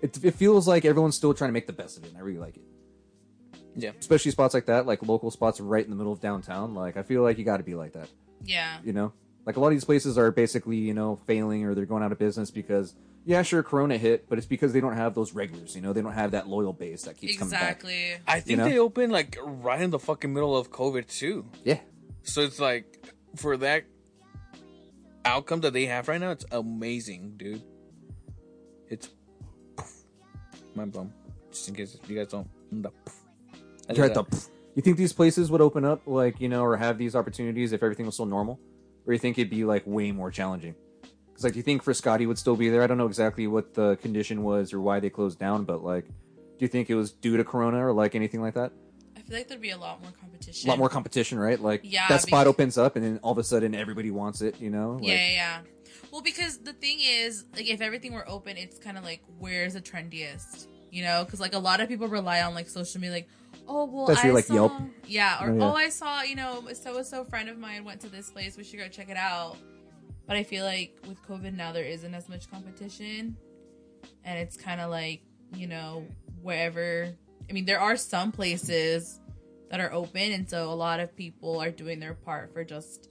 It, 0.00 0.24
it 0.24 0.34
feels 0.34 0.66
like 0.66 0.84
everyone's 0.84 1.16
still 1.16 1.34
trying 1.34 1.48
to 1.48 1.52
make 1.52 1.66
the 1.66 1.72
best 1.72 1.98
of 1.98 2.04
it, 2.04 2.08
and 2.10 2.16
I 2.16 2.20
really 2.20 2.38
like 2.38 2.56
it. 2.56 2.62
Yeah. 3.76 3.92
Especially 3.98 4.30
spots 4.32 4.54
like 4.54 4.66
that, 4.66 4.86
like 4.86 5.02
local 5.02 5.30
spots 5.30 5.60
right 5.60 5.84
in 5.84 5.90
the 5.90 5.96
middle 5.96 6.12
of 6.12 6.20
downtown. 6.20 6.74
Like 6.74 6.96
I 6.96 7.02
feel 7.02 7.22
like 7.22 7.38
you 7.38 7.44
got 7.44 7.58
to 7.58 7.62
be 7.62 7.74
like 7.74 7.92
that 7.92 8.08
Yeah. 8.44 8.78
you 8.84 8.92
know 8.92 9.12
like 9.46 9.56
a 9.56 9.60
lot 9.60 9.68
of 9.68 9.72
these 9.74 9.84
places 9.84 10.18
are 10.18 10.30
basically 10.30 10.76
you 10.76 10.92
know 10.94 11.20
failing 11.26 11.64
or 11.64 11.74
they're 11.74 11.86
going 11.86 12.02
out 12.02 12.12
of 12.12 12.18
business 12.18 12.50
because 12.50 12.94
yeah 13.24 13.40
sure 13.42 13.62
corona 13.62 13.96
hit 13.96 14.28
but 14.28 14.36
it's 14.36 14.46
because 14.46 14.72
they 14.74 14.80
don't 14.80 14.94
have 14.96 15.14
those 15.14 15.32
regulars 15.32 15.74
you 15.74 15.80
know 15.80 15.92
they 15.94 16.02
don't 16.02 16.12
have 16.12 16.32
that 16.32 16.46
loyal 16.48 16.72
base 16.74 17.02
that 17.04 17.16
keeps 17.16 17.38
coming 17.38 17.52
back 17.52 17.82
Exactly. 17.82 18.14
I 18.26 18.40
think 18.40 18.58
know? 18.58 18.64
they 18.68 18.78
opened 18.78 19.10
like 19.12 19.38
right 19.42 19.80
in 19.80 19.90
the 19.90 19.98
fucking 19.98 20.32
middle 20.34 20.54
of 20.56 20.70
COVID 20.70 21.06
too. 21.08 21.46
yeah 21.64 21.78
So 22.24 22.42
it's 22.42 22.60
like 22.60 22.86
for 23.36 23.56
that 23.58 23.84
outcome 25.24 25.60
that 25.60 25.72
they 25.72 25.86
have 25.86 26.08
right 26.08 26.20
now, 26.20 26.30
it's 26.30 26.46
amazing, 26.50 27.34
dude. 27.36 27.62
It's 28.88 29.08
mind 30.74 30.92
blown. 30.92 31.12
Just 31.50 31.68
in 31.68 31.74
case 31.74 31.98
you 32.06 32.16
guys 32.16 32.28
don't. 32.28 32.48
The 32.70 32.90
You're 33.88 34.08
did 34.08 34.16
at 34.16 34.30
the 34.30 34.48
you 34.78 34.82
think 34.82 34.96
these 34.96 35.12
places 35.12 35.50
would 35.50 35.60
open 35.60 35.84
up 35.84 36.02
like 36.06 36.40
you 36.40 36.48
know 36.48 36.62
or 36.62 36.76
have 36.76 36.98
these 36.98 37.16
opportunities 37.16 37.72
if 37.72 37.82
everything 37.82 38.06
was 38.06 38.14
still 38.14 38.26
normal 38.26 38.60
or 39.06 39.12
you 39.12 39.18
think 39.18 39.36
it'd 39.36 39.50
be 39.50 39.64
like 39.64 39.82
way 39.86 40.12
more 40.12 40.30
challenging 40.30 40.76
because 41.26 41.42
like 41.42 41.54
do 41.54 41.58
you 41.58 41.64
think 41.64 41.82
Frascati 41.82 42.28
would 42.28 42.38
still 42.38 42.54
be 42.54 42.68
there 42.68 42.80
i 42.82 42.86
don't 42.86 42.96
know 42.96 43.06
exactly 43.06 43.48
what 43.48 43.74
the 43.74 43.96
condition 43.96 44.44
was 44.44 44.72
or 44.72 44.80
why 44.80 45.00
they 45.00 45.10
closed 45.10 45.36
down 45.36 45.64
but 45.64 45.82
like 45.82 46.06
do 46.06 46.60
you 46.60 46.68
think 46.68 46.90
it 46.90 46.94
was 46.94 47.10
due 47.10 47.36
to 47.36 47.42
corona 47.42 47.84
or 47.84 47.92
like 47.92 48.14
anything 48.14 48.40
like 48.40 48.54
that 48.54 48.70
feel 49.28 49.36
like 49.38 49.48
there'd 49.48 49.60
be 49.60 49.70
a 49.70 49.76
lot 49.78 50.02
more 50.02 50.10
competition. 50.20 50.68
a 50.68 50.72
lot 50.72 50.78
more 50.78 50.88
competition 50.88 51.38
right 51.38 51.60
like 51.60 51.80
Yeah, 51.84 52.08
that 52.08 52.22
spot 52.22 52.40
because- 52.44 52.46
opens 52.46 52.78
up 52.78 52.96
and 52.96 53.04
then 53.04 53.20
all 53.22 53.32
of 53.32 53.38
a 53.38 53.44
sudden 53.44 53.74
everybody 53.74 54.10
wants 54.10 54.40
it 54.42 54.60
you 54.60 54.70
know 54.70 54.92
like, 54.92 55.06
yeah, 55.06 55.28
yeah. 55.30 55.60
Well, 56.10 56.22
because 56.22 56.58
the 56.58 56.72
thing 56.72 57.00
is, 57.02 57.44
like, 57.54 57.66
if 57.68 57.82
everything 57.82 58.14
were 58.14 58.26
open, 58.26 58.56
it's 58.56 58.78
kind 58.78 58.96
of 58.96 59.04
like 59.04 59.22
where's 59.38 59.74
the 59.74 59.80
trendiest, 59.82 60.66
you 60.90 61.02
know? 61.02 61.22
Because 61.24 61.38
like 61.38 61.52
a 61.52 61.58
lot 61.58 61.80
of 61.82 61.88
people 61.88 62.08
rely 62.08 62.40
on 62.40 62.54
like 62.54 62.66
social 62.68 62.98
media, 62.98 63.12
like, 63.16 63.28
oh 63.66 63.84
well, 63.84 64.06
That's 64.06 64.20
I 64.20 64.26
your, 64.26 64.34
like, 64.34 64.46
saw, 64.46 64.54
Yelp? 64.54 64.72
yeah, 65.06 65.44
or 65.44 65.50
Oh, 65.50 65.54
yeah. 65.56 65.64
oh 65.70 65.74
I 65.74 65.90
saw, 65.90 66.22
you 66.22 66.34
know, 66.34 66.66
so 66.72 66.96
and 66.96 67.06
so 67.06 67.24
friend 67.24 67.50
of 67.50 67.58
mine 67.58 67.84
went 67.84 68.00
to 68.02 68.08
this 68.08 68.30
place, 68.30 68.56
we 68.56 68.64
should 68.64 68.78
go 68.78 68.88
check 68.88 69.10
it 69.10 69.18
out. 69.18 69.58
But 70.26 70.36
I 70.36 70.44
feel 70.44 70.64
like 70.64 70.96
with 71.06 71.20
COVID 71.26 71.54
now 71.54 71.72
there 71.72 71.84
isn't 71.84 72.14
as 72.14 72.26
much 72.26 72.50
competition, 72.50 73.36
and 74.24 74.38
it's 74.38 74.56
kind 74.56 74.80
of 74.80 74.88
like 74.90 75.20
you 75.54 75.66
know 75.66 76.06
wherever. 76.40 77.12
I 77.48 77.52
mean, 77.52 77.64
there 77.64 77.80
are 77.80 77.96
some 77.96 78.32
places 78.32 79.20
that 79.70 79.80
are 79.80 79.92
open, 79.92 80.32
and 80.32 80.48
so 80.48 80.70
a 80.70 80.74
lot 80.74 81.00
of 81.00 81.14
people 81.16 81.60
are 81.60 81.70
doing 81.70 82.00
their 82.00 82.14
part 82.14 82.52
for 82.52 82.64
just 82.64 83.10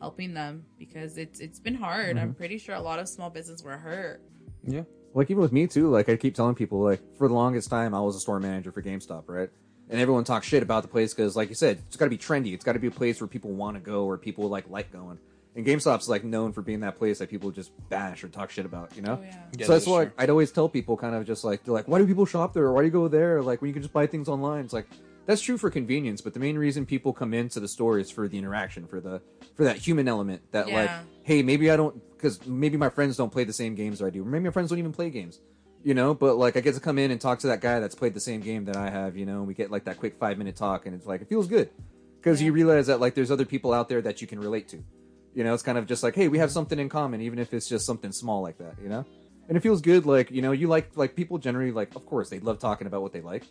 helping 0.00 0.34
them 0.34 0.64
because 0.78 1.18
it's 1.18 1.40
it's 1.40 1.58
been 1.58 1.74
hard. 1.74 2.18
I'm 2.18 2.28
mm-hmm. 2.28 2.36
pretty 2.36 2.58
sure 2.58 2.74
a 2.74 2.80
lot 2.80 2.98
of 2.98 3.08
small 3.08 3.30
business 3.30 3.62
were 3.62 3.76
hurt. 3.76 4.22
Yeah. 4.66 4.82
like 5.14 5.30
even 5.30 5.40
with 5.40 5.52
me 5.52 5.68
too 5.68 5.88
like 5.88 6.08
i 6.08 6.16
keep 6.16 6.34
telling 6.34 6.56
people 6.56 6.82
like 6.82 7.00
for 7.16 7.28
the 7.28 7.34
longest 7.34 7.70
time 7.70 7.94
i 7.94 8.00
was 8.00 8.16
a 8.16 8.20
store 8.20 8.40
manager 8.40 8.72
for 8.72 8.82
gamestop 8.82 9.24
right 9.28 9.48
and 9.88 10.00
everyone 10.00 10.24
talks 10.24 10.46
shit 10.46 10.62
about 10.62 10.82
the 10.82 10.88
place 10.88 11.14
because 11.14 11.36
like 11.36 11.48
you 11.48 11.54
said 11.54 11.78
it's 11.86 11.96
got 11.96 12.06
to 12.06 12.10
be 12.10 12.18
trendy 12.18 12.52
it's 12.52 12.64
got 12.64 12.72
to 12.72 12.80
be 12.80 12.88
a 12.88 12.90
place 12.90 13.20
where 13.20 13.28
people 13.28 13.52
want 13.52 13.76
to 13.76 13.80
go 13.80 14.04
or 14.04 14.18
people 14.18 14.48
like 14.48 14.68
like 14.68 14.92
going 14.92 15.18
and 15.56 15.66
gamestop's 15.66 16.08
like 16.08 16.22
known 16.22 16.52
for 16.52 16.62
being 16.62 16.80
that 16.80 16.96
place 16.96 17.18
that 17.18 17.30
people 17.30 17.50
just 17.50 17.72
bash 17.88 18.22
or 18.22 18.28
talk 18.28 18.50
shit 18.50 18.66
about 18.66 18.94
you 18.94 19.02
know 19.02 19.18
Oh 19.20 19.24
yeah. 19.24 19.36
Yeah, 19.58 19.66
so 19.66 19.72
that's 19.72 19.84
that 19.84 19.90
is 19.90 19.94
why 19.94 20.04
true. 20.04 20.14
I'd 20.18 20.30
always 20.30 20.52
tell 20.52 20.68
people 20.68 20.96
kind 20.96 21.14
of 21.14 21.26
just 21.26 21.42
like 21.44 21.64
they're 21.64 21.74
like, 21.74 21.88
why 21.88 21.98
do 21.98 22.06
people 22.06 22.26
shop 22.26 22.52
there? 22.52 22.70
Why 22.72 22.82
do 22.82 22.86
you 22.86 22.92
go 22.92 23.08
there? 23.08 23.42
Like 23.42 23.60
when 23.60 23.68
you 23.68 23.72
can 23.72 23.82
just 23.82 23.94
buy 23.94 24.06
things 24.06 24.28
online. 24.28 24.64
It's 24.64 24.74
like 24.74 24.86
that's 25.26 25.42
true 25.42 25.58
for 25.58 25.70
convenience, 25.70 26.20
but 26.20 26.34
the 26.34 26.40
main 26.40 26.56
reason 26.56 26.86
people 26.86 27.12
come 27.12 27.34
into 27.34 27.58
the 27.58 27.66
store 27.66 27.98
is 27.98 28.10
for 28.10 28.28
the 28.28 28.38
interaction, 28.38 28.86
for 28.86 29.00
the 29.00 29.20
for 29.56 29.64
that 29.64 29.76
human 29.76 30.06
element. 30.06 30.42
That 30.52 30.68
like, 30.70 30.90
hey, 31.24 31.42
maybe 31.42 31.70
I 31.70 31.76
don't 31.76 32.00
because 32.12 32.46
maybe 32.46 32.76
my 32.76 32.90
friends 32.90 33.16
don't 33.16 33.32
play 33.32 33.44
the 33.44 33.52
same 33.52 33.74
games 33.74 34.00
I 34.00 34.10
do, 34.10 34.22
or 34.22 34.26
maybe 34.26 34.44
my 34.44 34.50
friends 34.50 34.70
don't 34.70 34.78
even 34.78 34.92
play 34.92 35.10
games. 35.10 35.40
You 35.82 35.94
know, 35.94 36.14
but 36.14 36.36
like 36.36 36.56
I 36.56 36.60
get 36.60 36.74
to 36.74 36.80
come 36.80 36.98
in 36.98 37.10
and 37.10 37.20
talk 37.20 37.40
to 37.40 37.48
that 37.48 37.60
guy 37.60 37.80
that's 37.80 37.94
played 37.94 38.14
the 38.14 38.20
same 38.20 38.40
game 38.40 38.64
that 38.66 38.76
I 38.76 38.90
have. 38.90 39.16
You 39.16 39.26
know, 39.26 39.38
and 39.38 39.46
we 39.46 39.54
get 39.54 39.70
like 39.70 39.84
that 39.84 39.98
quick 39.98 40.16
five 40.18 40.38
minute 40.38 40.56
talk, 40.56 40.86
and 40.86 40.94
it's 40.94 41.06
like 41.06 41.22
it 41.22 41.28
feels 41.28 41.46
good 41.48 41.70
because 42.20 42.42
you 42.42 42.52
realize 42.52 42.86
that 42.88 43.00
like 43.00 43.14
there's 43.14 43.30
other 43.30 43.44
people 43.44 43.72
out 43.72 43.88
there 43.88 44.02
that 44.02 44.20
you 44.20 44.26
can 44.26 44.38
relate 44.38 44.68
to. 44.68 44.82
You 45.36 45.44
know, 45.44 45.54
it's 45.54 45.62
kind 45.62 45.78
of 45.78 45.86
just 45.86 46.02
like, 46.02 46.16
hey, 46.16 46.26
we 46.26 46.38
have 46.38 46.50
something 46.50 46.78
in 46.78 46.88
common, 46.88 47.20
even 47.20 47.38
if 47.38 47.54
it's 47.54 47.68
just 47.68 47.86
something 47.86 48.10
small 48.10 48.42
like 48.42 48.58
that. 48.58 48.74
You 48.82 48.88
know, 48.88 49.04
and 49.48 49.56
it 49.56 49.60
feels 49.60 49.80
good. 49.80 50.06
Like 50.06 50.32
you 50.32 50.42
know, 50.42 50.50
you 50.50 50.66
like 50.66 50.96
like 50.96 51.14
people 51.14 51.38
generally 51.38 51.72
like, 51.72 51.94
of 51.94 52.04
course, 52.06 52.30
they 52.30 52.40
love 52.40 52.58
talking 52.58 52.88
about 52.88 53.02
what 53.02 53.12
they 53.12 53.20
like, 53.20 53.44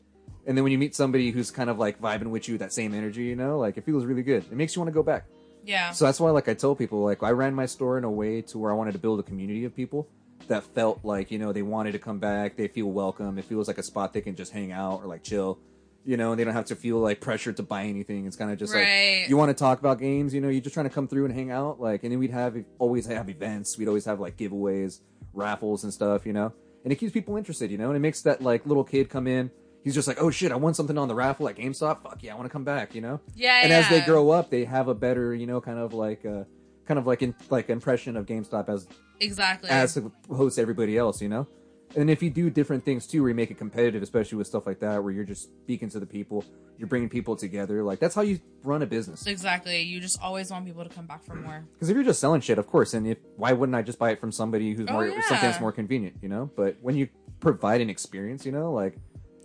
and 0.47 0.57
then 0.57 0.63
when 0.63 0.71
you 0.71 0.77
meet 0.79 0.95
somebody 0.95 1.31
who's 1.31 1.51
kind 1.51 1.69
of 1.69 1.77
like 1.79 2.01
vibing 2.01 2.31
with 2.31 2.49
you, 2.49 2.57
that 2.57 2.73
same 2.73 2.93
energy, 2.93 3.23
you 3.23 3.35
know, 3.35 3.59
like 3.59 3.77
it 3.77 3.85
feels 3.85 4.03
really 4.03 4.23
good. 4.23 4.43
It 4.51 4.57
makes 4.57 4.75
you 4.75 4.81
want 4.81 4.89
to 4.89 4.93
go 4.93 5.03
back. 5.03 5.27
Yeah. 5.63 5.91
So 5.91 6.05
that's 6.05 6.19
why, 6.19 6.29
like, 6.29 6.47
I 6.47 6.53
tell 6.53 6.75
people, 6.75 7.03
like, 7.03 7.23
I 7.23 7.31
ran 7.31 7.55
my 7.55 7.65
store 7.65 7.97
in 7.97 8.03
a 8.03 8.11
way 8.11 8.41
to 8.43 8.59
where 8.59 8.71
I 8.71 8.75
wanted 8.75 8.91
to 8.91 8.99
build 8.99 9.19
a 9.19 9.23
community 9.23 9.65
of 9.65 9.75
people 9.75 10.07
that 10.47 10.63
felt 10.63 11.03
like, 11.03 11.31
you 11.31 11.39
know, 11.39 11.51
they 11.51 11.63
wanted 11.63 11.93
to 11.93 11.99
come 11.99 12.19
back, 12.19 12.55
they 12.55 12.67
feel 12.67 12.91
welcome, 12.91 13.39
it 13.39 13.45
feels 13.45 13.67
like 13.67 13.79
a 13.79 13.83
spot 13.83 14.13
they 14.13 14.21
can 14.21 14.35
just 14.35 14.51
hang 14.51 14.71
out 14.71 15.01
or 15.01 15.07
like 15.07 15.23
chill, 15.23 15.57
you 16.05 16.17
know, 16.17 16.31
and 16.31 16.39
they 16.39 16.43
don't 16.43 16.53
have 16.53 16.65
to 16.65 16.75
feel 16.75 16.99
like 16.99 17.19
pressured 17.19 17.57
to 17.57 17.63
buy 17.63 17.83
anything. 17.83 18.25
It's 18.27 18.35
kind 18.37 18.51
of 18.51 18.57
just 18.59 18.73
Right. 18.73 19.21
like 19.21 19.29
you 19.29 19.37
want 19.37 19.49
to 19.49 19.53
talk 19.55 19.79
about 19.79 19.99
games, 19.99 20.33
you 20.33 20.39
know, 20.41 20.49
you're 20.49 20.61
just 20.61 20.73
trying 20.73 20.87
to 20.87 20.93
come 20.93 21.07
through 21.07 21.25
and 21.25 21.33
hang 21.33 21.51
out, 21.51 21.79
like, 21.81 22.03
and 22.03 22.11
then 22.11 22.19
we'd 22.19 22.31
have 22.31 22.55
always 22.79 23.05
have 23.07 23.27
events, 23.29 23.77
we'd 23.77 23.87
always 23.87 24.05
have 24.05 24.19
like 24.19 24.37
giveaways, 24.37 25.01
raffles 25.33 25.83
and 25.83 25.91
stuff, 25.93 26.25
you 26.25 26.33
know, 26.33 26.53
and 26.83 26.93
it 26.93 26.97
keeps 26.97 27.11
people 27.11 27.35
interested, 27.37 27.71
you 27.71 27.77
know, 27.77 27.87
and 27.87 27.95
it 27.95 27.99
makes 28.01 28.21
that 28.21 28.41
like 28.41 28.65
little 28.65 28.83
kid 28.83 29.09
come 29.09 29.27
in. 29.27 29.49
He's 29.83 29.93
just 29.93 30.07
like, 30.07 30.19
oh 30.21 30.31
shit, 30.31 30.51
I 30.51 30.55
won 30.55 30.73
something 30.73 30.97
on 30.97 31.07
the 31.07 31.13
raffle 31.15 31.47
at 31.47 31.55
GameStop. 31.57 32.01
Fuck 32.01 32.23
yeah, 32.23 32.33
I 32.33 32.35
want 32.35 32.45
to 32.47 32.51
come 32.51 32.63
back, 32.63 32.95
you 32.95 33.01
know. 33.01 33.19
Yeah, 33.35 33.61
And 33.63 33.71
as 33.71 33.87
they 33.89 34.01
grow 34.01 34.31
up, 34.31 34.49
they 34.49 34.65
have 34.65 34.87
a 34.87 34.95
better, 34.95 35.33
you 35.35 35.45
know, 35.45 35.61
kind 35.61 35.77
of 35.77 35.93
like 35.93 36.25
uh, 36.25 36.43
kind 36.87 36.97
of 36.99 37.05
like 37.05 37.21
in 37.21 37.35
like 37.51 37.69
impression 37.69 38.17
of 38.17 38.25
GameStop 38.25 38.67
as 38.67 38.87
Exactly. 39.19 39.69
as 39.69 39.93
to 39.93 40.11
host 40.29 40.57
everybody 40.59 40.97
else, 40.97 41.21
you 41.21 41.29
know. 41.29 41.47
And 41.95 42.09
if 42.09 42.21
you 42.21 42.29
do 42.29 42.49
different 42.49 42.83
things 42.83 43.07
too, 43.07 43.21
where 43.21 43.29
you 43.29 43.35
make 43.35 43.51
it 43.51 43.57
competitive, 43.57 44.03
especially 44.03 44.37
with 44.37 44.47
stuff 44.47 44.65
like 44.67 44.79
that, 44.79 45.03
where 45.03 45.13
you're 45.13 45.23
just 45.23 45.43
speaking 45.63 45.89
to 45.89 45.99
the 45.99 46.05
people, 46.05 46.43
you're 46.77 46.87
bringing 46.87 47.07
people 47.09 47.35
together, 47.35 47.83
like 47.83 47.99
that's 47.99 48.13
how 48.15 48.21
you 48.21 48.39
run 48.63 48.81
a 48.81 48.85
business. 48.85 49.25
exactly. 49.27 49.81
You 49.81 49.99
just 50.01 50.19
always 50.21 50.51
want 50.51 50.65
people 50.65 50.83
to 50.83 50.89
come 50.89 51.05
back 51.05 51.23
for 51.23 51.35
more. 51.35 51.65
Because 51.73 51.89
if 51.89 51.95
you're 51.95 52.03
just 52.03 52.19
selling 52.19 52.41
shit, 52.41 52.57
of 52.57 52.67
course, 52.67 52.93
and 52.93 53.07
if 53.07 53.17
why 53.37 53.53
wouldn't 53.53 53.75
I 53.75 53.81
just 53.81 53.97
buy 53.97 54.11
it 54.11 54.19
from 54.19 54.31
somebody 54.31 54.73
who's 54.73 54.87
Oh, 54.89 54.93
more 54.93 55.07
yeah. 55.07 55.21
something 55.21 55.49
that's 55.49 55.61
more 55.61 55.71
convenient, 55.71 56.17
you 56.21 56.27
know? 56.29 56.49
But 56.55 56.75
when 56.81 56.95
you 56.97 57.07
provide 57.39 57.79
an 57.81 57.89
experience, 57.89 58.45
you 58.45 58.51
know, 58.51 58.71
like 58.73 58.97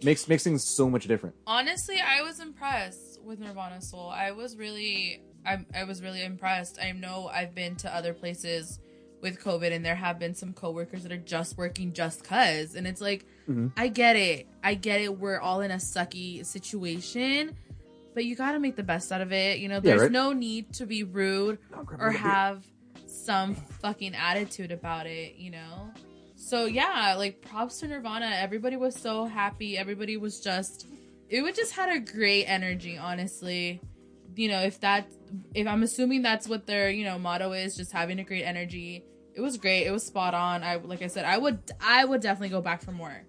makes 0.02 0.26
makes 0.28 0.42
things 0.42 0.64
so 0.64 0.90
much 0.90 1.06
different. 1.06 1.36
Honestly, 1.46 2.00
I 2.00 2.22
was 2.22 2.40
impressed 2.40 3.20
with 3.22 3.38
Nirvana 3.38 3.80
Soul. 3.80 4.08
I 4.08 4.32
was 4.32 4.56
really, 4.56 5.22
I, 5.46 5.58
I 5.74 5.84
was 5.84 6.02
really 6.02 6.24
impressed. 6.24 6.78
I 6.82 6.90
know 6.92 7.28
I've 7.32 7.54
been 7.54 7.76
to 7.76 7.94
other 7.94 8.12
places 8.14 8.80
with 9.20 9.42
COVID, 9.42 9.72
and 9.72 9.84
there 9.84 9.94
have 9.94 10.18
been 10.18 10.34
some 10.34 10.52
coworkers 10.52 11.02
that 11.02 11.12
are 11.12 11.16
just 11.16 11.58
working 11.58 11.92
just 11.92 12.24
cause, 12.24 12.74
and 12.74 12.86
it's 12.86 13.00
like, 13.00 13.26
I 13.76 13.88
get 13.88 14.16
it, 14.16 14.46
I 14.62 14.74
get 14.74 15.00
it. 15.00 15.18
We're 15.18 15.40
all 15.40 15.60
in 15.60 15.70
a 15.70 15.76
sucky 15.76 16.44
situation, 16.46 17.56
but 18.14 18.24
you 18.24 18.36
got 18.36 18.52
to 18.52 18.60
make 18.60 18.76
the 18.76 18.82
best 18.82 19.10
out 19.10 19.20
of 19.20 19.32
it. 19.32 19.58
You 19.58 19.68
know, 19.68 19.80
there's 19.80 20.02
right. 20.02 20.12
no 20.12 20.32
need 20.32 20.72
to 20.74 20.86
be 20.86 21.02
rude 21.02 21.58
or 21.72 21.82
me 21.82 21.88
a 21.94 21.98
beer. 21.98 22.12
have 22.12 22.64
some 23.06 23.54
fucking 23.54 24.14
attitude 24.14 24.70
about 24.70 25.06
it. 25.06 25.36
You 25.36 25.50
know. 25.50 25.92
So 26.36 26.66
yeah, 26.66 27.14
like 27.18 27.42
props 27.42 27.80
to 27.80 27.88
Nirvana. 27.88 28.26
Everybody 28.26 28.76
was 28.76 28.94
so 28.94 29.26
happy. 29.26 29.76
Everybody 29.76 30.16
was 30.16 30.40
just 30.40 30.86
it 31.30 31.42
would 31.42 31.54
just 31.54 31.72
had 31.72 31.96
a 31.96 32.00
great 32.00 32.44
energy, 32.46 32.98
honestly. 32.98 33.80
You 34.40 34.48
know, 34.48 34.62
if 34.62 34.80
that 34.80 35.06
if 35.52 35.66
I'm 35.66 35.82
assuming 35.82 36.22
that's 36.22 36.48
what 36.48 36.66
their, 36.66 36.88
you 36.88 37.04
know, 37.04 37.18
motto 37.18 37.52
is, 37.52 37.76
just 37.76 37.92
having 37.92 38.18
a 38.20 38.24
great 38.24 38.42
energy. 38.42 39.04
It 39.34 39.42
was 39.42 39.58
great. 39.58 39.86
It 39.86 39.90
was 39.90 40.02
spot 40.02 40.32
on. 40.32 40.62
I 40.62 40.76
like 40.76 41.02
I 41.02 41.08
said, 41.08 41.26
I 41.26 41.36
would 41.36 41.58
I 41.78 42.06
would 42.06 42.22
definitely 42.22 42.48
go 42.48 42.62
back 42.62 42.80
for 42.80 42.90
more. 42.90 43.22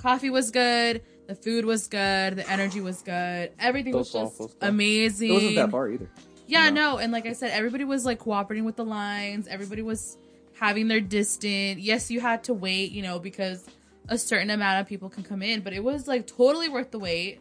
Coffee 0.00 0.30
was 0.30 0.52
good, 0.52 1.02
the 1.26 1.34
food 1.34 1.64
was 1.64 1.88
good, 1.88 2.36
the 2.36 2.48
energy 2.48 2.80
was 2.80 3.02
good. 3.02 3.50
Everything 3.58 3.92
was 3.92 4.12
just 4.12 4.56
amazing. 4.60 5.30
It 5.30 5.32
wasn't 5.32 5.56
that 5.56 5.70
far 5.72 5.88
either. 5.88 6.08
Yeah, 6.46 6.70
no, 6.70 6.98
and 6.98 7.12
like 7.12 7.26
I 7.26 7.32
said, 7.32 7.50
everybody 7.50 7.82
was 7.82 8.04
like 8.04 8.20
cooperating 8.20 8.64
with 8.64 8.76
the 8.76 8.84
lines. 8.84 9.48
Everybody 9.48 9.82
was 9.82 10.16
having 10.60 10.86
their 10.86 11.00
distance. 11.00 11.80
Yes, 11.80 12.08
you 12.08 12.20
had 12.20 12.44
to 12.44 12.54
wait, 12.54 12.92
you 12.92 13.02
know, 13.02 13.18
because 13.18 13.66
a 14.08 14.16
certain 14.16 14.50
amount 14.50 14.80
of 14.80 14.86
people 14.86 15.08
can 15.08 15.24
come 15.24 15.42
in, 15.42 15.62
but 15.62 15.72
it 15.72 15.82
was 15.82 16.06
like 16.06 16.28
totally 16.28 16.68
worth 16.68 16.92
the 16.92 17.00
wait. 17.00 17.40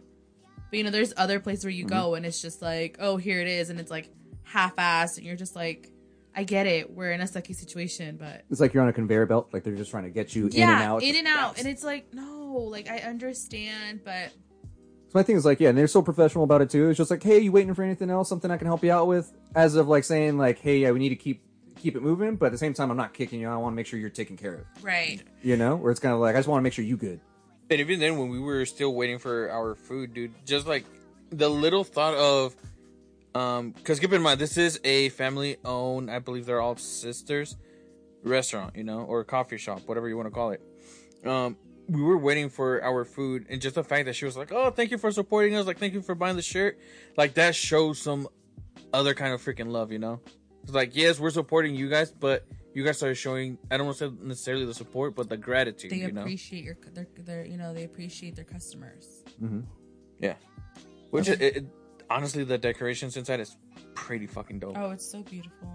But 0.71 0.77
you 0.77 0.83
know, 0.83 0.89
there's 0.89 1.13
other 1.17 1.39
places 1.39 1.63
where 1.65 1.71
you 1.71 1.85
Mm-hmm. 1.85 1.95
go 1.95 2.15
and 2.15 2.25
it's 2.25 2.41
just 2.41 2.61
like, 2.61 2.97
oh, 2.99 3.17
here 3.17 3.39
it 3.41 3.47
is, 3.47 3.69
and 3.69 3.79
it's 3.79 3.91
like 3.91 4.09
half-assed, 4.43 5.17
and 5.17 5.25
you're 5.25 5.35
just 5.35 5.55
like, 5.55 5.91
I 6.35 6.43
get 6.45 6.65
it, 6.65 6.89
we're 6.91 7.11
in 7.11 7.21
a 7.21 7.25
sucky 7.25 7.53
situation, 7.55 8.17
but 8.17 8.43
It's 8.49 8.59
like 8.61 8.73
you're 8.73 8.81
on 8.83 8.89
a 8.89 8.93
conveyor 8.93 9.25
belt, 9.27 9.49
like 9.53 9.63
they're 9.63 9.75
just 9.75 9.91
trying 9.91 10.03
to 10.05 10.09
get 10.09 10.33
you 10.35 10.47
in 10.47 10.61
and 10.63 10.81
out. 10.81 11.03
in 11.03 11.15
and 11.15 11.27
out, 11.27 11.59
and 11.59 11.67
it's 11.67 11.83
like, 11.83 12.13
no, 12.13 12.53
like 12.71 12.89
I 12.89 12.99
understand, 12.99 14.01
but 14.05 14.31
So 15.09 15.19
my 15.19 15.23
thing 15.23 15.35
is 15.35 15.43
like, 15.45 15.59
yeah, 15.59 15.69
and 15.69 15.77
they're 15.77 15.87
so 15.87 16.01
professional 16.01 16.45
about 16.45 16.61
it 16.61 16.69
too. 16.69 16.89
It's 16.89 16.97
just 16.97 17.11
like, 17.11 17.21
hey, 17.21 17.39
you 17.39 17.51
waiting 17.51 17.73
for 17.73 17.83
anything 17.83 18.09
else? 18.09 18.29
Something 18.29 18.49
I 18.49 18.55
can 18.57 18.67
help 18.67 18.81
you 18.83 18.91
out 18.93 19.07
with? 19.07 19.33
As 19.55 19.75
of 19.75 19.89
like 19.89 20.05
saying 20.05 20.37
like, 20.37 20.59
hey, 20.59 20.77
yeah, 20.79 20.91
we 20.91 20.99
need 20.99 21.09
to 21.09 21.15
keep 21.17 21.43
keep 21.77 21.95
it 21.97 22.01
moving, 22.01 22.35
but 22.37 22.45
at 22.45 22.51
the 22.53 22.57
same 22.57 22.73
time, 22.73 22.91
I'm 22.91 22.97
not 22.97 23.13
kicking 23.13 23.41
you. 23.41 23.49
I 23.49 23.57
want 23.57 23.73
to 23.73 23.75
make 23.75 23.87
sure 23.87 23.97
you're 23.99 24.09
taken 24.09 24.37
care 24.37 24.53
of. 24.53 24.83
right, 24.83 25.21
You 25.41 25.57
know, 25.57 25.75
where 25.75 25.91
it's 25.91 25.99
kind 25.99 26.13
of 26.13 26.19
like 26.21 26.35
I 26.35 26.39
just 26.39 26.47
want 26.47 26.59
to 26.59 26.63
make 26.63 26.73
sure 26.73 26.85
you 26.85 26.95
good. 26.95 27.19
And 27.71 27.79
even 27.79 28.01
then, 28.01 28.17
when 28.17 28.27
we 28.27 28.37
were 28.37 28.65
still 28.65 28.93
waiting 28.93 29.17
for 29.17 29.49
our 29.49 29.75
food, 29.75 30.13
dude, 30.13 30.33
just 30.45 30.67
like 30.67 30.83
the 31.29 31.49
little 31.49 31.85
thought 31.85 32.15
of, 32.15 32.53
um, 33.33 33.71
because 33.71 33.97
keep 33.97 34.11
in 34.11 34.21
mind, 34.21 34.41
this 34.41 34.57
is 34.57 34.77
a 34.83 35.07
family 35.09 35.55
owned, 35.63 36.11
I 36.11 36.19
believe 36.19 36.45
they're 36.45 36.59
all 36.59 36.75
sisters, 36.75 37.55
restaurant, 38.23 38.75
you 38.75 38.83
know, 38.83 39.03
or 39.03 39.23
coffee 39.23 39.57
shop, 39.57 39.83
whatever 39.85 40.09
you 40.09 40.17
want 40.17 40.27
to 40.27 40.31
call 40.31 40.51
it. 40.51 40.61
Um, 41.25 41.55
we 41.87 42.01
were 42.01 42.17
waiting 42.17 42.49
for 42.49 42.83
our 42.83 43.05
food, 43.05 43.45
and 43.49 43.61
just 43.61 43.75
the 43.75 43.85
fact 43.85 44.05
that 44.05 44.17
she 44.17 44.25
was 44.25 44.35
like, 44.35 44.51
"Oh, 44.51 44.69
thank 44.69 44.91
you 44.91 44.97
for 44.97 45.09
supporting 45.09 45.55
us," 45.55 45.65
like, 45.65 45.77
"Thank 45.77 45.93
you 45.93 46.01
for 46.01 46.13
buying 46.13 46.35
the 46.35 46.41
shirt," 46.41 46.77
like 47.15 47.35
that 47.35 47.55
shows 47.55 47.99
some 47.99 48.27
other 48.91 49.13
kind 49.13 49.33
of 49.33 49.41
freaking 49.41 49.71
love, 49.71 49.93
you 49.93 49.99
know. 49.99 50.19
It's 50.63 50.73
like, 50.73 50.93
yes, 50.93 51.21
we're 51.21 51.29
supporting 51.29 51.75
you 51.75 51.89
guys, 51.89 52.11
but 52.11 52.45
you 52.73 52.83
guys 52.83 53.01
are 53.03 53.13
showing. 53.15 53.57
I 53.69 53.77
don't 53.77 53.85
want 53.87 53.97
to 53.99 54.09
say 54.09 54.15
necessarily 54.21 54.65
the 54.65 54.73
support, 54.73 55.15
but 55.15 55.29
the 55.29 55.37
gratitude, 55.37 55.91
they 55.91 55.97
you 55.97 56.11
know. 56.11 56.21
appreciate 56.21 56.63
your 56.63 56.77
their, 56.93 57.07
their 57.19 57.45
you 57.45 57.57
know 57.57 57.73
they 57.73 57.83
appreciate 57.83 58.35
their 58.35 58.45
customers. 58.45 59.23
Yeah. 60.19 60.35
Which 61.09 61.27
it, 61.27 61.41
it, 61.41 61.65
honestly, 62.09 62.43
the 62.43 62.57
decorations 62.57 63.17
inside 63.17 63.39
is 63.39 63.57
pretty 63.95 64.27
fucking 64.27 64.59
dope. 64.59 64.77
Oh, 64.77 64.91
it's 64.91 65.09
so 65.09 65.21
beautiful. 65.23 65.69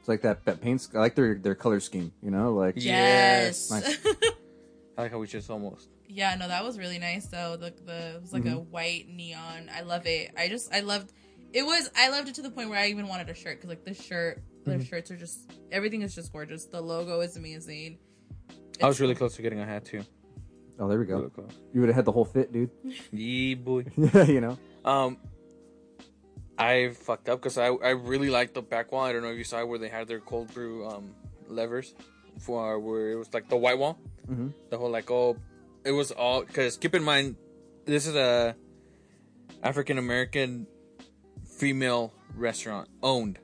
It's 0.00 0.08
like 0.08 0.22
that 0.22 0.44
that 0.44 0.60
paints. 0.60 0.90
I 0.94 0.98
like 0.98 1.14
their 1.14 1.36
their 1.36 1.54
color 1.54 1.80
scheme. 1.80 2.12
You 2.22 2.30
know, 2.30 2.52
like 2.52 2.74
Yes. 2.76 3.70
Nice. 3.70 3.98
I 4.98 5.02
like 5.02 5.10
how 5.12 5.18
we 5.18 5.26
just 5.26 5.48
almost. 5.50 5.88
yeah, 6.06 6.34
no, 6.36 6.46
that 6.46 6.62
was 6.62 6.78
really 6.78 6.98
nice 6.98 7.26
though. 7.26 7.56
The 7.56 7.72
the 7.84 8.16
it 8.16 8.20
was 8.20 8.32
like 8.32 8.44
a 8.44 8.48
Mm-hmm. 8.48 8.70
white 8.70 9.08
neon. 9.08 9.70
I 9.74 9.80
love 9.80 10.06
it. 10.06 10.30
I 10.36 10.48
just 10.48 10.72
I 10.72 10.80
loved 10.80 11.12
it 11.52 11.62
was 11.64 11.90
I 11.96 12.10
loved 12.10 12.28
it 12.28 12.34
to 12.36 12.42
the 12.42 12.50
point 12.50 12.68
where 12.68 12.78
I 12.78 12.88
even 12.88 13.08
wanted 13.08 13.28
a 13.30 13.34
shirt 13.34 13.56
because 13.56 13.70
like 13.70 13.84
the 13.84 13.94
shirt 13.94 14.42
Mm-hmm. 14.72 14.82
shirts 14.82 15.10
are 15.10 15.16
just 15.16 15.50
everything 15.70 16.02
is 16.02 16.14
just 16.14 16.32
gorgeous. 16.32 16.64
The 16.66 16.80
logo 16.80 17.20
is 17.20 17.36
amazing. 17.36 17.98
I 18.82 18.86
was 18.86 19.00
really 19.00 19.14
close 19.14 19.36
to 19.36 19.42
getting 19.42 19.60
a 19.60 19.66
hat 19.66 19.84
too. 19.84 20.02
oh, 20.80 20.88
there 20.88 20.98
we 20.98 21.06
Really 21.06 21.22
go. 21.24 21.28
close. 21.30 21.50
You 21.72 21.80
would 21.80 21.88
have 21.88 21.96
had 21.96 22.04
the 22.04 22.12
whole 22.12 22.24
fit, 22.24 22.52
dude. 22.52 22.70
Yeah, 23.12 23.54
boy. 23.56 23.84
you 23.96 24.40
know. 24.40 24.58
Um, 24.84 25.18
I 26.58 26.90
fucked 26.90 27.28
up 27.28 27.40
because 27.40 27.58
I 27.58 27.66
I 27.66 27.90
really 27.90 28.30
liked 28.30 28.54
the 28.54 28.62
back 28.62 28.92
wall. 28.92 29.04
I 29.04 29.12
don't 29.12 29.22
know 29.22 29.30
if 29.30 29.38
you 29.38 29.44
saw 29.44 29.64
where 29.64 29.78
they 29.78 29.88
had 29.88 30.06
their 30.08 30.20
cold 30.20 30.52
brew 30.54 30.86
um 30.86 31.10
levers 31.48 31.94
for 32.40 32.78
where 32.78 33.10
it 33.10 33.16
was 33.16 33.32
like 33.34 33.48
the 33.48 33.56
white 33.56 33.78
wall. 33.78 33.98
Mhm. 34.30 34.52
The 34.70 34.78
whole 34.78 34.90
like 34.90 35.10
oh, 35.10 35.36
it 35.84 35.92
was 35.92 36.10
all 36.12 36.42
because 36.42 36.76
keep 36.76 36.94
in 36.94 37.02
mind 37.02 37.36
this 37.86 38.06
is 38.06 38.14
a 38.14 38.54
African 39.62 39.98
American 39.98 40.66
female 41.44 42.12
restaurant 42.36 42.88
owned. 43.02 43.38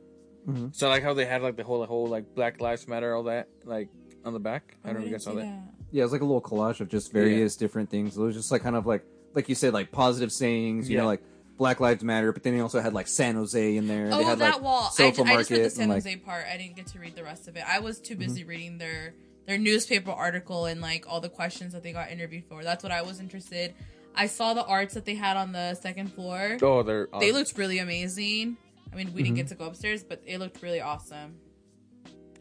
Mhm. 0.53 0.75
So 0.75 0.89
like 0.89 1.03
how 1.03 1.15
they 1.15 1.25
had 1.27 1.43
like 1.43 1.57
the 1.57 1.65
whole 1.65 1.81
the 1.81 1.87
whole 1.87 2.07
like 2.07 2.35
Black 2.35 2.61
Lives 2.61 2.87
Matter 2.89 3.15
all 3.15 3.25
that 3.25 3.49
like 3.65 3.89
on 4.25 4.33
the 4.33 4.41
back. 4.41 4.77
I 4.85 4.89
don't 4.89 4.97
know 4.97 5.01
if 5.03 5.07
you 5.07 5.13
guys 5.13 5.25
saw 5.25 5.35
that. 5.35 5.63
Yeah, 5.93 6.05
it's 6.05 6.13
like 6.13 6.21
a 6.21 6.25
little 6.25 6.43
collage 6.43 6.81
of 6.81 6.89
just 6.89 7.13
various 7.13 7.57
different 7.57 7.91
things. 7.91 8.17
It 8.17 8.21
was 8.21 8.35
just 8.37 8.53
like 8.53 8.63
kind 8.63 8.77
of 8.77 8.87
like 8.87 9.05
like 9.35 9.49
you 9.49 9.55
said, 9.55 9.73
like 9.73 9.93
positive 9.93 10.33
sayings. 10.33 10.89
You 10.89 10.97
Yeah. 10.97 11.03
know, 11.03 11.07
like 11.09 11.23
Black 11.57 11.79
Lives 11.81 12.03
Matter, 12.03 12.33
but 12.33 12.43
then 12.43 12.55
they 12.55 12.61
also 12.61 12.81
had 12.81 12.95
like 12.95 13.07
San 13.09 13.35
Jose 13.35 13.77
in 13.77 13.87
there. 13.87 14.09
Oh, 14.13 14.19
they 14.19 14.25
had, 14.25 14.39
that 14.39 14.55
like, 14.55 14.63
wall! 14.63 14.85
I, 14.87 14.91
Sofa 14.91 15.03
I 15.05 15.11
just 15.11 15.19
read 15.19 15.27
the 15.27 15.33
Market 15.63 15.73
San 15.73 15.83
and, 15.85 15.93
like- 15.93 16.03
Jose 16.05 16.17
part. 16.17 16.45
I 16.53 16.57
didn't 16.57 16.77
get 16.77 16.87
to 16.89 16.99
read 16.99 17.15
the 17.17 17.23
rest 17.25 17.49
of 17.49 17.57
it. 17.57 17.65
I 17.69 17.81
was 17.81 17.99
too 18.01 18.17
busy 18.17 18.45
reading 18.45 18.79
their 18.79 19.15
their 19.47 19.59
newspaper 19.59 20.11
article 20.11 20.67
and 20.67 20.81
like 20.81 21.07
all 21.09 21.21
the 21.21 21.29
questions 21.29 21.73
that 21.73 21.83
they 21.83 21.93
got 21.93 22.11
interviewed 22.11 22.45
for. 22.49 22.63
That's 22.63 22.83
what 22.83 22.93
I 22.93 23.03
was 23.03 23.21
interested. 23.21 23.75
I 24.15 24.27
saw 24.27 24.55
the 24.55 24.65
arts 24.65 24.95
that 24.95 25.05
they 25.05 25.15
had 25.15 25.37
on 25.37 25.53
the 25.53 25.75
second 25.75 26.13
floor. 26.13 26.57
Oh, 26.63 26.83
they're 26.83 27.09
They 27.21 27.31
looked 27.33 27.57
really 27.59 27.79
amazing. 27.79 28.57
I 28.92 28.96
mean, 28.96 29.12
we 29.14 29.22
didn't 29.22 29.37
get 29.37 29.46
mm-hmm. 29.46 29.50
to 29.50 29.59
go 29.59 29.64
upstairs, 29.66 30.03
but 30.03 30.22
it 30.26 30.38
looked 30.38 30.62
really 30.62 30.81
awesome. 30.81 31.37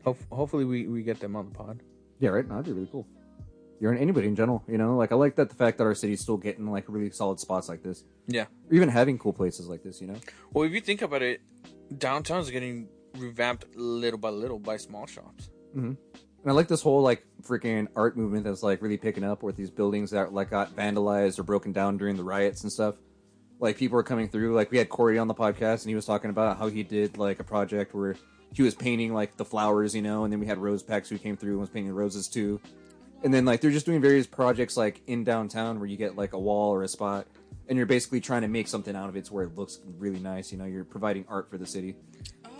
Ho- 0.03 0.17
hopefully 0.31 0.65
we 0.65 0.87
we 0.87 1.03
get 1.03 1.19
them 1.19 1.35
on 1.35 1.49
the 1.49 1.55
pod. 1.55 1.83
Yeah, 2.19 2.29
right. 2.29 2.47
No, 2.47 2.55
that'd 2.55 2.65
be 2.65 2.71
really 2.71 2.89
cool. 2.91 3.07
You're 3.79 3.93
in 3.93 3.99
anybody 3.99 4.27
in 4.27 4.35
general, 4.35 4.63
you 4.67 4.77
know. 4.77 4.97
Like 4.97 5.11
I 5.11 5.15
like 5.15 5.35
that 5.35 5.49
the 5.49 5.55
fact 5.55 5.77
that 5.77 5.85
our 5.85 5.95
city's 5.95 6.21
still 6.21 6.37
getting 6.37 6.69
like 6.69 6.85
really 6.87 7.11
solid 7.11 7.39
spots 7.39 7.69
like 7.69 7.81
this, 7.81 8.03
Yeah. 8.27 8.45
or 8.69 8.75
even 8.75 8.89
having 8.89 9.17
cool 9.17 9.33
places 9.33 9.67
like 9.67 9.83
this. 9.83 10.01
You 10.01 10.07
know. 10.07 10.15
Well, 10.51 10.65
if 10.65 10.73
you 10.73 10.81
think 10.81 11.01
about 11.01 11.21
it, 11.21 11.41
downtown's 11.97 12.49
getting 12.49 12.89
revamped 13.17 13.65
little 13.75 14.19
by 14.19 14.29
little 14.29 14.59
by 14.59 14.77
small 14.77 15.05
shops. 15.05 15.49
Mm-hmm. 15.75 15.93
And 16.41 16.49
I 16.49 16.51
like 16.51 16.67
this 16.67 16.81
whole 16.81 17.01
like 17.01 17.25
freaking 17.41 17.87
art 17.95 18.17
movement 18.17 18.45
that's 18.45 18.63
like 18.63 18.81
really 18.81 18.97
picking 18.97 19.23
up 19.23 19.43
with 19.43 19.55
these 19.55 19.69
buildings 19.69 20.11
that 20.11 20.33
like 20.33 20.49
got 20.49 20.75
vandalized 20.75 21.39
or 21.39 21.43
broken 21.43 21.73
down 21.73 21.97
during 21.97 22.15
the 22.15 22.23
riots 22.23 22.63
and 22.63 22.71
stuff. 22.71 22.95
Like 23.59 23.77
people 23.77 23.99
are 23.99 24.03
coming 24.03 24.29
through. 24.29 24.55
Like 24.55 24.71
we 24.71 24.77
had 24.77 24.89
Corey 24.89 25.17
on 25.17 25.27
the 25.27 25.35
podcast 25.35 25.81
and 25.81 25.89
he 25.89 25.95
was 25.95 26.05
talking 26.05 26.29
about 26.29 26.57
how 26.57 26.67
he 26.67 26.83
did 26.83 27.17
like 27.17 27.39
a 27.39 27.43
project 27.43 27.93
where 27.93 28.15
he 28.53 28.63
was 28.63 28.73
painting 28.73 29.13
like 29.13 29.37
the 29.37 29.45
flowers, 29.45 29.93
you 29.93 30.01
know, 30.01 30.23
and 30.23 30.31
then 30.31 30.39
we 30.39 30.45
had 30.45 30.57
Rose 30.57 30.81
Packs 30.81 31.09
who 31.09 31.17
came 31.17 31.37
through 31.37 31.51
and 31.51 31.59
was 31.61 31.69
painting 31.69 31.93
roses 31.93 32.27
too. 32.27 32.59
And 33.23 33.33
then 33.33 33.45
like 33.45 33.61
they're 33.61 33.71
just 33.71 33.85
doing 33.85 34.01
various 34.01 34.27
projects 34.27 34.77
like 34.77 35.01
in 35.07 35.23
downtown 35.23 35.79
where 35.79 35.87
you 35.87 35.97
get 35.97 36.15
like 36.15 36.33
a 36.33 36.39
wall 36.39 36.73
or 36.73 36.83
a 36.83 36.87
spot 36.87 37.27
and 37.67 37.77
you're 37.77 37.85
basically 37.85 38.21
trying 38.21 38.41
to 38.41 38.47
make 38.47 38.67
something 38.67 38.95
out 38.95 39.09
of 39.09 39.15
it 39.15 39.25
to 39.25 39.33
where 39.33 39.43
it 39.43 39.55
looks 39.55 39.79
really 39.97 40.19
nice, 40.19 40.51
you 40.51 40.57
know, 40.57 40.65
you're 40.65 40.85
providing 40.85 41.25
art 41.27 41.49
for 41.49 41.57
the 41.57 41.65
city. 41.65 41.95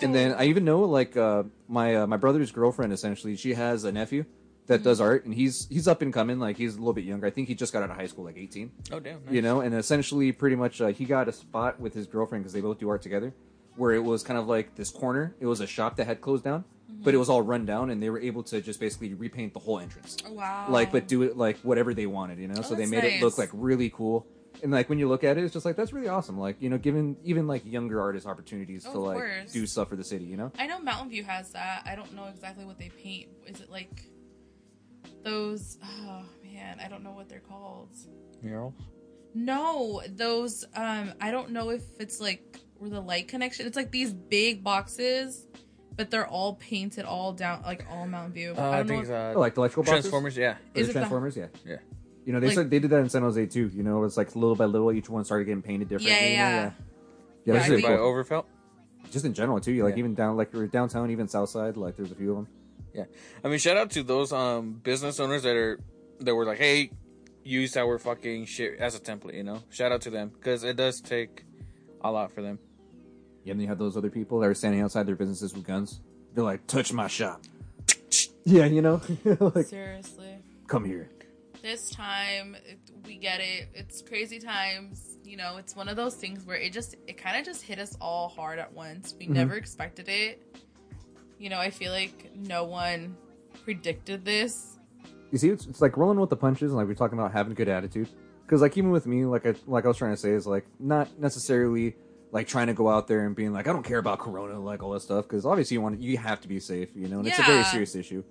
And 0.01 0.13
then 0.13 0.34
I 0.34 0.45
even 0.45 0.65
know 0.65 0.82
like 0.82 1.15
uh, 1.15 1.43
my 1.67 1.95
uh, 1.95 2.07
my 2.07 2.17
brother's 2.17 2.51
girlfriend 2.51 2.93
essentially 2.93 3.36
she 3.36 3.53
has 3.53 3.84
a 3.84 3.91
nephew 3.91 4.26
that 4.70 4.84
does 4.84 5.01
art 5.01 5.26
and 5.26 5.34
he's 5.34 5.67
he's 5.67 5.88
up 5.88 6.01
and 6.01 6.13
coming 6.13 6.39
like 6.39 6.55
he's 6.55 6.76
a 6.76 6.78
little 6.78 6.93
bit 6.93 7.03
younger. 7.03 7.26
I 7.28 7.32
think 7.32 7.47
he 7.47 7.55
just 7.55 7.74
got 7.74 7.84
out 7.84 7.89
of 7.89 7.97
high 7.97 8.05
school 8.07 8.24
like 8.24 8.38
18. 8.38 8.72
Oh 8.91 8.99
damn! 8.99 9.26
Nice. 9.26 9.34
You 9.34 9.41
know, 9.41 9.61
and 9.61 9.74
essentially 9.76 10.32
pretty 10.32 10.55
much 10.55 10.80
uh, 10.80 10.88
he 10.88 11.05
got 11.05 11.28
a 11.28 11.34
spot 11.34 11.80
with 11.80 11.93
his 11.93 12.05
girlfriend 12.07 12.43
because 12.43 12.53
they 12.53 12.61
both 12.61 12.80
do 12.80 12.88
art 12.88 13.01
together 13.01 13.34
where 13.76 13.91
it 13.93 14.03
was 14.03 14.24
kind 14.24 14.38
of 14.39 14.47
like 14.47 14.76
this 14.76 14.89
corner. 14.91 15.36
It 15.39 15.47
was 15.47 15.59
a 15.59 15.67
shop 15.67 15.95
that 15.97 16.05
had 16.05 16.22
closed 16.22 16.43
down, 16.43 16.65
but 17.03 17.13
it 17.13 17.17
was 17.17 17.30
all 17.30 17.41
run 17.41 17.65
down 17.65 17.89
and 17.89 18.01
they 18.01 18.09
were 18.09 18.20
able 18.20 18.43
to 18.43 18.61
just 18.61 18.80
basically 18.80 19.13
repaint 19.15 19.53
the 19.53 19.59
whole 19.59 19.80
entrance. 19.80 20.17
Oh, 20.26 20.34
wow. 20.34 20.67
Like 20.70 20.91
but 20.91 21.07
do 21.07 21.24
it 21.24 21.36
like 21.36 21.57
whatever 21.61 21.93
they 21.93 22.05
wanted, 22.05 22.38
you 22.39 22.47
know? 22.47 22.61
so 22.61 22.76
they 22.76 22.86
made 22.86 23.03
it 23.03 23.22
look 23.22 23.38
like 23.38 23.49
really 23.53 23.89
cool. 23.89 24.28
And 24.61 24.72
like 24.72 24.89
when 24.89 24.99
you 24.99 25.07
look 25.07 25.24
at 25.24 25.38
it, 25.38 25.43
it's 25.43 25.53
just 25.53 25.65
like 25.65 25.78
that's 25.78 25.93
really 25.93 26.09
awesome. 26.09 26.38
Like 26.38 26.61
you 26.61 26.70
know, 26.70 26.78
giving 26.78 27.15
even 27.24 27.47
like 27.47 27.65
younger 27.65 28.01
artists 28.01 28.28
opportunities 28.28 28.86
Oh, 28.88 28.91
to 28.93 28.99
like 28.99 29.17
course. 29.17 29.51
do 29.53 29.65
stuff 29.65 29.88
for 29.89 29.95
the 29.95 30.03
city. 30.03 30.26
You 30.26 30.36
know, 30.38 30.51
I 30.59 30.67
know 30.67 30.80
Mountain 30.80 31.09
View 31.09 31.24
has 31.24 31.51
that. 31.51 31.84
I 31.86 31.95
don't 31.95 32.13
know 32.13 32.26
exactly 32.26 32.65
what 32.65 32.78
they 32.78 32.89
paint. 32.89 33.30
Is 33.47 33.61
it 33.61 33.70
like 33.72 34.09
those? 35.24 35.78
Oh 35.84 36.24
man, 36.43 36.80
I 36.84 36.88
don't 36.88 37.03
know 37.03 37.11
what 37.11 37.30
they're 37.30 37.39
called. 37.39 37.89
Murals. 38.41 38.74
No, 39.36 40.01
those. 40.07 40.65
Um, 40.76 41.13
I 41.22 41.32
don't 41.32 41.51
know 41.51 41.70
if 41.70 41.84
it's 41.99 42.20
like 42.20 42.59
where 42.78 42.89
the 42.89 42.99
light 43.01 43.28
connection. 43.28 43.67
It's 43.67 43.76
like 43.76 43.91
these 43.91 44.11
big 44.13 44.63
boxes, 44.63 45.45
but 45.95 46.09
they're 46.09 46.28
all 46.28 46.55
painted 46.55 47.05
all 47.05 47.34
down, 47.34 47.61
like 47.63 47.86
all 47.91 48.07
Mountain 48.07 48.34
View. 48.34 48.53
Uh, 48.57 48.61
I 48.61 48.67
I 48.67 48.78
don't 48.78 48.88
think 48.88 48.97
know. 48.97 49.01
it's, 49.01 49.09
uh, 49.11 49.34
Oh, 49.36 49.39
like 49.39 49.53
the 49.55 49.61
electrical 49.61 49.84
boxes? 49.84 50.05
Transformers. 50.05 50.36
Yeah. 50.38 50.55
Is 50.74 50.88
the 50.88 50.91
it 50.91 50.93
the- 50.93 50.93
Transformers, 50.93 51.38
yeah. 51.38 51.47
Yeah. 51.65 51.78
You 52.26 52.34
know, 52.34 52.39
they 52.39 52.47
Like- 52.47 52.55
said 52.55 52.70
they 52.70 52.80
did 52.80 52.89
that 52.91 52.99
in 53.01 53.09
San 53.09 53.22
Jose 53.22 53.45
too. 53.47 53.70
You 53.74 53.84
know, 53.84 54.03
it's 54.03 54.17
like 54.17 54.36
little 54.36 54.55
by 54.55 54.65
little, 54.65 54.91
each 54.91 55.09
one 55.09 55.24
started 55.26 55.45
getting 55.45 55.61
painted 55.61 55.89
differently. 55.89 56.11
Yeah, 56.11 56.26
yeah, 56.26 56.30
yeah. 56.32 56.55
yeah. 56.55 56.72
Yeah, 57.45 57.53
Yeah, 57.55 57.63
I 57.63 57.67
really 57.67 57.82
By 57.82 57.88
cool. 57.97 57.97
Overfelt. 58.13 58.45
Just 59.11 59.26
in 59.26 59.34
general 59.34 59.59
too. 59.59 59.72
you 59.72 59.84
Like 59.84 59.93
Yeah. 59.95 59.99
even 59.99 60.13
down, 60.15 60.38
like 60.38 60.53
or 60.53 60.67
downtown, 60.67 61.09
even 61.11 61.28
south 61.28 61.49
side. 61.49 61.78
Like 61.78 61.95
there's 61.95 62.11
a 62.11 62.15
few 62.15 62.32
of 62.32 62.36
them. 62.38 62.47
Yeah, 62.93 63.05
I 63.43 63.47
mean, 63.49 63.59
shout 63.59 63.77
out 63.77 63.91
to 63.91 64.03
those 64.03 64.31
um 64.33 64.73
business 64.83 65.19
owners 65.19 65.43
that 65.43 65.55
are 65.55 65.79
that 66.21 66.33
were 66.35 66.45
like, 66.45 66.57
hey, 66.57 66.91
use 67.43 67.77
our 67.77 67.97
fucking 67.99 68.45
shit 68.45 68.79
as 68.79 68.95
a 68.95 68.99
template. 68.99 69.35
You 69.35 69.43
know, 69.43 69.63
shout 69.69 69.91
out 69.91 70.01
to 70.01 70.09
them 70.09 70.29
because 70.29 70.63
it 70.63 70.75
does 70.75 70.99
take 71.01 71.43
a 72.01 72.11
lot 72.11 72.31
for 72.31 72.41
them. 72.41 72.59
Yeah, 73.43 73.51
and 73.51 73.59
then 73.59 73.63
you 73.63 73.67
have 73.69 73.77
those 73.79 73.95
other 73.95 74.09
people 74.09 74.39
that 74.39 74.47
are 74.47 74.53
standing 74.53 74.81
outside 74.81 75.05
their 75.05 75.15
businesses 75.15 75.53
with 75.53 75.65
guns. 75.65 76.01
They're 76.33 76.43
like, 76.43 76.67
"Touch 76.67 76.91
my 76.93 77.07
shop." 77.07 77.41
Yeah, 78.45 78.65
you 78.65 78.81
know, 78.81 78.99
like 79.39 79.67
Seriously. 79.67 80.37
come 80.65 80.83
here. 80.83 81.09
this 81.61 81.91
time 81.91 82.55
it, 82.65 82.79
we 83.05 83.15
get 83.17 83.39
it 83.41 83.67
it's 83.75 84.01
crazy 84.01 84.39
times 84.39 85.17
you 85.23 85.37
know 85.37 85.57
it's 85.57 85.75
one 85.75 85.87
of 85.87 85.95
those 85.97 86.15
things 86.15 86.45
where 86.45 86.55
it 86.55 86.73
just 86.73 86.95
it 87.05 87.17
kind 87.17 87.37
of 87.37 87.45
just 87.45 87.61
hit 87.61 87.77
us 87.77 87.95
all 88.01 88.27
hard 88.29 88.57
at 88.57 88.73
once 88.73 89.13
we 89.19 89.27
never 89.27 89.55
expected 89.55 90.07
it 90.09 90.41
you 91.39 91.49
know 91.49 91.57
i 91.57 91.69
feel 91.69 91.91
like 91.91 92.31
no 92.35 92.63
one 92.63 93.15
predicted 93.63 94.23
this 94.25 94.77
You 95.31 95.37
see, 95.37 95.49
it's, 95.49 95.67
it's 95.67 95.81
like 95.81 95.95
rolling 95.97 96.19
with 96.19 96.29
the 96.31 96.35
punches, 96.35 96.71
and 96.71 96.77
like 96.77 96.87
we're 96.87 96.95
talking 96.95 97.17
about 97.17 97.31
having 97.31 97.51
a 97.51 97.55
good 97.55 97.69
attitude. 97.69 98.09
Because 98.43 98.61
like 98.61 98.75
even 98.77 98.89
with 98.89 99.05
me, 99.05 99.25
like 99.25 99.45
I 99.45 99.53
like 99.67 99.85
I 99.85 99.87
was 99.87 99.97
trying 99.97 100.13
to 100.13 100.17
say 100.17 100.31
is 100.31 100.47
like 100.47 100.65
not 100.79 101.19
necessarily 101.19 101.95
like 102.31 102.47
trying 102.47 102.67
to 102.67 102.73
go 102.73 102.89
out 102.89 103.07
there 103.07 103.25
and 103.27 103.35
being 103.35 103.53
like 103.53 103.67
I 103.67 103.73
don't 103.73 103.83
care 103.83 103.99
about 103.99 104.17
Corona, 104.19 104.59
like 104.59 104.81
all 104.81 104.91
that 104.91 105.01
stuff. 105.01 105.27
Because 105.27 105.45
obviously 105.45 105.75
you 105.75 105.81
want 105.81 106.01
you 106.01 106.17
have 106.17 106.41
to 106.41 106.47
be 106.47 106.59
safe, 106.59 106.89
you 106.95 107.07
know, 107.07 107.19
and 107.19 107.27
it's 107.27 107.37
a 107.37 107.43
very 107.43 107.63
serious 107.65 107.95
issue. 107.95 108.23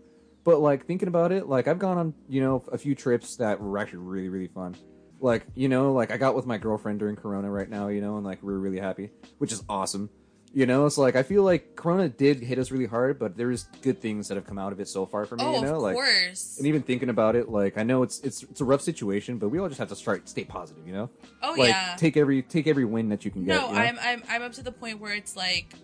But 0.43 0.59
like 0.59 0.87
thinking 0.87 1.07
about 1.07 1.31
it, 1.31 1.49
like 1.49 1.69
I've 1.69 1.79
gone 1.79 1.99
on 1.99 2.15
you 2.29 2.41
know 2.41 2.65
a 2.73 2.79
few 2.79 2.97
trips 2.97 3.37
that 3.37 3.61
were 3.61 3.79
actually 3.79 4.01
really 4.01 4.29
really 4.29 4.49
fun. 4.49 4.75
Like 5.21 5.47
you 5.55 5.69
know, 5.69 5.93
like 5.93 6.11
I 6.11 6.17
got 6.17 6.35
with 6.35 6.47
my 6.47 6.59
girlfriend 6.59 6.99
during 6.99 7.15
Corona 7.15 7.49
right 7.49 7.71
now, 7.71 7.89
you 7.89 8.01
know, 8.01 8.17
and 8.17 8.27
like 8.27 8.43
we're 8.43 8.59
really 8.59 8.81
happy, 8.81 9.11
which 9.39 9.53
is 9.53 9.63
awesome. 9.69 10.11
You 10.55 10.65
know, 10.67 10.87
it's 10.87 10.97
like 10.97 11.15
I 11.15 11.23
feel 11.23 11.43
like 11.43 11.77
Corona 11.77 12.09
did 12.09 12.41
hit 12.41 12.59
us 12.59 12.71
really 12.71 12.87
hard, 12.87 13.19
but 13.19 13.37
there's 13.37 13.65
good 13.83 14.01
things 14.01 14.29
that 14.29 14.37
have 14.37 14.47
come 14.47 14.59
out 14.59 14.73
of 14.73 14.81
it 14.81 14.89
so 14.89 15.05
far 15.05 15.27
for 15.27 15.37
me. 15.37 15.45
oh 15.45 15.57
you 15.57 15.61
know, 15.61 15.77
of 15.77 15.83
like 15.83 15.95
course 15.95 16.57
and 16.59 16.67
even 16.67 16.83
thinking 16.83 17.11
about 17.11 17.37
it, 17.37 17.51
like 17.51 17.77
I 17.77 17.83
know 17.83 18.03
it's 18.03 18.21
it's 18.21 18.43
it's 18.45 18.61
a 18.63 18.65
rough 18.65 18.81
situation, 18.81 19.37
but 19.39 19.51
we 19.51 19.59
all 19.59 19.69
just 19.69 19.79
have 19.79 19.91
to 19.91 19.97
start 19.97 20.27
stay 20.29 20.45
positive, 20.45 20.87
you 20.87 20.93
know. 20.95 21.11
oh 21.43 21.55
like 21.59 21.69
yeah 21.69 21.95
take 21.99 22.17
every 22.17 22.41
take 22.43 22.67
every 22.67 22.87
win 22.87 23.11
that 23.11 23.25
you 23.27 23.31
can 23.31 23.45
get. 23.45 23.57
no 23.57 23.69
you 23.69 23.75
know? 23.75 23.79
I'm, 23.81 23.99
I'm 24.01 24.23
i'm 24.31 24.43
up 24.43 24.53
to 24.53 24.63
the 24.63 24.73
point 24.73 25.01
where 25.01 25.15
it's 25.15 25.37
like 25.37 25.75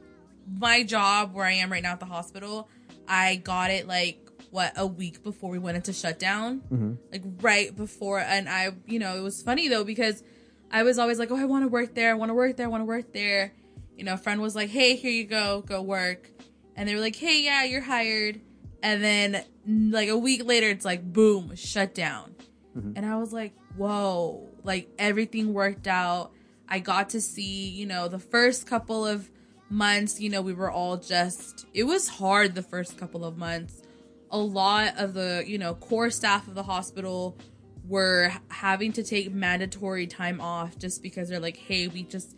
my 0.59 0.83
job 0.83 1.35
where 1.35 1.45
i 1.47 1.53
am 1.53 1.71
right 1.71 1.83
now 1.83 1.93
at 1.93 2.01
the 2.01 2.07
hospital 2.07 2.69
i 3.09 3.37
got 3.37 3.71
it 3.71 3.87
like 3.87 4.19
what 4.51 4.73
a 4.77 4.87
week 4.87 5.23
before 5.23 5.51
we 5.51 5.59
went 5.59 5.77
into 5.77 5.93
shutdown 5.93 6.61
Mhm. 6.73 6.99
like 7.13 7.23
right 7.41 7.75
before 7.77 8.21
and 8.21 8.49
i 8.49 8.71
you 8.87 8.99
know 8.99 9.17
it 9.17 9.21
was 9.23 9.43
funny 9.43 9.69
though 9.69 9.85
because 9.85 10.23
i 10.71 10.83
was 10.83 10.99
always 10.99 11.19
like 11.19 11.31
oh 11.31 11.37
i 11.37 11.45
want 11.45 11.65
to 11.65 11.69
work 11.69 11.95
there 11.95 12.11
i 12.11 12.15
want 12.15 12.31
to 12.31 12.35
work 12.35 12.57
there 12.57 12.67
i 12.67 12.69
want 12.69 12.81
to 12.83 12.87
work 12.87 13.13
there 13.13 13.53
you 13.97 14.05
know 14.05 14.15
a 14.15 14.19
friend 14.19 14.41
was 14.41 14.55
like 14.55 14.71
hey 14.71 14.97
here 14.97 15.11
you 15.11 15.25
go 15.25 15.63
go 15.63 15.83
work. 15.83 16.31
And 16.77 16.89
they 16.89 16.95
were 16.95 17.01
like 17.01 17.17
hey 17.17 17.43
yeah 17.43 17.65
you're 17.65 17.83
hired. 17.83 18.41
And 18.83 19.03
then 19.03 19.45
like 19.67 20.09
a 20.09 20.19
week 20.19 20.45
later 20.45 20.69
it's 20.69 20.85
like 20.85 21.13
boom 21.13 21.55
shut 21.57 21.95
down. 21.95 22.35
Mm-hmm. 22.77 22.93
And 22.97 23.07
i 23.07 23.17
was 23.17 23.33
like 23.33 23.55
whoa 23.77 24.49
like 24.65 24.89
everything 24.99 25.53
worked 25.53 25.87
out. 25.87 26.33
I 26.69 26.79
got 26.79 27.11
to 27.11 27.21
see 27.21 27.69
you 27.69 27.87
know 27.87 28.09
the 28.09 28.19
first 28.19 28.67
couple 28.67 29.07
of 29.07 29.31
months 29.71 30.21
you 30.21 30.29
know 30.29 30.43
we 30.43 30.53
were 30.53 30.71
all 30.71 30.97
just 30.97 31.67
it 31.73 31.85
was 31.85 32.09
hard 32.09 32.55
the 32.55 32.63
first 32.63 32.99
couple 32.99 33.25
of 33.25 33.37
months. 33.37 33.83
A 34.31 34.39
lot 34.39 34.95
of 34.97 35.15
the 35.15 35.45
you 35.47 35.59
know 35.59 35.75
core 35.75 36.11
staff 36.11 36.49
of 36.49 36.55
the 36.55 36.63
hospital 36.63 37.39
were 37.87 38.33
having 38.49 38.93
to 38.93 39.03
take 39.03 39.33
mandatory 39.33 40.07
time 40.07 40.41
off 40.41 40.79
just 40.79 41.03
because 41.03 41.29
they're 41.29 41.41
like 41.41 41.57
hey 41.57 41.87
we 41.87 42.03
just 42.03 42.35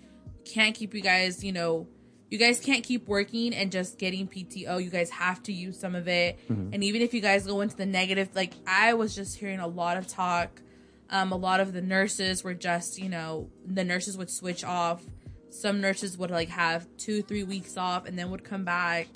can't 0.47 0.75
keep 0.75 0.95
you 0.95 1.03
guys 1.03 1.45
you 1.45 1.53
know 1.53 1.87
you 2.31 2.39
guys 2.39 2.59
can't 2.59 2.83
keep 2.83 3.07
working 3.07 3.55
and 3.55 3.71
just 3.71 3.99
getting 3.99 4.27
pto 4.27 4.83
you 4.83 4.91
guys 4.91 5.11
have 5.11 5.43
to 5.43 5.53
use 5.53 5.79
some 5.79 5.95
of 5.95 6.09
it. 6.09 6.39
And 6.73 6.83
even 6.83 7.03
if 7.03 7.13
you 7.15 7.21
guys 7.21 7.47
go 7.47 7.61
into 7.61 7.77
the 7.77 7.87
negative 7.87 8.31
like 8.35 8.55
i 8.67 8.95
was 8.95 9.15
just 9.15 9.37
hearing 9.39 9.61
a 9.61 9.67
lot 9.67 9.97
of 9.97 10.07
talk 10.07 10.63
um, 11.11 11.33
a 11.33 11.37
lot 11.37 11.61
of 11.61 11.73
the 11.73 11.83
nurses 11.83 12.43
were 12.43 12.55
just 12.55 12.99
you 12.99 13.09
know 13.09 13.49
the 13.65 13.85
nurses 13.85 14.17
would 14.19 14.31
switch 14.31 14.65
off. 14.65 15.05
Some 15.51 15.81
nurses 15.81 16.19
would 16.19 16.31
like 16.31 16.49
have 16.49 16.87
two 16.97 17.23
three 17.23 17.45
weeks 17.45 17.77
off 17.77 18.07
and 18.07 18.19
then 18.19 18.31
would 18.31 18.45
come 18.45 18.65
back 18.65 19.07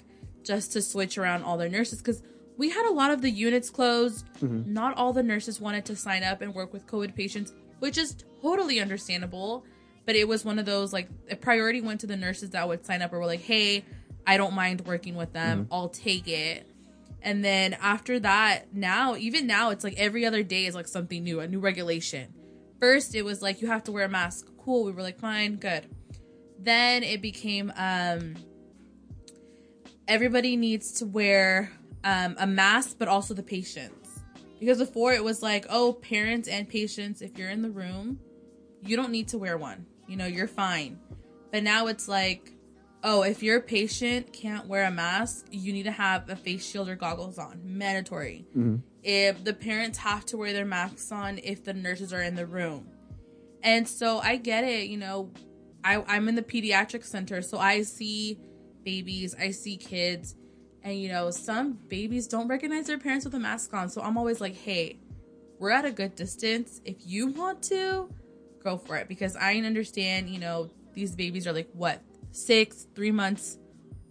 just 0.44 0.72
to 0.72 0.82
switch 0.82 1.18
around 1.18 1.42
all 1.42 1.58
their 1.58 1.68
nurses. 1.68 1.98
Because 1.98 2.22
we 2.56 2.70
had 2.70 2.86
a 2.86 2.92
lot 2.92 3.10
of 3.10 3.22
the 3.22 3.30
units 3.30 3.70
closed. 3.70 4.24
Not 4.72 4.96
all 4.96 5.12
the 5.12 5.22
nurses 5.22 5.60
wanted 5.60 5.84
to 5.86 5.96
sign 5.96 6.22
up 6.22 6.42
and 6.42 6.54
work 6.54 6.72
with 6.72 6.86
covid 6.86 7.14
patients 7.14 7.52
which 7.80 7.98
is 7.98 8.14
totally 8.42 8.78
understandable 8.78 9.64
but 10.07 10.16
it 10.16 10.26
was 10.26 10.44
one 10.44 10.59
of 10.59 10.66
those 10.66 10.92
like 10.92 11.09
a 11.30 11.36
priority 11.36 11.80
went 11.80 12.01
to 12.01 12.07
the 12.07 12.16
nurses 12.16 12.51
that 12.51 12.66
would 12.66 12.84
sign 12.84 13.03
up 13.03 13.12
or 13.12 13.18
were 13.18 13.26
like 13.26 13.40
hey 13.40 13.84
i 14.26 14.36
don't 14.36 14.55
mind 14.55 14.80
working 14.82 15.14
with 15.14 15.32
them 15.32 15.66
i'll 15.70 15.88
take 15.88 16.26
it 16.28 16.66
and 17.22 17.44
then 17.44 17.74
after 17.74 18.18
that, 18.20 18.74
now, 18.74 19.16
even 19.16 19.46
now, 19.46 19.70
it's 19.70 19.84
like 19.84 19.98
every 19.98 20.24
other 20.24 20.42
day 20.42 20.66
is 20.66 20.74
like 20.74 20.88
something 20.88 21.22
new, 21.22 21.40
a 21.40 21.46
new 21.46 21.61
regulation. 21.61 22.32
First, 22.80 23.14
it 23.14 23.22
was 23.22 23.42
like 23.42 23.61
you 23.61 23.68
have 23.68 23.84
to 23.84 23.92
wear 23.92 24.05
a 24.05 24.09
mask. 24.09 24.48
Cool. 24.59 24.84
We 24.84 24.92
were 24.92 25.03
like, 25.03 25.18
fine, 25.18 25.57
good. 25.57 25.86
Then 26.59 27.03
it 27.03 27.20
became 27.20 27.72
um 27.76 28.36
everybody 30.09 30.57
needs 30.57 30.92
to 30.92 31.07
wear 31.07 31.70
um, 32.03 32.34
a 32.38 32.46
mask, 32.46 32.96
but 32.98 33.07
also 33.07 33.34
the 33.34 33.42
patients. 33.42 34.20
Because 34.59 34.78
before 34.78 35.12
it 35.12 35.22
was 35.22 35.42
like, 35.42 35.66
oh, 35.70 35.92
parents 35.92 36.48
and 36.48 36.68
patients, 36.68 37.22
if 37.22 37.38
you're 37.38 37.48
in 37.48 37.62
the 37.62 37.70
room, 37.70 38.18
you 38.82 38.96
don't 38.96 39.10
need 39.10 39.28
to 39.28 39.38
wear 39.38 39.56
one. 39.56 39.86
You 40.06 40.16
know, 40.16 40.26
you're 40.26 40.48
fine. 40.48 40.98
But 41.52 41.62
now 41.62 41.86
it's 41.86 42.08
like, 42.08 42.52
oh, 43.02 43.22
if 43.22 43.42
your 43.42 43.60
patient 43.60 44.32
can't 44.32 44.66
wear 44.66 44.84
a 44.84 44.90
mask, 44.90 45.46
you 45.50 45.72
need 45.72 45.84
to 45.84 45.90
have 45.90 46.28
a 46.28 46.36
face 46.36 46.68
shield 46.68 46.88
or 46.88 46.96
goggles 46.96 47.38
on. 47.38 47.60
Mandatory. 47.64 48.46
Mm-hmm. 48.50 48.76
If 49.02 49.44
the 49.44 49.54
parents 49.54 49.98
have 49.98 50.26
to 50.26 50.36
wear 50.36 50.52
their 50.52 50.64
masks 50.64 51.10
on 51.10 51.38
if 51.38 51.64
the 51.64 51.72
nurses 51.72 52.12
are 52.12 52.22
in 52.22 52.34
the 52.34 52.46
room. 52.46 52.88
And 53.62 53.86
so 53.86 54.18
I 54.18 54.36
get 54.36 54.64
it, 54.64 54.88
you 54.88 54.96
know, 54.96 55.30
I, 55.84 56.02
I'm 56.06 56.28
in 56.28 56.34
the 56.34 56.42
pediatric 56.42 57.04
center, 57.04 57.42
so 57.42 57.58
I 57.58 57.82
see 57.82 58.38
babies, 58.84 59.34
I 59.38 59.50
see 59.50 59.76
kids, 59.76 60.34
and 60.82 60.98
you 60.98 61.08
know, 61.08 61.30
some 61.30 61.78
babies 61.88 62.26
don't 62.26 62.48
recognize 62.48 62.86
their 62.86 62.98
parents 62.98 63.24
with 63.24 63.34
a 63.34 63.38
mask 63.38 63.74
on. 63.74 63.88
So 63.88 64.00
I'm 64.00 64.16
always 64.16 64.40
like, 64.40 64.54
hey, 64.54 64.98
we're 65.58 65.70
at 65.70 65.84
a 65.84 65.90
good 65.90 66.14
distance. 66.14 66.80
If 66.84 66.96
you 67.06 67.28
want 67.28 67.62
to, 67.64 68.08
go 68.62 68.78
for 68.78 68.96
it. 68.96 69.08
Because 69.08 69.36
I 69.36 69.56
understand, 69.56 70.28
you 70.30 70.38
know, 70.38 70.70
these 70.94 71.14
babies 71.16 71.46
are 71.46 71.52
like 71.52 71.68
what, 71.72 72.00
six, 72.32 72.86
three 72.94 73.11
months. 73.11 73.58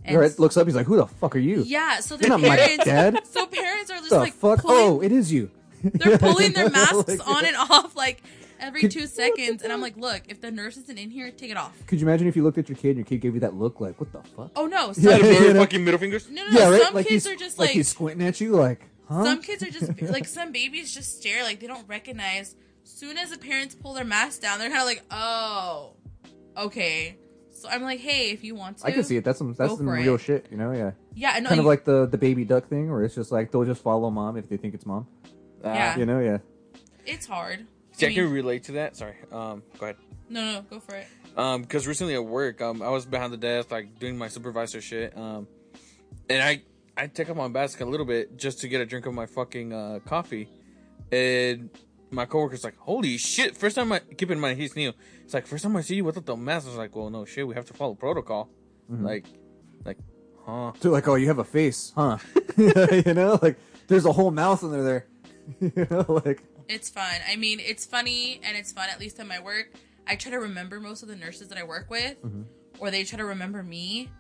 And 0.06 0.18
Right, 0.18 0.40
looks 0.40 0.56
up. 0.56 0.66
He's 0.66 0.76
like, 0.76 0.86
"Who 0.86 0.96
the 0.96 1.06
fuck 1.08 1.36
are 1.36 1.40
you?" 1.40 1.62
yeah, 1.64 2.00
so 2.00 2.16
You're 2.16 2.20
their 2.22 2.30
not 2.30 2.42
my 2.42 2.56
parents 2.56 2.86
dad. 2.86 3.20
so 3.28 3.46
parents 3.46 3.92
are 3.92 3.98
just 3.98 4.10
the 4.10 4.18
like 4.18 4.34
fuck? 4.34 4.60
Oh, 4.60 4.68
pulling, 4.68 4.84
Oh, 4.86 5.02
it 5.02 5.12
is 5.12 5.32
you. 5.32 5.52
they're 5.84 6.18
pulling 6.18 6.54
their 6.54 6.70
masks 6.72 7.08
like- 7.20 7.28
on 7.28 7.46
and 7.46 7.56
off 7.58 7.96
like 7.98 8.22
every 8.62 8.82
Could- 8.82 8.92
two 8.92 9.08
seconds. 9.08 9.62
And 9.62 9.74
I'm 9.74 9.82
like, 9.82 9.98
look, 9.98 10.22
if 10.30 10.40
the 10.40 10.52
nurse 10.52 10.78
isn't 10.78 10.98
in 10.98 11.10
here, 11.10 11.32
take 11.32 11.52
it 11.52 11.58
off. 11.58 11.74
Could 11.86 12.00
you 12.00 12.08
imagine 12.08 12.28
if 12.28 12.38
you 12.38 12.44
looked 12.44 12.58
at 12.58 12.70
your 12.70 12.78
kid 12.78 12.90
and 12.92 12.98
your 13.00 13.06
kid 13.06 13.20
gave 13.20 13.34
you 13.34 13.42
that 13.42 13.56
look, 13.56 13.82
like, 13.82 14.00
"What 14.00 14.12
the 14.14 14.22
fuck?" 14.24 14.52
Oh 14.56 14.68
no, 14.68 14.94
some, 14.94 15.04
Yeah, 15.04 15.18
Blur 15.20 15.32
you 15.34 15.54
know? 15.54 15.60
fucking 15.60 15.84
middle 15.84 16.00
fingers. 16.00 16.30
no, 16.30 16.44
no, 16.46 16.50
no. 16.50 16.60
yeah, 16.60 16.70
right. 16.70 16.82
Some 16.84 16.94
like 16.94 17.08
kids 17.08 17.28
are 17.28 17.36
just 17.36 17.60
like, 17.60 17.68
like, 17.70 17.76
he's 17.76 17.90
squinting 17.90 18.26
at 18.26 18.40
you, 18.40 18.54
like, 18.56 18.82
huh? 19.10 19.26
some 19.26 19.42
kids 19.42 19.64
are 19.64 19.70
just 19.70 20.02
like 20.02 20.26
some 20.28 20.54
babies 20.54 20.94
just 20.94 21.18
stare 21.20 21.44
like 21.44 21.60
they 21.60 21.68
don't 21.68 21.88
recognize. 21.90 22.56
Soon 22.90 23.18
as 23.18 23.30
the 23.30 23.38
parents 23.38 23.76
pull 23.76 23.94
their 23.94 24.04
mask 24.04 24.42
down, 24.42 24.60
they're 24.60 24.70
kind 24.70 24.82
of 24.82 24.88
like, 24.88 25.04
oh, 25.12 25.94
okay. 26.58 27.18
So 27.52 27.70
I'm 27.70 27.84
like, 27.84 28.00
hey, 28.00 28.32
if 28.32 28.44
you 28.44 28.56
want 28.56 28.80
to, 28.80 28.88
I 28.88 28.92
can 28.92 29.04
see 29.04 29.16
it. 29.16 29.24
That's 29.24 29.38
some 29.38 29.54
that's 29.54 29.78
some 29.78 29.88
real 29.88 30.16
it. 30.16 30.22
shit. 30.22 30.48
You 30.50 30.58
know, 30.58 30.72
yeah. 30.72 30.92
Yeah, 31.14 31.32
I 31.36 31.40
know. 31.40 31.50
kind 31.50 31.60
of 31.60 31.66
like 31.66 31.86
the 31.86 32.08
the 32.08 32.18
baby 32.18 32.46
duck 32.46 32.68
thing, 32.68 32.90
where 32.90 33.04
it's 33.04 33.16
just 33.16 33.32
like 33.32 33.52
they'll 33.52 33.64
just 33.64 33.84
follow 33.84 34.10
mom 34.10 34.38
if 34.38 34.50
they 34.50 34.58
think 34.58 34.74
it's 34.74 34.86
mom. 34.86 35.08
Yeah. 35.64 35.98
You 35.98 36.06
know, 36.06 36.20
yeah. 36.20 36.40
it's 37.06 37.28
hard. 37.28 37.66
See, 37.92 38.08
I 38.08 38.10
I 38.10 38.14
can 38.14 38.26
mean- 38.26 38.34
relate 38.34 38.64
to 38.66 38.72
that. 38.74 38.96
Sorry. 38.98 39.16
Um, 39.32 39.62
go 39.78 39.86
ahead. 39.86 39.98
No, 40.30 40.44
no, 40.54 40.62
go 40.62 40.80
for 40.80 40.96
it. 40.96 41.08
Um, 41.38 41.62
because 41.62 41.86
recently 41.88 42.16
at 42.16 42.26
work, 42.26 42.62
um, 42.62 42.82
I 42.82 42.90
was 42.90 43.06
behind 43.06 43.34
the 43.34 43.38
desk, 43.38 43.72
like 43.72 44.00
doing 44.00 44.18
my 44.18 44.30
supervisor 44.30 44.82
shit. 44.82 45.16
Um, 45.18 45.48
and 46.30 46.42
I 46.42 46.64
I 46.98 47.08
take 47.08 47.30
off 47.30 47.38
my 47.38 47.48
mask 47.48 47.82
a 47.82 47.86
little 47.86 48.06
bit 48.06 48.36
just 48.38 48.60
to 48.62 48.68
get 48.68 48.82
a 48.82 48.86
drink 48.86 49.06
of 49.06 49.14
my 49.14 49.26
fucking 49.28 49.74
uh 49.74 50.00
coffee, 50.06 50.50
and 51.12 51.70
my 52.12 52.26
coworker's 52.26 52.64
like, 52.64 52.78
"Holy 52.78 53.18
shit!" 53.18 53.56
First 53.58 53.76
time 53.76 53.92
I 53.92 54.00
keep 54.00 54.32
in 54.32 54.40
mind 54.40 54.60
he's 54.60 54.76
new. 54.76 54.94
It's 55.24 55.34
like 55.34 55.48
first 55.48 55.64
time 55.64 55.76
I 55.76 55.82
see 55.82 55.96
you 55.96 56.06
without 56.06 56.26
the 56.26 56.36
mask. 56.36 56.68
I 56.68 56.70
was 56.70 56.78
like, 56.78 56.96
"Well, 56.96 57.10
no 57.10 57.26
shit, 57.26 57.48
we 57.48 57.56
have 57.56 57.66
to 57.66 57.74
follow 57.74 57.96
protocol." 57.96 58.50
Mm-hmm. 58.92 59.06
Like, 59.06 59.26
like, 59.86 59.98
huh? 60.46 60.72
So 60.80 60.90
like, 60.90 61.08
oh, 61.08 61.16
you 61.16 61.28
have 61.28 61.40
a 61.40 61.44
face, 61.44 61.94
huh? 61.96 62.18
you 62.58 63.14
know, 63.14 63.40
like 63.42 63.58
there's 63.88 64.06
a 64.06 64.12
whole 64.12 64.32
mouth 64.32 64.64
under 64.64 64.84
there. 64.84 65.06
There. 65.60 65.72
You 65.76 65.88
know, 65.90 66.22
like 66.26 66.44
It's 66.68 66.90
fun. 66.92 67.22
I 67.28 67.36
mean, 67.36 67.60
it's 67.60 67.84
funny 67.84 68.40
and 68.44 68.56
it's 68.56 68.72
fun 68.72 68.88
at 68.90 69.00
least 69.00 69.20
at 69.20 69.26
my 69.28 69.40
work. 69.40 69.72
I 70.06 70.16
try 70.16 70.32
to 70.32 70.40
remember 70.40 70.80
most 70.80 71.02
of 71.02 71.10
the 71.10 71.16
nurses 71.16 71.48
that 71.48 71.58
I 71.58 71.64
work 71.64 71.90
with, 71.90 72.18
or 72.80 72.92
they 72.92 73.04
try 73.04 73.18
to 73.18 73.26
remember 73.26 73.64
me. 73.64 74.12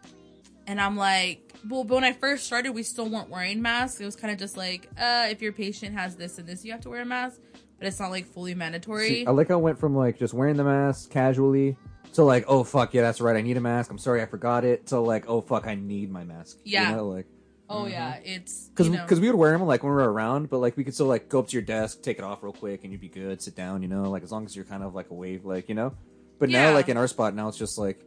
And 0.65 0.79
I'm 0.81 0.97
like, 0.97 1.51
well, 1.67 1.83
but 1.83 1.95
when 1.95 2.03
I 2.03 2.13
first 2.13 2.45
started, 2.45 2.71
we 2.71 2.81
still 2.83 3.07
weren't 3.09 3.29
wearing 3.29 3.61
masks. 3.61 3.99
It 4.01 4.05
was 4.05 4.15
kind 4.15 4.31
of 4.31 4.39
just 4.39 4.57
like, 4.57 4.87
uh, 4.99 5.27
if 5.29 5.41
your 5.41 5.51
patient 5.51 5.95
has 5.95 6.15
this 6.15 6.37
and 6.39 6.47
this, 6.47 6.63
you 6.65 6.71
have 6.71 6.81
to 6.81 6.89
wear 6.89 7.01
a 7.01 7.05
mask, 7.05 7.41
but 7.80 7.88
it's 7.88 7.99
not 7.99 8.11
like 8.11 8.25
fully 8.25 8.53
mandatory. 8.53 9.07
See, 9.07 9.25
I 9.25 9.32
like 9.32 9.47
how 9.47 9.57
it 9.57 9.61
went 9.61 9.80
from 9.80 9.95
like 9.95 10.19
just 10.19 10.34
wearing 10.34 10.57
the 10.57 10.63
mask 10.63 11.09
casually 11.09 11.77
to 12.13 12.23
like, 12.23 12.45
oh 12.47 12.63
fuck 12.63 12.93
yeah, 12.93 13.01
that's 13.01 13.21
right, 13.21 13.36
I 13.36 13.41
need 13.41 13.57
a 13.57 13.61
mask. 13.61 13.89
I'm 13.89 13.97
sorry, 13.97 14.21
I 14.21 14.25
forgot 14.25 14.65
it. 14.65 14.88
To 14.88 14.99
like, 14.99 15.27
oh 15.27 15.41
fuck, 15.41 15.65
I 15.65 15.75
need 15.75 16.11
my 16.11 16.23
mask. 16.23 16.57
Yeah. 16.63 16.89
you 16.89 16.95
know, 16.97 17.07
like 17.07 17.25
oh 17.69 17.84
mm-hmm. 17.84 17.91
yeah, 17.91 18.19
it's 18.23 18.67
because 18.69 18.88
you 18.88 18.93
know, 18.93 19.01
because 19.01 19.19
we 19.19 19.27
would 19.27 19.38
wear 19.38 19.51
them 19.51 19.65
like 19.65 19.84
when 19.84 19.91
we 19.91 19.95
were 19.95 20.11
around, 20.11 20.49
but 20.49 20.57
like 20.59 20.75
we 20.75 20.84
could 20.84 20.93
still 20.93 21.07
like 21.07 21.30
go 21.30 21.39
up 21.39 21.47
to 21.47 21.53
your 21.53 21.61
desk, 21.61 22.01
take 22.01 22.17
it 22.17 22.23
off 22.23 22.43
real 22.43 22.53
quick, 22.53 22.84
and 22.84 22.91
you'd 22.91 23.01
be 23.01 23.09
good, 23.09 23.41
sit 23.41 23.55
down, 23.55 23.82
you 23.82 23.88
know, 23.88 24.09
like 24.09 24.23
as 24.23 24.32
long 24.32 24.45
as 24.45 24.55
you're 24.55 24.65
kind 24.65 24.84
of 24.84 24.93
like 24.93 25.09
away, 25.09 25.39
like 25.41 25.69
you 25.69 25.75
know. 25.75 25.95
But 26.39 26.49
now, 26.49 26.73
like 26.73 26.88
in 26.88 26.95
our 26.95 27.07
spot 27.07 27.36
now, 27.36 27.49
it's 27.49 27.57
just 27.57 27.77
like, 27.77 28.01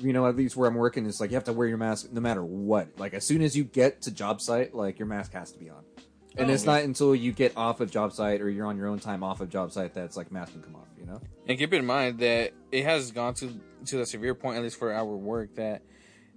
you 0.00 0.12
know, 0.12 0.28
at 0.28 0.36
least 0.36 0.56
where 0.56 0.68
I'm 0.68 0.76
working, 0.76 1.04
it's 1.04 1.20
like 1.20 1.30
you 1.30 1.34
have 1.34 1.44
to 1.44 1.52
wear 1.52 1.66
your 1.66 1.78
mask 1.78 2.12
no 2.12 2.20
matter 2.20 2.44
what. 2.44 2.88
Like 2.96 3.12
as 3.12 3.24
soon 3.24 3.42
as 3.42 3.56
you 3.56 3.64
get 3.64 4.02
to 4.02 4.12
job 4.12 4.40
site, 4.40 4.72
like 4.72 5.00
your 5.00 5.06
mask 5.06 5.32
has 5.32 5.50
to 5.52 5.58
be 5.58 5.68
on. 5.68 5.84
And 6.36 6.50
Oh. 6.50 6.52
it's 6.54 6.64
not 6.64 6.82
until 6.82 7.14
you 7.14 7.32
get 7.32 7.56
off 7.56 7.80
of 7.80 7.90
job 7.90 8.12
site 8.12 8.40
or 8.40 8.48
you're 8.48 8.66
on 8.66 8.76
your 8.76 8.86
own 8.88 8.98
time 8.98 9.22
off 9.22 9.40
of 9.40 9.50
job 9.50 9.70
site 9.72 9.92
that's 9.94 10.16
like 10.16 10.32
mask 10.32 10.52
can 10.52 10.62
come 10.62 10.76
off, 10.76 10.88
you 10.98 11.04
know? 11.06 11.20
And 11.46 11.58
keep 11.58 11.72
in 11.74 11.84
mind 11.84 12.18
that 12.20 12.52
it 12.70 12.84
has 12.84 13.10
gone 13.10 13.34
to 13.34 13.60
to 13.86 13.96
the 13.96 14.06
severe 14.06 14.34
point, 14.34 14.56
at 14.56 14.62
least 14.62 14.76
for 14.78 14.92
our 14.92 15.04
work, 15.16 15.56
that 15.56 15.82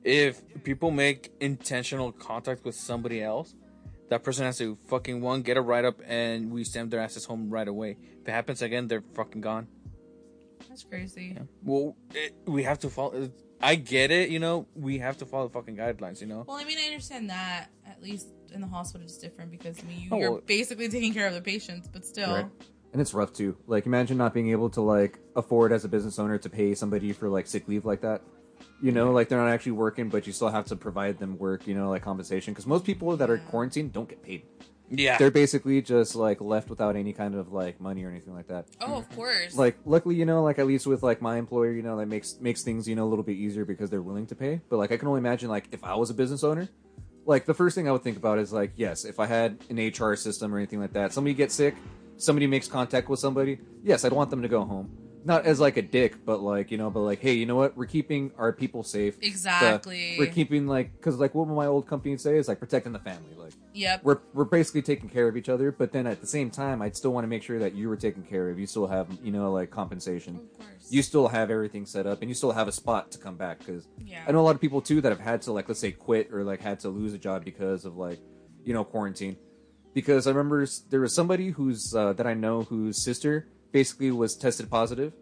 if 0.03 0.41
people 0.63 0.91
make 0.91 1.31
intentional 1.39 2.11
contact 2.11 2.65
with 2.65 2.75
somebody 2.75 3.21
else, 3.23 3.53
that 4.09 4.23
person 4.23 4.45
has 4.45 4.57
to 4.57 4.77
fucking 4.87 5.21
one 5.21 5.41
get 5.43 5.57
a 5.57 5.61
write 5.61 5.85
up, 5.85 5.99
and 6.05 6.51
we 6.51 6.63
send 6.63 6.91
their 6.91 6.99
asses 6.99 7.25
home 7.25 7.49
right 7.49 7.67
away. 7.67 7.97
If 8.21 8.27
it 8.27 8.31
happens 8.31 8.61
again, 8.61 8.87
they're 8.87 9.03
fucking 9.13 9.41
gone. 9.41 9.67
that's 10.69 10.83
crazy. 10.83 11.37
Well, 11.63 11.95
it, 12.13 12.33
we 12.45 12.63
have 12.63 12.79
to 12.79 12.89
follow. 12.89 13.29
I 13.61 13.75
get 13.75 14.11
it, 14.11 14.29
you 14.29 14.39
know. 14.39 14.67
We 14.75 14.97
have 14.99 15.17
to 15.19 15.25
follow 15.25 15.47
fucking 15.49 15.77
guidelines, 15.77 16.19
you 16.21 16.27
know. 16.27 16.43
Well, 16.47 16.57
I 16.57 16.65
mean, 16.65 16.77
I 16.79 16.85
understand 16.87 17.29
that. 17.29 17.69
At 17.87 18.01
least 18.03 18.27
in 18.55 18.61
the 18.61 18.67
hospital, 18.67 19.05
it's 19.05 19.17
different 19.17 19.51
because 19.51 19.77
I 19.79 19.83
mean, 19.87 19.99
you, 20.01 20.09
Oh, 20.11 20.19
you're 20.19 20.31
well- 20.31 20.41
basically 20.45 20.89
taking 20.89 21.13
care 21.13 21.27
of 21.27 21.33
the 21.33 21.41
patients, 21.41 21.87
but 21.91 22.05
still, 22.05 22.33
Right. 22.33 22.45
And 22.93 23.01
it's 23.01 23.13
rough 23.13 23.33
too. 23.33 23.57
Like 23.67 23.85
imagine 23.85 24.17
not 24.17 24.33
being 24.33 24.51
able 24.51 24.69
to 24.69 24.81
like 24.81 25.19
afford 25.35 25.73
as 25.73 25.83
a 25.83 25.89
business 25.89 26.17
owner 26.17 26.37
to 26.37 26.49
pay 26.49 26.73
somebody 26.75 27.11
for 27.11 27.27
like 27.27 27.45
sick 27.45 27.67
leave 27.67 27.83
like 27.83 27.99
that. 28.01 28.21
You 28.81 28.93
know, 28.93 29.11
like 29.11 29.27
they're 29.27 29.37
not 29.37 29.49
actually 29.49 29.73
working, 29.73 30.07
but 30.07 30.25
you 30.25 30.31
still 30.31 30.47
have 30.49 30.65
to 30.67 30.77
provide 30.77 31.19
them 31.19 31.37
work. 31.37 31.67
You 31.67 31.75
know, 31.75 31.89
like 31.89 32.03
compensation 32.03 32.53
because 32.53 32.65
most 32.65 32.85
people 32.85 33.17
that 33.17 33.29
are 33.29 33.37
quarantined 33.37 33.91
don't 33.91 34.07
get 34.07 34.23
paid. 34.23 34.43
Yeah, 34.89 35.17
They're 35.17 35.31
basically 35.31 35.81
just 35.81 36.15
like 36.15 36.39
left 36.39 36.69
without 36.69 36.95
any 36.95 37.11
kind 37.11 37.33
of 37.35 37.51
like 37.51 37.81
money 37.81 38.03
or 38.05 38.09
anything 38.11 38.35
like 38.35 38.47
that. 38.49 38.67
oh, 38.79 38.95
of 38.99 39.09
course, 39.15 39.55
Like 39.57 39.77
luckily, 39.83 40.13
you 40.15 40.25
know, 40.25 40.43
like 40.43 40.59
at 40.59 40.67
least 40.67 40.85
with 40.85 41.01
like 41.03 41.21
my 41.23 41.37
employer, 41.37 41.71
you 41.73 41.81
know, 41.81 41.97
that 41.97 42.05
makes 42.05 42.37
makes 42.39 42.61
things 42.63 42.87
you 42.87 42.95
know 42.95 43.03
a 43.05 43.09
little 43.09 43.23
bit 43.25 43.35
easier 43.35 43.65
because 43.65 43.89
they're 43.89 44.03
willing 44.03 44.27
to 44.27 44.35
pay. 44.35 44.61
But 44.69 44.77
like 44.77 44.91
I 44.93 44.97
can 44.97 45.07
only 45.09 45.17
imagine 45.19 45.49
like 45.49 45.67
if 45.73 45.83
I 45.83 45.95
was 45.95 46.11
a 46.11 46.13
business 46.13 46.43
owner, 46.45 46.69
like 47.25 47.45
the 47.45 47.53
first 47.53 47.75
thing 47.75 47.87
I 47.87 47.91
would 47.91 48.03
think 48.03 48.17
about 48.17 48.39
is 48.39 48.53
like 48.53 48.71
yes, 48.75 49.05
if 49.05 49.19
I 49.19 49.25
had 49.25 49.57
an 49.69 49.77
HR 49.77 50.15
system 50.15 50.53
or 50.53 50.57
anything 50.57 50.79
like 50.79 50.93
that, 50.93 51.13
somebody 51.13 51.33
gets 51.33 51.53
sick, 51.55 51.75
somebody 52.17 52.47
makes 52.47 52.67
contact 52.67 53.09
with 53.09 53.19
somebody, 53.19 53.59
yes, 53.83 54.05
I'd 54.05 54.13
want 54.13 54.29
them 54.29 54.41
to 54.41 54.47
go 54.47 54.63
home. 54.63 54.89
Not 55.23 55.45
as 55.47 55.59
like 55.59 55.75
a 55.77 55.81
dick, 55.81 56.23
but 56.23 56.41
like 56.41 56.69
you 56.69 56.77
know, 56.77 56.89
but 56.91 56.99
like 57.01 57.19
hey, 57.19 57.33
you 57.33 57.45
know 57.47 57.55
what? 57.55 57.75
We're 57.75 57.87
keeping 57.87 58.31
our 58.37 58.53
people 58.53 58.83
safe. 58.83 59.19
The- 59.19 59.25
Exactly. 59.27 60.15
we're 60.19 60.31
keeping 60.31 60.67
like 60.67 60.91
because 60.97 61.17
like 61.17 61.33
what 61.33 61.47
would 61.47 61.55
my 61.55 61.65
old 61.65 61.87
company 61.87 62.15
say 62.17 62.37
is 62.37 62.47
like 62.47 62.59
protecting 62.59 62.93
the 62.93 62.99
family. 62.99 63.33
Like 63.35 63.53
yep, 63.75 64.03
we're 64.03 64.19
we're 64.33 64.45
basically 64.45 64.81
taking 64.81 65.09
care 65.09 65.27
of 65.27 65.37
each 65.37 65.49
other, 65.49 65.71
but 65.71 65.91
then 65.91 66.07
at 66.07 66.21
the 66.21 66.27
same 66.27 66.49
time, 66.49 66.81
I'd 66.81 66.95
still 66.95 67.11
want 67.13 67.23
to 67.25 67.27
make 67.27 67.43
sure 67.43 67.59
that 67.59 67.73
you 67.75 67.89
were 67.89 67.97
taken 67.97 68.23
care 68.23 68.49
of. 68.49 68.57
You 68.57 68.65
still 68.65 68.87
have 68.87 69.07
you 69.21 69.31
know 69.31 69.51
like 69.51 69.69
compensation. 69.69 70.35
of 70.37 70.57
course. 70.57 70.87
You 70.89 71.01
still 71.01 71.27
have 71.27 71.51
everything 71.51 71.85
set 71.85 72.07
up, 72.07 72.21
and 72.21 72.29
you 72.29 72.35
still 72.35 72.51
have 72.51 72.67
a 72.67 72.71
spot 72.71 73.11
to 73.11 73.17
come 73.17 73.35
back. 73.35 73.59
Because 73.59 73.87
Yeah. 74.03 74.23
I 74.27 74.31
know 74.31 74.39
a 74.39 74.47
lot 74.49 74.55
of 74.55 74.61
people 74.61 74.81
too 74.81 75.01
that 75.01 75.09
have 75.09 75.19
had 75.19 75.41
to 75.43 75.51
like 75.51 75.67
let's 75.67 75.79
say 75.79 75.91
quit 75.91 76.31
or 76.33 76.43
like 76.43 76.61
had 76.61 76.79
to 76.81 76.89
lose 76.89 77.13
a 77.13 77.17
job 77.17 77.43
because 77.45 77.85
of 77.85 77.97
like 77.97 78.19
you 78.63 78.73
know 78.73 78.83
quarantine. 78.83 79.37
Because 79.93 80.27
I 80.27 80.31
remember 80.31 80.65
there 80.89 80.99
was 81.01 81.13
somebody 81.13 81.49
who's 81.51 81.93
uh, 81.95 82.13
that 82.13 82.27
I 82.27 82.33
know 82.33 82.63
whose 82.63 83.03
sister 83.03 83.47
basically 83.71 84.11
was 84.11 84.35
tested 84.35 84.69
positive, 84.69 85.13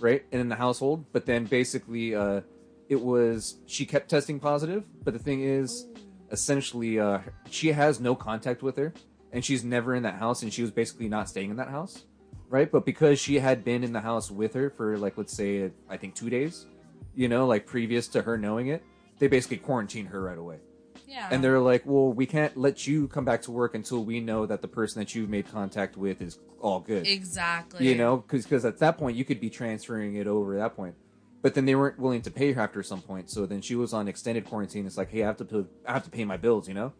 right, 0.00 0.24
and 0.32 0.40
in 0.40 0.48
the 0.48 0.56
household. 0.56 1.04
But 1.12 1.26
then 1.26 1.44
basically, 1.46 2.14
uh, 2.14 2.42
it 2.88 3.00
was 3.00 3.56
she 3.66 3.84
kept 3.86 4.08
testing 4.08 4.38
positive. 4.40 4.84
But 5.04 5.14
the 5.14 5.18
thing 5.20 5.42
is, 5.42 5.86
essentially, 6.30 6.98
uh, 6.98 7.20
she 7.50 7.72
has 7.72 8.00
no 8.00 8.14
contact 8.14 8.62
with 8.62 8.76
her, 8.76 8.92
and 9.32 9.44
she's 9.44 9.64
never 9.64 9.94
in 9.94 10.02
that 10.04 10.14
house, 10.16 10.42
and 10.42 10.52
she 10.52 10.62
was 10.62 10.70
basically 10.70 11.08
not 11.08 11.28
staying 11.28 11.50
in 11.50 11.56
that 11.56 11.68
house, 11.68 12.04
right? 12.48 12.70
But 12.70 12.84
because 12.84 13.20
she 13.20 13.38
had 13.38 13.64
been 13.64 13.84
in 13.84 13.92
the 13.92 14.00
house 14.00 14.30
with 14.30 14.54
her 14.54 14.70
for 14.70 14.96
like 14.98 15.16
let's 15.18 15.32
say 15.32 15.70
I 15.88 15.96
think 15.96 16.14
two 16.14 16.30
days, 16.30 16.66
you 17.14 17.28
know, 17.28 17.46
like 17.46 17.66
previous 17.66 18.08
to 18.08 18.22
her 18.22 18.36
knowing 18.38 18.68
it, 18.68 18.82
they 19.18 19.28
basically 19.28 19.58
quarantined 19.58 20.08
her 20.08 20.22
right 20.22 20.38
away. 20.38 20.58
yeah, 21.06 21.28
And 21.30 21.42
they're 21.42 21.60
like, 21.60 21.82
well, 21.84 22.12
we 22.12 22.26
can't 22.26 22.56
let 22.56 22.86
you 22.86 23.08
come 23.08 23.24
back 23.24 23.42
to 23.42 23.50
work 23.50 23.74
until 23.74 24.04
we 24.04 24.20
know 24.20 24.46
that 24.46 24.62
the 24.62 24.68
person 24.68 25.00
that 25.00 25.14
you've 25.14 25.28
made 25.28 25.50
contact 25.50 25.96
with 25.96 26.22
is 26.22 26.38
all 26.60 26.80
good. 26.80 27.06
exactly. 27.06 27.86
You 27.86 27.94
know, 27.96 28.18
because 28.18 28.64
at 28.64 28.78
that 28.78 28.98
point 28.98 29.16
you 29.16 29.24
could 29.24 29.40
be 29.40 29.50
transferring 29.50 30.14
it 30.16 30.26
over 30.26 30.54
at 30.56 30.60
that 30.60 30.76
point. 30.76 30.94
But 31.42 31.54
then 31.54 31.64
they 31.64 31.74
weren't 31.74 31.98
willing 31.98 32.20
to 32.22 32.30
pay 32.30 32.52
her 32.52 32.60
after 32.60 32.82
some 32.82 33.00
point. 33.00 33.30
So 33.30 33.46
then 33.46 33.62
she 33.62 33.74
was 33.74 33.94
on 33.94 34.08
extended 34.08 34.44
quarantine. 34.44 34.86
It's 34.86 34.98
like, 34.98 35.10
hey, 35.10 35.22
I 35.22 35.26
have 35.26 35.38
to 35.38 35.44
pay, 35.44 35.64
I 35.86 35.92
have 35.94 36.04
to 36.04 36.10
pay 36.10 36.24
my 36.24 36.36
bills. 36.36 36.68
You 36.68 36.74
know. 36.74 36.92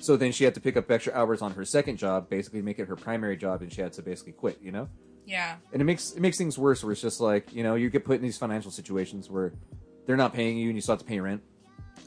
So 0.00 0.16
then 0.16 0.32
she 0.32 0.44
had 0.44 0.54
to 0.54 0.60
pick 0.60 0.76
up 0.76 0.90
extra 0.90 1.12
hours 1.12 1.42
on 1.42 1.52
her 1.52 1.64
second 1.64 1.98
job, 1.98 2.30
basically 2.30 2.62
make 2.62 2.78
it 2.78 2.88
her 2.88 2.96
primary 2.96 3.36
job, 3.36 3.60
and 3.62 3.70
she 3.72 3.82
had 3.82 3.92
to 3.94 4.02
basically 4.02 4.32
quit. 4.32 4.58
You 4.62 4.72
know. 4.72 4.88
yeah, 5.26 5.56
And 5.72 5.82
it 5.82 5.84
makes 5.84 6.12
it 6.12 6.20
makes 6.20 6.38
things 6.38 6.56
worse. 6.58 6.82
Where 6.82 6.92
it's 6.92 7.02
just 7.02 7.20
like 7.20 7.52
you 7.52 7.62
know 7.62 7.74
you 7.74 7.90
get 7.90 8.04
put 8.04 8.16
in 8.16 8.22
these 8.22 8.38
financial 8.38 8.70
situations 8.70 9.28
where 9.30 9.52
they're 10.06 10.16
not 10.16 10.32
paying 10.32 10.56
you 10.58 10.68
and 10.68 10.76
you 10.76 10.80
still 10.80 10.94
have 10.94 11.00
to 11.00 11.04
pay 11.06 11.20
rent. 11.20 11.42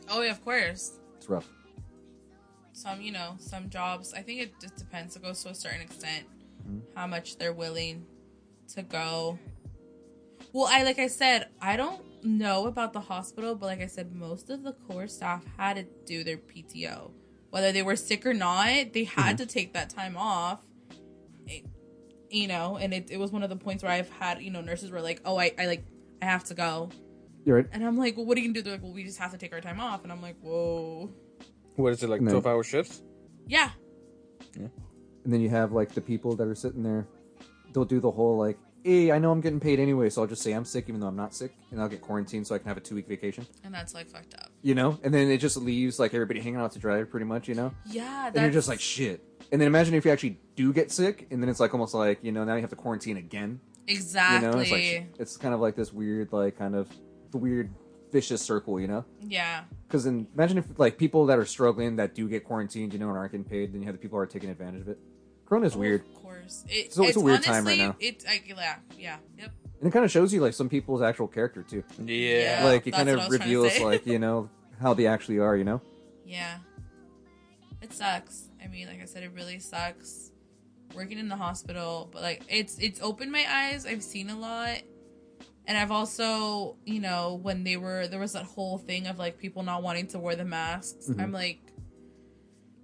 oh 0.09 0.21
yeah, 0.21 0.31
of 0.31 0.43
course. 0.43 0.99
It's 1.17 1.29
rough. 1.29 1.47
Some, 2.73 2.99
you 2.99 3.11
know, 3.13 3.35
some 3.39 3.69
jobs. 3.69 4.13
I 4.13 4.21
think 4.21 4.41
it 4.41 4.59
just 4.59 4.75
depends. 4.75 5.15
It 5.15 5.23
goes 5.23 5.41
to 5.43 5.49
a 5.49 5.55
certain 5.55 5.81
extent 5.81 6.25
Mm-hmm. 6.67 6.79
how 6.99 7.05
much 7.05 7.37
they're 7.37 7.53
willing 7.53 8.07
to 8.73 8.81
go. 8.81 9.37
Well, 10.55 10.67
I 10.71 10.83
like 10.83 10.99
I 10.99 11.07
said, 11.07 11.49
I 11.61 11.75
don't 11.75 12.01
know 12.23 12.67
about 12.67 12.93
the 12.93 13.01
hospital, 13.01 13.55
but 13.55 13.65
like 13.65 13.81
I 13.81 13.87
said, 13.87 14.15
most 14.15 14.49
of 14.49 14.63
the 14.63 14.71
core 14.71 15.05
staff 15.07 15.43
had 15.57 15.75
to 15.75 15.83
do 16.05 16.23
their 16.23 16.37
PTO, 16.37 17.11
whether 17.49 17.73
they 17.73 17.83
were 17.83 17.97
sick 17.97 18.25
or 18.25 18.33
not. 18.33 18.93
They 18.93 19.03
had 19.03 19.35
Mm-hmm. 19.35 19.35
to 19.35 19.45
take 19.47 19.73
that 19.73 19.89
time 19.89 20.15
off. 20.15 20.61
It- 21.45 21.65
you 22.29 22.47
know, 22.47 22.77
and 22.77 22.93
it, 22.93 23.11
it 23.11 23.17
was 23.17 23.31
one 23.33 23.43
of 23.43 23.49
the 23.49 23.55
points 23.57 23.83
where 23.83 23.91
I've 23.91 24.09
had 24.09 24.41
you 24.41 24.49
know 24.49 24.61
nurses 24.61 24.91
were 24.91 25.01
like, 25.01 25.19
"Oh, 25.25 25.37
I, 25.37 25.51
I 25.59 25.65
like 25.67 25.85
I 26.21 26.25
have 26.25 26.43
to 26.45 26.53
go," 26.53 26.89
You're 27.45 27.57
right. 27.57 27.67
and 27.73 27.85
I'm 27.85 27.97
like, 27.97 28.15
"Well, 28.17 28.25
what 28.25 28.37
are 28.37 28.41
you 28.41 28.47
gonna 28.47 28.53
do?" 28.55 28.61
They're 28.61 28.73
like, 28.73 28.81
"Well, 28.83 28.93
we 28.93 29.03
just 29.03 29.19
have 29.19 29.31
to 29.31 29.37
take 29.37 29.51
our 29.53 29.61
time 29.61 29.79
off," 29.81 30.03
and 30.03 30.11
I'm 30.11 30.21
like, 30.21 30.37
"Whoa, 30.41 31.11
what 31.75 31.91
is 31.93 32.01
it 32.01 32.09
like? 32.09 32.21
Twelve 32.21 32.47
hour 32.47 32.63
shifts? 32.63 33.03
Yeah. 33.45 33.69
yeah." 34.57 34.67
And 35.25 35.31
then 35.33 35.39
you 35.41 35.49
have 35.49 35.71
like 35.73 35.93
the 35.93 36.01
people 36.01 36.35
that 36.37 36.47
are 36.47 36.55
sitting 36.55 36.81
there. 36.81 37.07
They'll 37.73 37.85
do 37.85 37.99
the 37.99 38.11
whole 38.11 38.37
like, 38.37 38.57
"Hey, 38.85 39.11
I 39.11 39.17
know 39.19 39.31
I'm 39.31 39.41
getting 39.41 39.59
paid 39.59 39.79
anyway, 39.79 40.09
so 40.09 40.21
I'll 40.21 40.27
just 40.27 40.41
say 40.43 40.51
I'm 40.53 40.63
sick 40.63 40.85
even 40.87 41.01
though 41.01 41.07
I'm 41.07 41.15
not 41.15 41.33
sick, 41.33 41.55
and 41.71 41.81
I'll 41.81 41.89
get 41.89 42.01
quarantined 42.01 42.45
so 42.45 42.53
I 42.55 42.59
can 42.59 42.67
have 42.67 42.77
a 42.77 42.81
two 42.81 42.95
week 42.95 43.07
vacation." 43.07 43.45
And 43.63 43.73
that's 43.73 43.93
like 43.95 44.07
fucked 44.07 44.35
up. 44.35 44.51
You 44.61 44.75
know, 44.75 44.99
and 45.03 45.13
then 45.13 45.29
it 45.31 45.39
just 45.39 45.57
leaves 45.57 45.97
like 45.99 46.13
everybody 46.13 46.39
hanging 46.39 46.59
out 46.59 46.71
to 46.73 46.79
dry, 46.79 47.03
pretty 47.03 47.25
much. 47.25 47.47
You 47.47 47.55
know, 47.55 47.73
Yeah, 47.87 48.27
and 48.27 48.35
you're 48.35 48.51
just 48.51 48.67
like 48.67 48.79
shit. 48.79 49.21
And 49.51 49.59
then 49.59 49.67
imagine 49.67 49.93
if 49.95 50.05
you 50.05 50.11
actually 50.11 50.39
do 50.55 50.71
get 50.71 50.91
sick, 50.91 51.27
and 51.31 51.41
then 51.41 51.49
it's 51.49 51.59
like 51.59 51.73
almost 51.73 51.93
like 51.93 52.19
you 52.23 52.31
know 52.31 52.43
now 52.43 52.55
you 52.55 52.61
have 52.61 52.69
to 52.69 52.75
quarantine 52.75 53.17
again. 53.17 53.59
exactly. 53.87 54.47
You 54.47 54.51
know, 54.53 54.59
it's 54.59 54.71
like 54.71 55.19
it's 55.19 55.37
kind 55.37 55.53
of 55.53 55.59
like 55.59 55.75
this 55.75 55.91
weird 55.91 56.31
like 56.31 56.57
kind 56.57 56.75
of 56.75 56.87
the 57.31 57.37
weird 57.37 57.71
vicious 58.11 58.41
circle. 58.41 58.79
You 58.79 58.87
know. 58.87 59.05
yeah, 59.21 59.63
Because 59.87 60.05
imagine 60.05 60.57
if 60.57 60.79
like 60.79 60.97
people 60.97 61.25
that 61.27 61.37
are 61.37 61.45
struggling 61.45 61.95
that 61.97 62.15
do 62.15 62.27
get 62.29 62.43
quarantined, 62.43 62.93
you 62.93 62.99
know, 62.99 63.09
and 63.09 63.17
aren't 63.17 63.31
getting 63.31 63.45
paid, 63.45 63.73
then 63.73 63.81
you 63.81 63.87
have 63.87 63.95
the 63.95 63.99
people 63.99 64.17
who 64.17 64.21
are 64.23 64.27
taking 64.27 64.49
advantage 64.49 64.81
of 64.81 64.89
it. 64.89 64.99
Corona's 65.45 65.75
weird, 65.77 66.01
Of 66.01 66.21
course, 66.21 66.65
it, 66.67 66.93
So 66.93 67.03
it's 67.03 67.17
a 67.17 67.19
weird 67.19 67.43
time 67.43 67.65
right 67.65 67.79
honestly- 67.79 67.85
now. 67.85 67.95
It, 67.99 68.25
I, 68.27 68.41
yeah, 68.47 68.75
yeah, 68.97 69.17
yep. 69.37 69.51
and 69.79 69.87
it 69.87 69.91
kind 69.91 70.03
of 70.05 70.11
shows 70.11 70.33
you 70.33 70.41
like 70.41 70.53
some 70.53 70.69
people's 70.69 71.01
actual 71.01 71.27
character 71.27 71.61
too. 71.63 71.83
Yeah. 72.03 72.59
Yeah. 72.59 72.65
like 72.65 72.87
it 72.87 72.91
kind 72.91 73.09
of 73.09 73.19
I 73.19 73.27
was 73.27 73.37
trying 73.37 73.49
to 73.49 73.59
reveals 73.61 73.79
like 73.81 74.05
you 74.07 74.19
know 74.19 74.49
how 74.81 74.93
they 74.93 75.05
actually 75.07 75.39
are. 75.39 75.55
You 75.55 75.63
know. 75.63 75.81
Yeah. 76.25 76.57
It 77.81 77.93
sucks. 77.93 78.49
I 78.63 78.67
mean, 78.67 78.87
like 78.87 79.01
I 79.01 79.05
said, 79.05 79.23
it 79.23 79.31
really 79.33 79.59
sucks 79.59 80.31
working 80.95 81.19
in 81.19 81.27
the 81.29 81.35
hospital, 81.35 82.09
but 82.11 82.21
like 82.21 82.43
it's 82.49 82.79
it's 82.79 82.99
opened 83.01 83.31
my 83.31 83.45
eyes. 83.49 83.85
I've 83.85 84.03
seen 84.03 84.29
a 84.29 84.37
lot. 84.37 84.79
And 85.67 85.75
I've 85.79 85.89
also, 85.91 86.75
you 86.85 86.99
know, 86.99 87.39
when 87.41 87.63
they 87.63 87.75
were 87.77 88.07
there 88.07 88.19
was 88.19 88.33
that 88.33 88.45
whole 88.45 88.77
thing 88.77 89.07
of 89.07 89.17
like 89.19 89.37
people 89.39 89.63
not 89.63 89.81
wanting 89.83 90.07
to 90.07 90.19
wear 90.19 90.35
the 90.35 90.45
masks. 90.45 91.07
Mhm. 91.09 91.21
I'm 91.21 91.31
like 91.31 91.59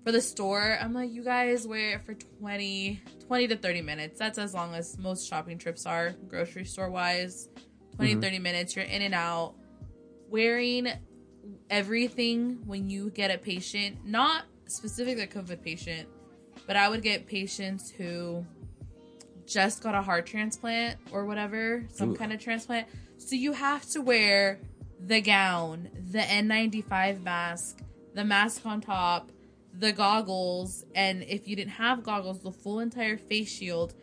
For 0.04 0.12
the 0.12 0.22
store, 0.22 0.80
I'm 0.82 0.94
like, 0.94 1.12
you 1.12 1.24
guys 1.24 1.68
wear 1.68 1.96
it 1.96 2.06
for 2.06 2.16
20, 2.40 3.02
20 3.28 3.48
to 3.50 3.56
30 3.56 3.82
minutes. 3.84 4.18
That's 4.18 4.40
as 4.40 4.54
long 4.54 4.74
as 4.74 4.98
most 4.98 5.30
shopping 5.30 5.60
trips 5.60 5.86
are, 5.86 6.16
grocery 6.28 6.66
store 6.66 6.90
wise. 6.90 7.50
20 7.98 8.14
mm-hmm. 8.14 8.22
30 8.22 8.40
minutes, 8.40 8.76
you're 8.76 8.86
in 8.86 9.04
and 9.04 9.14
out. 9.14 9.54
Wearing 10.30 10.88
everything 11.70 12.62
when 12.66 12.90
you 12.90 13.12
get 13.12 13.30
a 13.30 13.38
patient, 13.38 13.98
not 14.04 14.46
specifically 14.66 15.24
a 15.24 15.28
COVID 15.28 15.62
patient, 15.62 16.08
but 16.66 16.76
I 16.76 16.90
would 16.90 17.04
get 17.04 17.28
patients 17.28 17.92
who 17.92 18.46
just 19.46 19.84
got 19.84 19.94
a 19.94 20.02
heart 20.02 20.26
transplant 20.26 20.98
or 21.12 21.26
whatever, 21.26 21.86
some 21.92 22.12
Ooh. 22.12 22.16
kind 22.16 22.34
of 22.34 22.40
transplant. 22.40 22.88
So 23.18 23.36
you 23.36 23.54
have 23.54 23.86
to 23.92 24.02
wear 24.02 24.60
the 25.00 25.22
gown, 25.22 25.90
the 26.10 26.20
N95 26.20 27.24
mask, 27.24 27.82
the 28.14 28.24
mask 28.24 28.66
on 28.66 28.82
top, 28.82 29.32
the 29.78 29.92
goggles, 29.92 30.86
and 30.96 31.24
if 31.24 31.48
you 31.48 31.56
didn't 31.56 31.72
have 31.72 32.04
goggles, 32.04 32.42
the 32.42 32.52
full 32.52 32.80
entire 32.80 33.18
face 33.18 33.50
shield. 33.50 33.94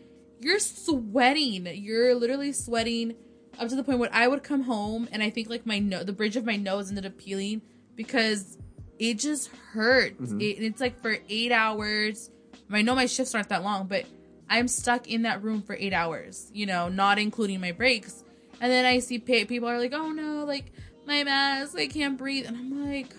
You're 0.40 0.60
sweating. 0.60 1.66
You're 1.66 2.14
literally 2.14 2.52
sweating 2.52 3.14
up 3.58 3.68
to 3.68 3.76
the 3.76 3.82
point 3.82 3.98
where 3.98 4.10
I 4.12 4.28
would 4.28 4.42
come 4.42 4.62
home 4.62 5.08
and 5.10 5.22
I 5.22 5.30
think 5.30 5.50
like 5.50 5.66
my 5.66 5.78
no- 5.78 6.04
the 6.04 6.12
bridge 6.12 6.36
of 6.36 6.44
my 6.44 6.56
nose 6.56 6.88
ended 6.88 7.06
up 7.06 7.18
peeling 7.18 7.62
because 7.96 8.56
it 8.98 9.14
just 9.14 9.48
hurts. 9.72 10.20
Mm-hmm. 10.20 10.40
It, 10.40 10.62
it's 10.62 10.80
like 10.80 11.00
for 11.02 11.16
eight 11.28 11.52
hours. 11.52 12.30
I 12.70 12.82
know 12.82 12.94
my 12.94 13.06
shifts 13.06 13.34
aren't 13.34 13.48
that 13.48 13.64
long, 13.64 13.86
but 13.86 14.04
I'm 14.48 14.68
stuck 14.68 15.08
in 15.08 15.22
that 15.22 15.42
room 15.42 15.62
for 15.62 15.74
eight 15.74 15.92
hours. 15.92 16.50
You 16.54 16.66
know, 16.66 16.88
not 16.88 17.18
including 17.18 17.60
my 17.60 17.72
breaks. 17.72 18.24
And 18.60 18.70
then 18.70 18.84
I 18.84 18.98
see 19.00 19.18
pa- 19.18 19.46
people 19.46 19.68
are 19.68 19.78
like, 19.78 19.92
"Oh 19.92 20.10
no, 20.10 20.44
like 20.44 20.72
my 21.06 21.24
mask, 21.24 21.76
I 21.76 21.86
can't 21.86 22.16
breathe," 22.16 22.46
and 22.46 22.56
I'm 22.56 22.86
like, 22.90 23.14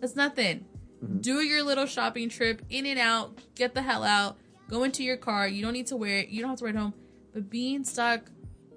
"That's 0.00 0.16
nothing. 0.16 0.66
Mm-hmm. 1.02 1.18
Do 1.18 1.40
your 1.40 1.62
little 1.62 1.86
shopping 1.86 2.28
trip, 2.28 2.62
in 2.70 2.86
and 2.86 2.98
out, 2.98 3.38
get 3.54 3.74
the 3.74 3.82
hell 3.82 4.04
out, 4.04 4.36
go 4.68 4.84
into 4.84 5.02
your 5.02 5.16
car. 5.16 5.48
You 5.48 5.62
don't 5.62 5.72
need 5.72 5.88
to 5.88 5.96
wear 5.96 6.18
it. 6.18 6.28
You 6.28 6.40
don't 6.40 6.50
have 6.50 6.58
to 6.58 6.64
wear 6.64 6.72
it 6.72 6.76
home. 6.76 6.94
But 7.32 7.50
being 7.50 7.84
stuck 7.84 8.30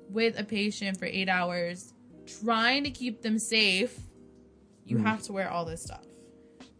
with 0.09 0.39
a 0.39 0.43
patient 0.43 0.97
for 0.97 1.05
eight 1.05 1.30
hours, 1.30 1.93
trying 2.43 2.84
to 2.84 2.89
keep 2.89 3.21
them 3.21 3.38
safe, 3.38 3.99
you 4.86 4.97
mm-hmm. 4.97 5.05
have 5.05 5.21
to 5.23 5.34
wear 5.34 5.49
all 5.49 5.65
this 5.65 5.84
stuff. 5.84 6.03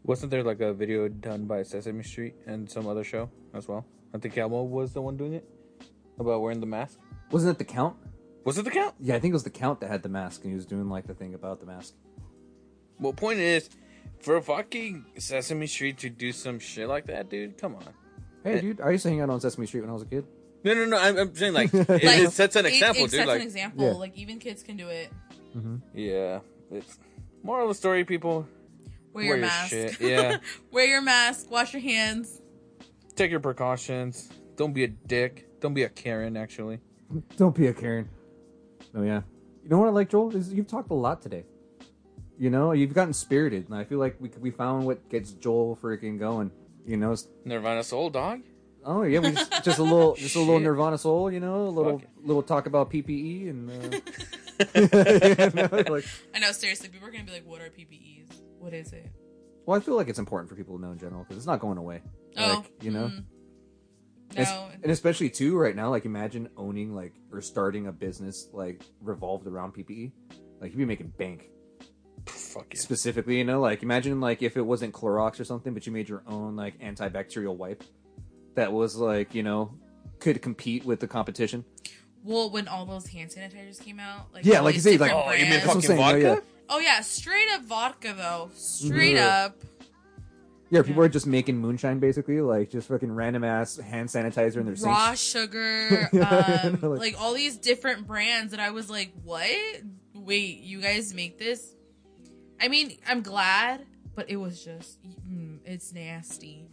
Wasn't 0.04 0.30
there 0.32 0.44
like 0.44 0.62
a 0.62 0.74
video 0.74 1.08
done 1.08 1.46
by 1.46 1.64
Sesame 1.64 2.04
Street 2.04 2.36
and 2.46 2.70
some 2.70 2.88
other 2.88 3.04
show 3.04 3.30
as 3.54 3.68
well? 3.68 3.86
I 4.14 4.18
think 4.18 4.38
Elmo 4.38 4.64
was 4.64 4.94
the 4.94 5.02
one 5.02 5.18
doing 5.18 5.34
it 5.34 5.50
about 6.20 6.42
wearing 6.42 6.60
the 6.60 6.68
mask. 6.68 7.00
Wasn't 7.32 7.52
it 7.52 7.58
the 7.58 7.66
count? 7.66 7.98
Was 8.44 8.58
it 8.60 8.66
the 8.66 8.72
count? 8.72 8.94
Yeah, 9.00 9.16
I 9.16 9.20
think 9.20 9.32
it 9.32 9.34
was 9.34 9.44
the 9.44 9.50
count 9.50 9.80
that 9.82 9.90
had 9.90 10.04
the 10.04 10.10
mask, 10.10 10.44
and 10.44 10.52
he 10.52 10.56
was 10.56 10.68
doing 10.68 10.88
like 10.88 11.08
the 11.08 11.16
thing 11.16 11.34
about 11.34 11.60
the 11.60 11.66
mask. 11.66 11.96
Well, 13.00 13.14
point 13.14 13.40
is, 13.40 13.70
for 14.26 14.42
fucking 14.42 15.06
Sesame 15.20 15.68
Street 15.68 16.00
to 16.00 16.10
do 16.10 16.32
some 16.32 16.58
shit 16.60 16.88
like 16.90 17.06
that, 17.06 17.30
dude, 17.30 17.58
come 17.58 17.76
on. 17.76 17.84
Hey, 18.44 18.58
eh. 18.58 18.62
dude, 18.62 18.82
I 18.82 18.90
used 18.90 19.04
to 19.04 19.10
hang 19.10 19.22
out 19.22 19.30
on 19.30 19.40
Sesame 19.40 19.68
Street 19.68 19.82
when 19.82 19.90
I 19.92 19.94
was 19.94 20.02
a 20.02 20.08
kid. 20.08 20.26
No, 20.64 20.74
no, 20.74 20.86
no. 20.86 20.98
I'm, 20.98 21.18
I'm 21.18 21.36
saying 21.36 21.54
like, 21.54 21.72
it, 21.74 21.88
Like, 21.88 22.02
it 22.02 22.32
sets 22.32 22.56
an 22.56 22.66
it- 22.66 22.74
example, 22.74 23.04
it 23.06 23.12
dude. 23.12 23.20
sets 23.20 23.28
Like, 23.28 23.42
an 23.42 23.46
example. 23.48 23.86
Yeah. 23.86 23.92
Like 23.94 24.18
even 24.18 24.40
kids 24.40 24.64
can 24.64 24.78
do 24.78 24.88
it. 24.90 25.12
Mm-hmm. 25.56 25.76
yeah, 25.94 26.40
it's 26.72 27.00
moral 27.44 27.66
of 27.66 27.70
the 27.70 27.76
story, 27.76 28.04
people. 28.04 28.46
Wear, 29.14 29.24
your 29.24 29.38
your 29.38 29.46
mask. 29.46 29.70
shit, 29.70 29.98
yeah. 30.02 30.38
wear 30.72 30.86
your 30.86 31.02
mask. 31.02 31.50
Wash 31.50 31.72
your 31.74 31.82
hands. 31.82 32.42
Take 33.16 33.32
your 33.32 33.40
precautions. 33.40 34.28
Don't 34.58 34.74
be 34.74 34.84
a 34.84 34.88
dick. 34.90 35.48
Don't 35.62 35.74
be 35.74 35.84
a 35.84 35.90
Karen. 35.90 36.36
Actually, 36.36 36.80
Don't 37.38 37.56
be 37.56 37.68
a 37.68 37.74
Karen. 37.74 38.10
Oh 38.94 39.04
yeah. 39.04 39.22
You 39.64 39.70
know 39.70 39.78
what 39.78 39.88
I 39.88 39.92
like, 39.92 40.10
Joel? 40.10 40.36
Is 40.36 40.52
you've 40.54 40.68
talked 40.68 40.92
a 40.92 40.94
lot 40.96 41.22
today. 41.22 41.46
You 42.38 42.50
know, 42.50 42.74
you've 42.74 42.94
gotten 42.94 43.14
spirited, 43.14 43.70
and 43.70 43.76
I 43.78 43.84
feel 43.86 43.98
like 44.00 44.18
we 44.20 44.30
we 44.40 44.52
found 44.52 44.86
what 44.86 45.08
gets 45.10 45.32
Joel 45.32 45.78
freaking 45.82 46.20
going. 46.20 46.52
You 46.86 46.98
know, 46.98 47.14
it's- 47.14 47.28
Nirvana 47.46 47.84
soul 47.84 48.10
dog. 48.10 48.42
oh 48.84 49.04
yeah, 49.04 49.20
we 49.20 49.32
just, 49.32 49.64
just 49.64 49.80
a 49.80 49.84
little, 49.84 50.16
just 50.16 50.36
a 50.36 50.40
little 50.40 50.56
Shit. 50.58 50.64
Nirvana 50.64 50.98
soul. 50.98 51.32
You 51.32 51.40
know, 51.40 51.68
a 51.68 51.70
little 51.70 52.00
Fuck 52.00 52.08
little 52.24 52.44
talk 52.44 52.66
about 52.68 52.92
PPE 52.92 53.50
and. 53.50 53.70
Uh, 53.72 54.00
you 54.76 55.52
know, 55.56 55.70
like, 55.94 56.06
I 56.34 56.40
know. 56.40 56.52
Seriously, 56.52 56.90
people 56.90 57.08
are 57.08 57.12
gonna 57.12 57.24
be 57.24 57.32
like, 57.32 57.46
"What 57.48 57.62
are 57.62 57.70
PPEs? 57.70 58.28
What 58.60 58.74
is 58.74 58.92
it?" 58.94 59.12
well, 59.66 59.78
I 59.78 59.82
feel 59.82 59.96
like 59.96 60.08
it's 60.10 60.20
important 60.20 60.50
for 60.50 60.56
people 60.56 60.78
to 60.78 60.82
know 60.86 60.92
in 60.92 60.98
general 61.00 61.24
because 61.24 61.38
it's 61.38 61.48
not 61.48 61.60
going 61.60 61.78
away. 61.78 62.02
Oh, 62.38 62.64
like, 62.64 62.84
you 62.84 62.92
know, 62.92 63.08
mm. 63.08 63.24
Es- 64.36 64.50
No. 64.50 64.70
and 64.84 64.92
especially 64.92 65.30
too 65.30 65.58
right 65.58 65.76
now. 65.76 65.90
Like, 65.90 66.06
imagine 66.06 66.50
owning 66.58 66.94
like 66.94 67.14
or 67.32 67.42
starting 67.42 67.88
a 67.88 67.92
business 67.92 68.48
like 68.54 68.82
revolved 69.02 69.48
around 69.48 69.74
PPE. 69.74 70.12
Like, 70.62 70.72
you'd 70.72 70.78
be 70.78 70.86
making 70.86 71.14
bank. 71.18 71.50
Fuck 72.28 72.74
yeah. 72.74 72.80
specifically, 72.80 73.38
you 73.38 73.44
know, 73.44 73.60
like 73.60 73.84
imagine 73.84 74.20
like 74.20 74.42
if 74.42 74.58
it 74.58 74.62
wasn't 74.62 74.94
Clorox 74.94 75.40
or 75.40 75.44
something, 75.44 75.74
but 75.74 75.86
you 75.86 75.92
made 75.92 76.10
your 76.10 76.24
own 76.28 76.56
like 76.56 76.80
antibacterial 76.80 77.56
wipe 77.56 77.84
that 78.56 78.72
was 78.74 78.96
like, 78.96 79.36
you 79.36 79.44
know, 79.44 79.72
could 80.20 80.42
compete 80.42 80.86
with 80.86 81.00
the 81.00 81.08
competition. 81.08 81.66
Well, 82.24 82.50
when 82.50 82.68
all 82.68 82.86
those 82.86 83.06
hand 83.08 83.30
sanitizers 83.30 83.80
came 83.84 84.00
out, 84.00 84.34
like 84.34 84.46
Yeah, 84.46 84.58
all 84.60 84.64
like 84.64 84.74
you 84.76 84.82
these 84.82 84.94
say, 84.94 84.98
like, 84.98 85.12
different 85.12 85.28
Oh, 85.28 85.32
you 85.34 85.38
mean 85.44 85.50
brands- 85.50 85.66
That's 85.66 85.66
what 85.68 85.76
I'm 85.76 85.82
fucking 85.82 85.98
saying, 86.22 86.24
vodka? 86.24 86.44
yeah, 86.46 86.52
Oh 86.70 86.80
yeah, 86.80 87.02
straight 87.02 87.48
up 87.54 87.62
vodka 87.66 88.14
though. 88.18 88.50
Straight 88.56 89.18
Mhm. 89.18 89.46
up. 89.46 89.58
Yeah, 90.72 90.82
people 90.82 91.04
are 91.04 91.10
just 91.10 91.28
making 91.28 91.58
moonshine 91.60 92.00
basically, 92.00 92.42
like 92.42 92.72
just 92.72 92.88
fucking 92.88 93.12
random 93.12 93.44
ass 93.44 93.78
hand 93.78 94.10
sanitizer 94.10 94.56
in 94.58 94.66
their 94.66 94.74
raw 94.84 95.08
sinks. 95.14 95.22
sugar, 95.22 96.10
Yeah, 96.14 96.62
um, 96.64 96.80
like- 96.82 97.00
like 97.14 97.22
all 97.22 97.36
these 97.36 97.58
different 97.58 98.08
brands 98.08 98.50
that 98.50 98.60
I 98.60 98.72
was 98.72 98.90
like, 98.90 99.14
what? 99.24 99.48
Wait, 100.16 100.62
you 100.62 100.82
guys 100.82 101.14
make 101.14 101.38
this? 101.38 101.74
I 102.60 102.68
mean, 102.68 102.98
I'm 103.08 103.22
glad, 103.22 103.86
but 104.16 104.30
it 104.30 104.38
was 104.38 104.64
just, 104.64 105.00
mm, 105.04 105.60
it's 105.66 105.94
nasty. 105.94 106.68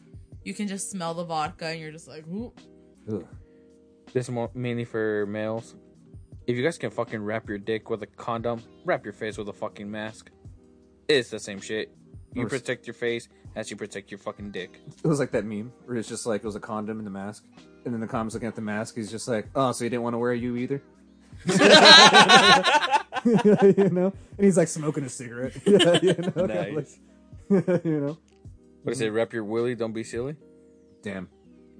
You 0.44 0.54
can 0.54 0.68
just 0.68 0.90
smell 0.90 1.14
the 1.14 1.24
vodka, 1.24 1.66
and 1.66 1.80
you're 1.80 1.92
just 1.92 2.08
like, 2.08 2.26
ooh. 2.26 2.52
Ugh. 3.10 3.26
This 4.12 4.26
is 4.26 4.30
more 4.30 4.50
mainly 4.54 4.84
for 4.84 5.26
males. 5.26 5.74
If 6.46 6.56
you 6.56 6.62
guys 6.62 6.76
can 6.76 6.90
fucking 6.90 7.22
wrap 7.22 7.48
your 7.48 7.58
dick 7.58 7.88
with 7.88 8.02
a 8.02 8.06
condom, 8.06 8.62
wrap 8.84 9.04
your 9.04 9.12
face 9.12 9.38
with 9.38 9.48
a 9.48 9.52
fucking 9.52 9.90
mask. 9.90 10.30
It's 11.08 11.30
the 11.30 11.38
same 11.38 11.60
shit. 11.60 11.94
You 12.34 12.46
protect 12.46 12.86
your 12.86 12.94
face 12.94 13.28
as 13.56 13.70
you 13.70 13.76
protect 13.76 14.10
your 14.10 14.18
fucking 14.18 14.50
dick. 14.50 14.80
It 15.04 15.06
was 15.06 15.18
like 15.18 15.30
that 15.32 15.44
meme 15.44 15.72
where 15.84 15.96
it's 15.96 16.08
just 16.08 16.26
like 16.26 16.42
it 16.42 16.46
was 16.46 16.56
a 16.56 16.60
condom 16.60 16.98
and 16.98 17.06
the 17.06 17.10
mask, 17.10 17.44
and 17.84 17.92
then 17.92 18.00
the 18.00 18.06
condom's 18.06 18.34
looking 18.34 18.48
at 18.48 18.54
the 18.54 18.62
mask. 18.62 18.96
He's 18.96 19.10
just 19.10 19.28
like, 19.28 19.48
"Oh, 19.54 19.72
so 19.72 19.84
you 19.84 19.90
didn't 19.90 20.02
want 20.02 20.14
to 20.14 20.18
wear 20.18 20.32
you 20.32 20.56
either." 20.56 20.82
you 23.76 23.90
know, 23.90 24.12
and 24.36 24.44
he's 24.44 24.56
like 24.56 24.68
smoking 24.68 25.04
a 25.04 25.08
cigarette. 25.08 25.52
yeah, 25.66 25.98
you 26.02 26.14
know, 26.36 26.46
Nice. 26.46 26.98
like- 27.50 27.84
you 27.84 28.00
know, 28.00 28.18
What 28.82 28.92
is 28.92 29.00
it? 29.00 29.08
Wrap 29.10 29.32
your 29.32 29.44
willy, 29.44 29.74
don't 29.74 29.92
be 29.92 30.04
silly. 30.04 30.36
damn. 31.02 31.28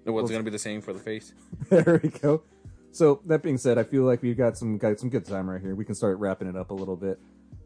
What's 0.05 0.15
Well- 0.25 0.29
gonna 0.29 0.43
be 0.43 0.51
the 0.51 0.59
same 0.59 0.81
for 0.83 0.93
the 0.93 0.99
face? 0.99 1.33
there 1.69 2.01
we 2.03 2.09
go. 2.09 2.43
So 2.91 3.21
that 3.27 3.43
being 3.43 3.57
said, 3.57 3.79
I 3.79 3.85
feel 3.85 4.03
like 4.03 4.21
we've 4.21 4.37
got 4.37 4.59
some 4.59 4.77
got 4.77 4.99
some 5.01 5.09
good 5.09 5.25
time 5.25 5.49
right 5.49 5.61
here. 5.61 5.75
We 5.75 5.85
can 5.85 5.95
start 5.95 6.19
wrapping 6.19 6.49
it 6.49 6.57
up 6.57 6.71
a 6.71 6.75
little 6.75 6.97
bit. 6.97 7.19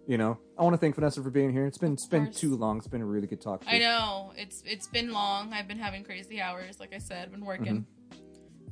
You 0.06 0.18
know, 0.18 0.38
I 0.56 0.62
want 0.62 0.74
to 0.74 0.78
thank 0.78 0.94
Vanessa 0.94 1.20
for 1.20 1.30
being 1.30 1.50
here. 1.50 1.66
It's 1.66 1.78
been 1.78 1.94
it's 1.94 2.06
been 2.06 2.30
too 2.30 2.54
long. 2.56 2.78
It's 2.78 2.86
been 2.86 3.00
a 3.02 3.06
really 3.06 3.26
good 3.26 3.40
talk. 3.40 3.62
to 3.62 3.68
I 3.68 3.74
you. 3.74 3.80
know 3.80 4.32
it's 4.36 4.62
it's 4.64 4.86
been 4.86 5.10
long. 5.12 5.52
I've 5.52 5.66
been 5.66 5.78
having 5.78 6.04
crazy 6.04 6.40
hours, 6.40 6.78
like 6.78 6.94
I 6.94 6.98
said, 6.98 7.32
been 7.32 7.44
working. 7.44 7.86
Mm-hmm. 8.12 8.18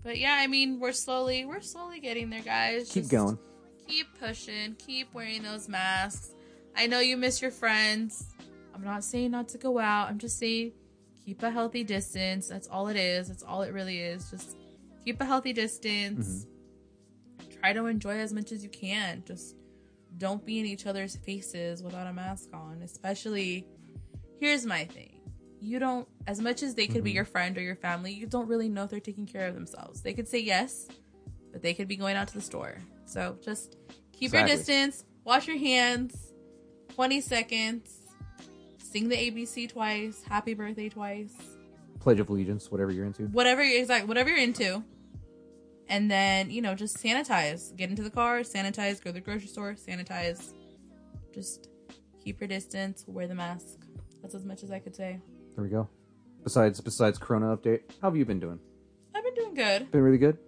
But 0.05 0.19
yeah, 0.19 0.37
I 0.39 0.47
mean, 0.47 0.79
we're 0.79 0.93
slowly 0.93 1.45
we're 1.45 1.61
slowly 1.63 1.99
getting 1.99 2.31
there, 2.31 2.43
guys. 2.43 2.91
Keep 2.93 3.05
Just 3.05 3.11
going. 3.11 3.39
Keep 3.87 4.19
pushing. 4.19 4.75
Keep 4.75 5.15
wearing 5.15 5.43
those 5.43 5.69
masks. 5.69 6.31
I 6.77 6.87
know 6.87 7.01
you 7.01 7.17
miss 7.17 7.41
your 7.41 7.51
friends. 7.51 8.27
I'm 8.75 8.83
not 8.83 9.05
saying 9.05 9.31
not 9.31 9.49
to 9.49 9.59
go 9.59 9.79
out. 9.79 10.09
I'm 10.09 10.19
just 10.19 10.39
saying 10.39 10.73
keep 11.25 11.43
a 11.43 11.51
healthy 11.51 11.85
distance. 11.85 12.49
That's 12.49 12.67
all 12.69 12.89
it 12.89 12.97
is. 12.97 13.29
That's 13.29 13.43
all 13.43 13.63
it 13.63 13.73
really 13.73 14.01
is. 14.01 14.31
Just 14.31 14.57
keep 15.05 15.21
a 15.21 15.25
healthy 15.25 15.53
distance. 15.53 16.47
Mm-hmm. 17.39 17.61
Try 17.61 17.73
to 17.73 17.87
enjoy 17.87 18.19
as 18.19 18.33
much 18.33 18.53
as 18.53 18.63
you 18.63 18.69
can. 18.69 19.23
Just 19.27 19.57
don't 20.19 20.45
be 20.45 20.61
in 20.61 20.67
each 20.67 20.87
other's 20.87 21.17
faces 21.17 21.83
without 21.83 22.07
a 22.07 22.13
mask 22.13 22.49
on. 22.53 22.81
Especially, 22.83 23.67
here's 24.41 24.67
my 24.67 24.85
thing. 24.85 25.21
You 25.61 25.79
don't, 25.79 26.07
as 26.27 26.41
much 26.41 26.63
as 26.63 26.75
they 26.75 26.87
could 26.87 27.05
be 27.05 27.11
mm-hmm. 27.11 27.17
your 27.17 27.25
friend 27.25 27.57
or 27.57 27.63
your 27.63 27.77
family, 27.77 28.13
you 28.13 28.27
don't 28.27 28.49
really 28.49 28.69
know 28.69 28.85
if 28.85 28.91
they're 28.91 29.01
taking 29.01 29.27
care 29.27 29.47
of 29.47 29.55
themselves. 29.55 30.03
They 30.03 30.13
could 30.13 30.29
say 30.29 30.41
yes, 30.41 30.89
but 31.53 31.63
they 31.63 31.73
could 31.73 31.89
be 31.89 31.97
going 31.97 32.17
out 32.17 32.29
to 32.29 32.35
the 32.35 32.43
store. 32.43 32.79
So 33.07 33.37
just 33.43 33.77
keep 34.13 34.33
your 34.33 34.47
distance, 34.47 35.05
wash 35.25 35.47
your 35.47 35.59
hands, 35.59 36.33
20 36.95 37.21
seconds, 37.21 37.91
sing 38.79 39.09
the 39.09 39.17
ABC 39.17 39.69
twice, 39.69 40.23
happy 40.29 40.55
birthday 40.55 40.89
twice, 40.89 41.35
Pledge 42.01 42.21
of 42.21 42.29
Allegiance, 42.29 42.71
whatever 42.71 42.91
you're 42.93 43.07
into. 43.07 43.25
whatever 43.25 43.63
you're 43.65 43.81
exactly 43.81 44.09
whatever 44.09 44.29
you're 44.31 44.39
into. 44.39 44.83
And 45.89 46.11
then, 46.11 46.51
you 46.51 46.63
know, 46.63 46.75
just 46.75 46.97
sanitize. 46.97 47.75
Get 47.77 47.91
into 47.91 48.03
the 48.03 48.11
car, 48.11 48.41
sanitize, 48.41 49.03
go 49.05 49.11
to 49.11 49.13
the 49.13 49.21
grocery 49.21 49.49
store, 49.49 49.75
sanitize. 49.75 50.53
Just 51.35 51.69
keep 52.23 52.41
your 52.41 52.49
distance, 52.49 53.05
wear 53.07 53.27
the 53.27 53.35
mask. 53.35 53.85
That's 54.23 54.35
as 54.35 54.45
much 54.47 54.63
as 54.63 54.71
I 54.71 54.79
could 54.79 54.97
say. 54.97 55.21
There 55.55 55.63
we 55.65 55.71
go. 55.71 55.89
Besides 56.43 56.81
besides 56.81 57.19
Corona 57.19 57.55
update, 57.57 57.81
how 58.01 58.09
have 58.09 58.17
you 58.17 58.25
been 58.25 58.41
doing? 58.41 58.59
I've 59.15 59.25
been 59.25 59.35
doing 59.35 59.55
good. 59.55 59.91
Been 59.91 60.03
really 60.03 60.19
good. 60.19 60.39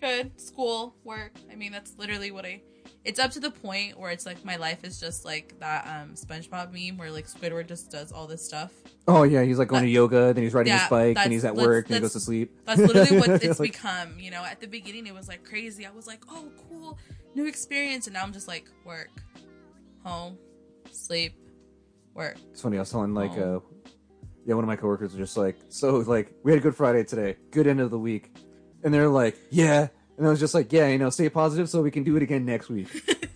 Good. 0.00 0.40
School, 0.40 0.94
work. 1.04 1.32
I 1.50 1.56
mean, 1.56 1.72
that's 1.72 1.98
literally 1.98 2.30
what 2.30 2.44
I 2.44 2.62
it's 3.04 3.18
up 3.18 3.30
to 3.30 3.40
the 3.40 3.50
point 3.50 3.98
where 3.98 4.10
it's 4.10 4.26
like 4.26 4.44
my 4.44 4.56
life 4.56 4.84
is 4.84 5.00
just 5.00 5.24
like 5.24 5.58
that 5.60 5.86
um 5.86 6.14
SpongeBob 6.14 6.72
meme 6.72 6.98
where 6.98 7.10
like 7.10 7.26
Squidward 7.26 7.66
just 7.66 7.90
does 7.90 8.12
all 8.12 8.26
this 8.26 8.44
stuff. 8.44 8.72
Oh 9.08 9.22
yeah, 9.22 9.42
he's 9.42 9.58
like 9.58 9.68
going 9.68 9.82
to 9.82 9.88
yoga, 9.88 10.32
then 10.34 10.44
he's 10.44 10.52
riding 10.52 10.72
his 10.72 10.88
bike, 10.88 11.16
then 11.16 11.30
he's 11.30 11.44
at 11.44 11.54
work, 11.54 11.88
then 11.88 11.96
he 11.96 12.00
goes 12.02 12.12
to 12.12 12.20
sleep. 12.20 12.60
That's 12.66 12.80
literally 12.80 13.18
what 13.18 13.28
it's 13.42 13.58
Like, 13.58 13.72
become. 13.72 14.18
You 14.18 14.30
know, 14.30 14.44
at 14.44 14.60
the 14.60 14.66
beginning 14.66 15.06
it 15.06 15.14
was 15.14 15.28
like 15.28 15.44
crazy. 15.44 15.86
I 15.86 15.90
was 15.90 16.06
like, 16.06 16.22
oh, 16.28 16.50
cool, 16.68 16.98
new 17.34 17.46
experience, 17.46 18.06
and 18.06 18.14
now 18.14 18.22
I'm 18.22 18.32
just 18.32 18.48
like 18.48 18.68
work, 18.84 19.10
home, 20.04 20.36
sleep, 20.90 21.34
work. 22.14 22.36
It's 22.50 22.60
funny. 22.60 22.76
I 22.76 22.80
was 22.80 22.90
telling 22.90 23.14
like, 23.14 23.32
uh, 23.32 23.60
yeah, 24.44 24.54
one 24.54 24.64
of 24.64 24.68
my 24.68 24.76
coworkers 24.76 25.12
was 25.12 25.18
just 25.18 25.36
like, 25.36 25.56
so 25.70 25.96
like 25.98 26.34
we 26.42 26.52
had 26.52 26.58
a 26.58 26.62
good 26.62 26.76
Friday 26.76 27.04
today, 27.04 27.36
good 27.50 27.66
end 27.66 27.80
of 27.80 27.90
the 27.90 27.98
week, 27.98 28.30
and 28.82 28.92
they're 28.94 29.08
like, 29.08 29.36
yeah, 29.50 29.88
and 30.18 30.26
I 30.26 30.30
was 30.30 30.40
just 30.40 30.54
like, 30.54 30.72
yeah, 30.72 30.88
you 30.88 30.98
know, 30.98 31.10
stay 31.10 31.28
positive 31.28 31.68
so 31.68 31.82
we 31.82 31.90
can 31.90 32.02
do 32.04 32.16
it 32.16 32.22
again 32.22 32.44
next 32.44 32.68
week, 32.68 32.88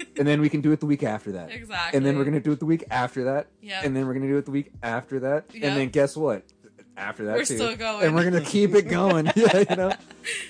and 0.19 0.27
then 0.27 0.41
we 0.41 0.49
can 0.49 0.61
do 0.61 0.73
it 0.73 0.81
the 0.81 0.87
week 0.87 1.03
after 1.03 1.33
that, 1.33 1.51
Exactly. 1.51 1.97
and 1.97 2.05
then 2.07 2.17
we're 2.19 2.25
gonna 2.25 2.41
do 2.41 2.53
it 2.53 2.59
the 2.61 2.67
week 2.67 2.85
after 2.91 3.25
that, 3.25 3.49
Yep. 3.63 3.85
and 3.85 3.97
then 3.97 4.07
we're 4.07 4.15
gonna 4.15 4.29
do 4.29 4.37
it 4.39 4.45
the 4.45 4.51
week 4.51 4.73
after 4.83 5.21
that, 5.21 5.45
Yep. 5.53 5.63
and 5.65 5.77
then 5.77 5.89
guess 5.89 6.17
what? 6.17 6.45
After 6.97 7.25
that, 7.25 7.35
We're 7.37 7.45
too. 7.45 7.57
still 7.57 7.77
going. 7.77 8.07
and 8.07 8.15
we're 8.15 8.23
gonna 8.25 8.41
keep 8.41 8.73
it 8.75 8.83
going. 8.89 9.27
yeah, 9.35 9.65
you 9.69 9.75
know. 9.77 9.93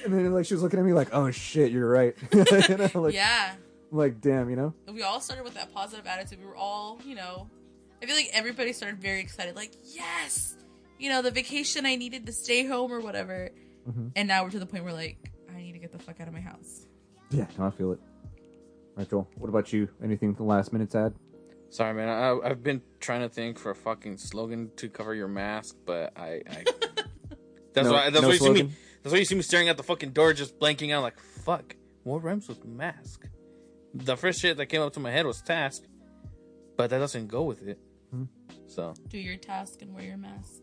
And 0.04 0.12
then 0.12 0.30
like 0.34 0.44
she 0.44 0.52
was 0.52 0.62
looking 0.62 0.78
at 0.78 0.84
me 0.84 0.92
like, 0.92 1.08
oh 1.14 1.30
shit, 1.30 1.72
you're 1.72 1.88
right. 1.88 2.14
you 2.32 2.44
know, 2.76 2.90
like, 3.00 3.14
yeah, 3.14 3.54
I'm 3.90 3.96
like 3.98 4.20
damn, 4.20 4.50
you 4.50 4.56
know. 4.56 4.74
we 4.92 5.02
all 5.02 5.20
started 5.20 5.44
with 5.44 5.54
that 5.54 5.72
positive 5.72 6.06
attitude. 6.06 6.40
We 6.40 6.44
were 6.46 6.54
all, 6.56 7.00
you 7.06 7.14
know, 7.14 7.48
I 8.02 8.06
feel 8.06 8.14
like 8.14 8.28
everybody 8.34 8.74
started 8.74 9.00
very 9.00 9.20
excited, 9.20 9.56
like 9.56 9.72
yes, 9.84 10.54
you 10.98 11.08
know, 11.08 11.22
the 11.22 11.30
vacation 11.30 11.86
I 11.86 11.96
needed 11.96 12.26
to 12.26 12.32
stay 12.32 12.66
home 12.66 12.92
or 12.92 13.00
whatever, 13.00 13.48
Mm-hmm. 13.88 14.08
and 14.16 14.28
now 14.28 14.42
we're 14.44 14.50
to 14.50 14.58
the 14.58 14.66
point 14.66 14.84
where 14.84 14.92
like 14.94 15.30
I 15.54 15.58
need 15.58 15.72
to 15.72 15.78
get 15.78 15.92
the 15.92 15.98
fuck 15.98 16.20
out 16.20 16.28
of 16.28 16.34
my 16.34 16.40
house. 16.40 16.86
Yeah, 17.30 17.46
no, 17.58 17.66
I 17.66 17.70
feel 17.70 17.92
it. 17.92 18.00
Rachel, 18.96 19.28
What 19.36 19.48
about 19.48 19.72
you? 19.72 19.88
Anything 20.02 20.34
the 20.34 20.42
last 20.44 20.72
minute 20.72 20.90
to 20.92 20.98
add? 20.98 21.14
Sorry, 21.70 21.92
man. 21.94 22.08
I, 22.08 22.38
I've 22.48 22.62
been 22.62 22.80
trying 23.00 23.22
to 23.22 23.28
think 23.28 23.58
for 23.58 23.70
a 23.70 23.74
fucking 23.74 24.18
slogan 24.18 24.70
to 24.76 24.88
cover 24.88 25.14
your 25.14 25.26
mask, 25.28 25.74
but 25.84 26.12
I. 26.16 26.42
I 26.48 26.64
that's 27.74 27.88
No- 27.88 27.92
why. 27.94 28.10
That's 28.10 28.22
no 28.22 28.28
why 28.28 28.34
you 28.34 28.40
see 28.40 28.50
me. 28.52 28.70
That's 29.02 29.12
why 29.12 29.18
you 29.18 29.24
see 29.24 29.34
me 29.34 29.42
staring 29.42 29.68
at 29.68 29.76
the 29.76 29.82
fucking 29.82 30.10
door, 30.12 30.32
just 30.32 30.58
blanking 30.58 30.92
out, 30.92 31.02
like 31.02 31.18
fuck. 31.18 31.74
What 32.04 32.22
rhymes 32.22 32.48
with 32.48 32.64
mask? 32.64 33.26
The 33.94 34.16
first 34.16 34.40
shit 34.40 34.56
that 34.58 34.66
came 34.66 34.80
up 34.82 34.92
to 34.94 35.00
my 35.00 35.10
head 35.10 35.26
was 35.26 35.42
task, 35.42 35.82
but 36.76 36.90
that 36.90 36.98
doesn't 36.98 37.26
go 37.28 37.42
with 37.42 37.62
it. 37.66 37.78
Hmm. 38.10 38.24
So, 38.66 38.94
Do 39.08 39.18
your 39.18 39.36
task 39.36 39.82
and 39.82 39.94
wear 39.94 40.04
your 40.04 40.16
mask. 40.16 40.60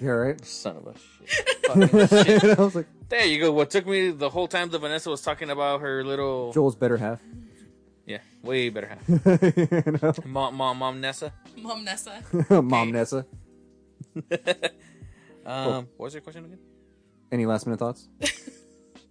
You 0.00 0.10
all 0.10 0.16
right? 0.16 0.44
son 0.44 0.76
of 0.76 0.86
a 0.88 0.94
shit. 1.26 1.49
Fucking 1.74 2.24
shit. 2.24 2.58
I 2.58 2.62
was 2.62 2.74
like, 2.74 2.86
There 3.08 3.24
you 3.26 3.40
go. 3.40 3.52
What 3.52 3.70
took 3.70 3.86
me 3.86 4.10
the 4.10 4.30
whole 4.30 4.48
time 4.48 4.70
that 4.70 4.78
Vanessa 4.78 5.10
was 5.10 5.22
talking 5.22 5.50
about 5.50 5.80
her 5.80 6.04
little, 6.04 6.52
Joel's 6.52 6.76
better 6.76 6.96
half. 6.96 7.20
yeah, 8.06 8.18
way 8.42 8.68
better 8.68 8.88
half. 8.88 9.08
you 9.56 9.98
know? 10.02 10.12
Mom, 10.24 10.54
mom, 10.56 10.78
mom, 10.78 11.00
Nessa. 11.00 11.32
Mom 11.56 11.84
Nessa. 11.84 12.22
Mom 12.62 12.92
Nessa. 12.92 13.26
Um, 15.46 15.88
what 15.96 16.06
was 16.06 16.14
your 16.14 16.20
question 16.20 16.44
again? 16.44 16.58
Any 17.32 17.46
last 17.46 17.66
minute 17.66 17.78
thoughts? 17.78 18.08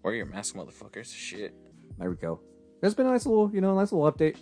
Wear 0.04 0.14
your 0.14 0.26
mask, 0.26 0.56
motherfuckers. 0.56 1.14
Shit. 1.14 1.54
There 1.98 2.10
we 2.10 2.16
go. 2.16 2.40
It's 2.82 2.94
been 2.96 3.08
a 3.08 3.12
nice 3.12 3.26
little, 3.26 3.52
you 3.54 3.62
know, 3.62 3.76
nice 3.76 3.92
little 3.92 4.10
update. 4.10 4.38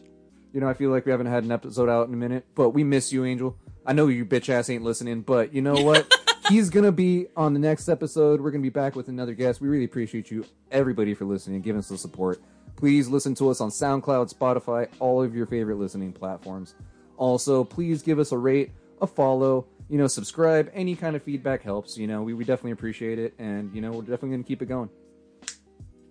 You 0.53 0.61
know, 0.61 0.67
I 0.67 0.73
feel 0.73 0.89
like 0.91 1.05
we 1.05 1.11
haven't 1.11 1.27
had 1.27 1.43
an 1.43 1.51
episode 1.51 1.89
out 1.89 2.07
in 2.07 2.13
a 2.13 2.17
minute, 2.17 2.45
but 2.55 2.69
we 2.71 2.83
miss 2.83 3.11
you, 3.11 3.25
Angel. 3.25 3.57
I 3.85 3.93
know 3.93 4.07
you 4.07 4.25
bitch 4.25 4.49
ass 4.49 4.69
ain't 4.69 4.83
listening, 4.83 5.21
but 5.21 5.53
you 5.53 5.61
know 5.61 5.75
what? 5.75 6.11
He's 6.49 6.69
gonna 6.69 6.91
be 6.93 7.27
on 7.35 7.53
the 7.53 7.59
next 7.59 7.89
episode. 7.89 8.39
We're 8.39 8.51
gonna 8.51 8.61
be 8.61 8.69
back 8.69 8.95
with 8.95 9.09
another 9.09 9.33
guest. 9.33 9.59
We 9.59 9.67
really 9.67 9.83
appreciate 9.85 10.31
you, 10.31 10.45
everybody, 10.71 11.13
for 11.13 11.25
listening 11.25 11.55
and 11.55 11.63
giving 11.63 11.79
us 11.79 11.89
the 11.89 11.97
support. 11.97 12.41
Please 12.77 13.09
listen 13.09 13.35
to 13.35 13.49
us 13.49 13.59
on 13.59 13.69
SoundCloud, 13.69 14.33
Spotify, 14.33 14.87
all 14.99 15.21
of 15.21 15.35
your 15.35 15.45
favorite 15.45 15.77
listening 15.77 16.13
platforms. 16.13 16.75
Also, 17.17 17.63
please 17.63 18.01
give 18.01 18.19
us 18.19 18.31
a 18.31 18.37
rate, 18.37 18.71
a 19.01 19.07
follow, 19.07 19.65
you 19.89 19.97
know, 19.97 20.07
subscribe. 20.07 20.69
Any 20.73 20.95
kind 20.95 21.15
of 21.15 21.23
feedback 21.23 21.63
helps. 21.63 21.97
You 21.97 22.07
know, 22.07 22.21
we, 22.21 22.33
we 22.33 22.43
definitely 22.45 22.71
appreciate 22.71 23.19
it, 23.19 23.33
and 23.39 23.73
you 23.75 23.81
know, 23.81 23.91
we're 23.91 24.01
definitely 24.01 24.31
gonna 24.31 24.43
keep 24.43 24.61
it 24.61 24.67
going. 24.67 24.89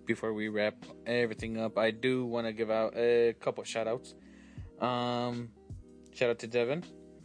before 0.05 0.33
we 0.33 0.47
wrap 0.49 0.75
everything 1.05 1.59
up, 1.59 1.77
I 1.77 1.91
do 1.91 2.25
want 2.25 2.47
to 2.47 2.53
give 2.53 2.71
out 2.71 2.95
a 2.95 3.33
couple 3.39 3.63
shout 3.63 3.87
outs. 3.87 4.13
Um, 4.79 5.49
shout 6.13 6.29
out 6.29 6.39
to 6.39 6.47
Devin 6.47 6.83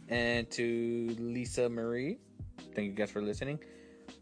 and 0.09 0.49
to 0.51 1.15
Lisa 1.19 1.69
Marie. 1.69 2.17
Thank 2.75 2.87
you 2.87 2.93
guys 2.93 3.11
for 3.11 3.21
listening. 3.21 3.59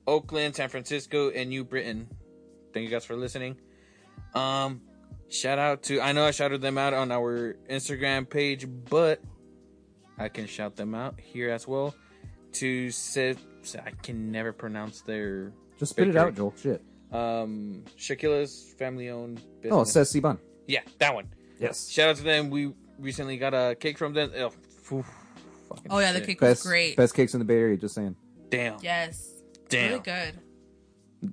Oakland, 0.07 0.55
San 0.55 0.69
Francisco, 0.69 1.30
and 1.32 1.49
New 1.49 1.63
Britain. 1.63 2.07
Thank 2.74 2.86
you 2.86 2.89
guys 2.91 3.05
for 3.05 3.15
listening. 3.15 3.57
Um, 4.34 4.82
shout 5.30 5.59
out 5.59 5.84
to 5.84 6.01
I 6.01 6.11
know 6.11 6.26
I 6.26 6.32
shouted 6.32 6.61
them 6.61 6.78
out 6.78 6.93
on 6.93 7.11
our 7.11 7.55
Instagram 7.69 8.30
page, 8.30 8.67
but 8.89 9.22
I 10.17 10.30
can 10.30 10.47
shout 10.47 10.76
them 10.76 10.93
out 10.95 11.19
here 11.19 11.49
as 11.51 11.67
well. 11.67 11.95
To 12.53 12.91
say 12.91 13.36
I 13.76 13.91
can 14.03 14.32
never 14.32 14.51
pronounce 14.51 15.01
their 15.01 15.53
Just 15.80 15.91
spit 15.91 16.09
it 16.09 16.15
out, 16.17 16.36
Joel. 16.36 16.53
Shit. 16.61 16.84
um 17.11 17.84
Shaquila's 17.97 18.74
family 18.78 19.09
owned 19.09 19.41
business. 19.61 19.72
Oh, 19.72 19.82
it 19.82 19.88
says 19.88 20.11
Siban. 20.13 20.38
yeah, 20.67 20.82
that 20.99 21.13
one. 21.13 21.28
Yes. 21.59 21.89
Shout 21.89 22.09
out 22.09 22.15
to 22.17 22.24
them. 22.24 22.49
We 22.49 22.74
recently 22.99 23.38
got 23.38 23.53
a 23.53 23.76
cake 23.76 23.97
from 23.97 24.13
them. 24.13 24.32
Oh, 24.36 24.51
fucking 25.76 25.91
Oh 25.91 25.99
yeah, 25.99 26.11
the 26.11 26.19
shit. 26.19 26.28
cake 26.28 26.41
was 26.41 26.49
Best, 26.51 26.63
great. 26.65 26.95
best 26.97 27.13
cakes 27.13 27.34
in 27.34 27.39
the 27.39 27.45
Bay 27.45 27.57
Area. 27.57 27.78
Just 27.78 27.95
saying. 27.95 28.15
Damn. 28.49 28.78
Yes. 28.82 29.41
Damn. 29.69 29.89
Really 29.89 29.99
good. 30.01 30.39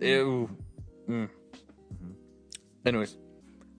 Ew. 0.06 0.50
Mm. 1.08 1.28
Anyways, 2.86 3.16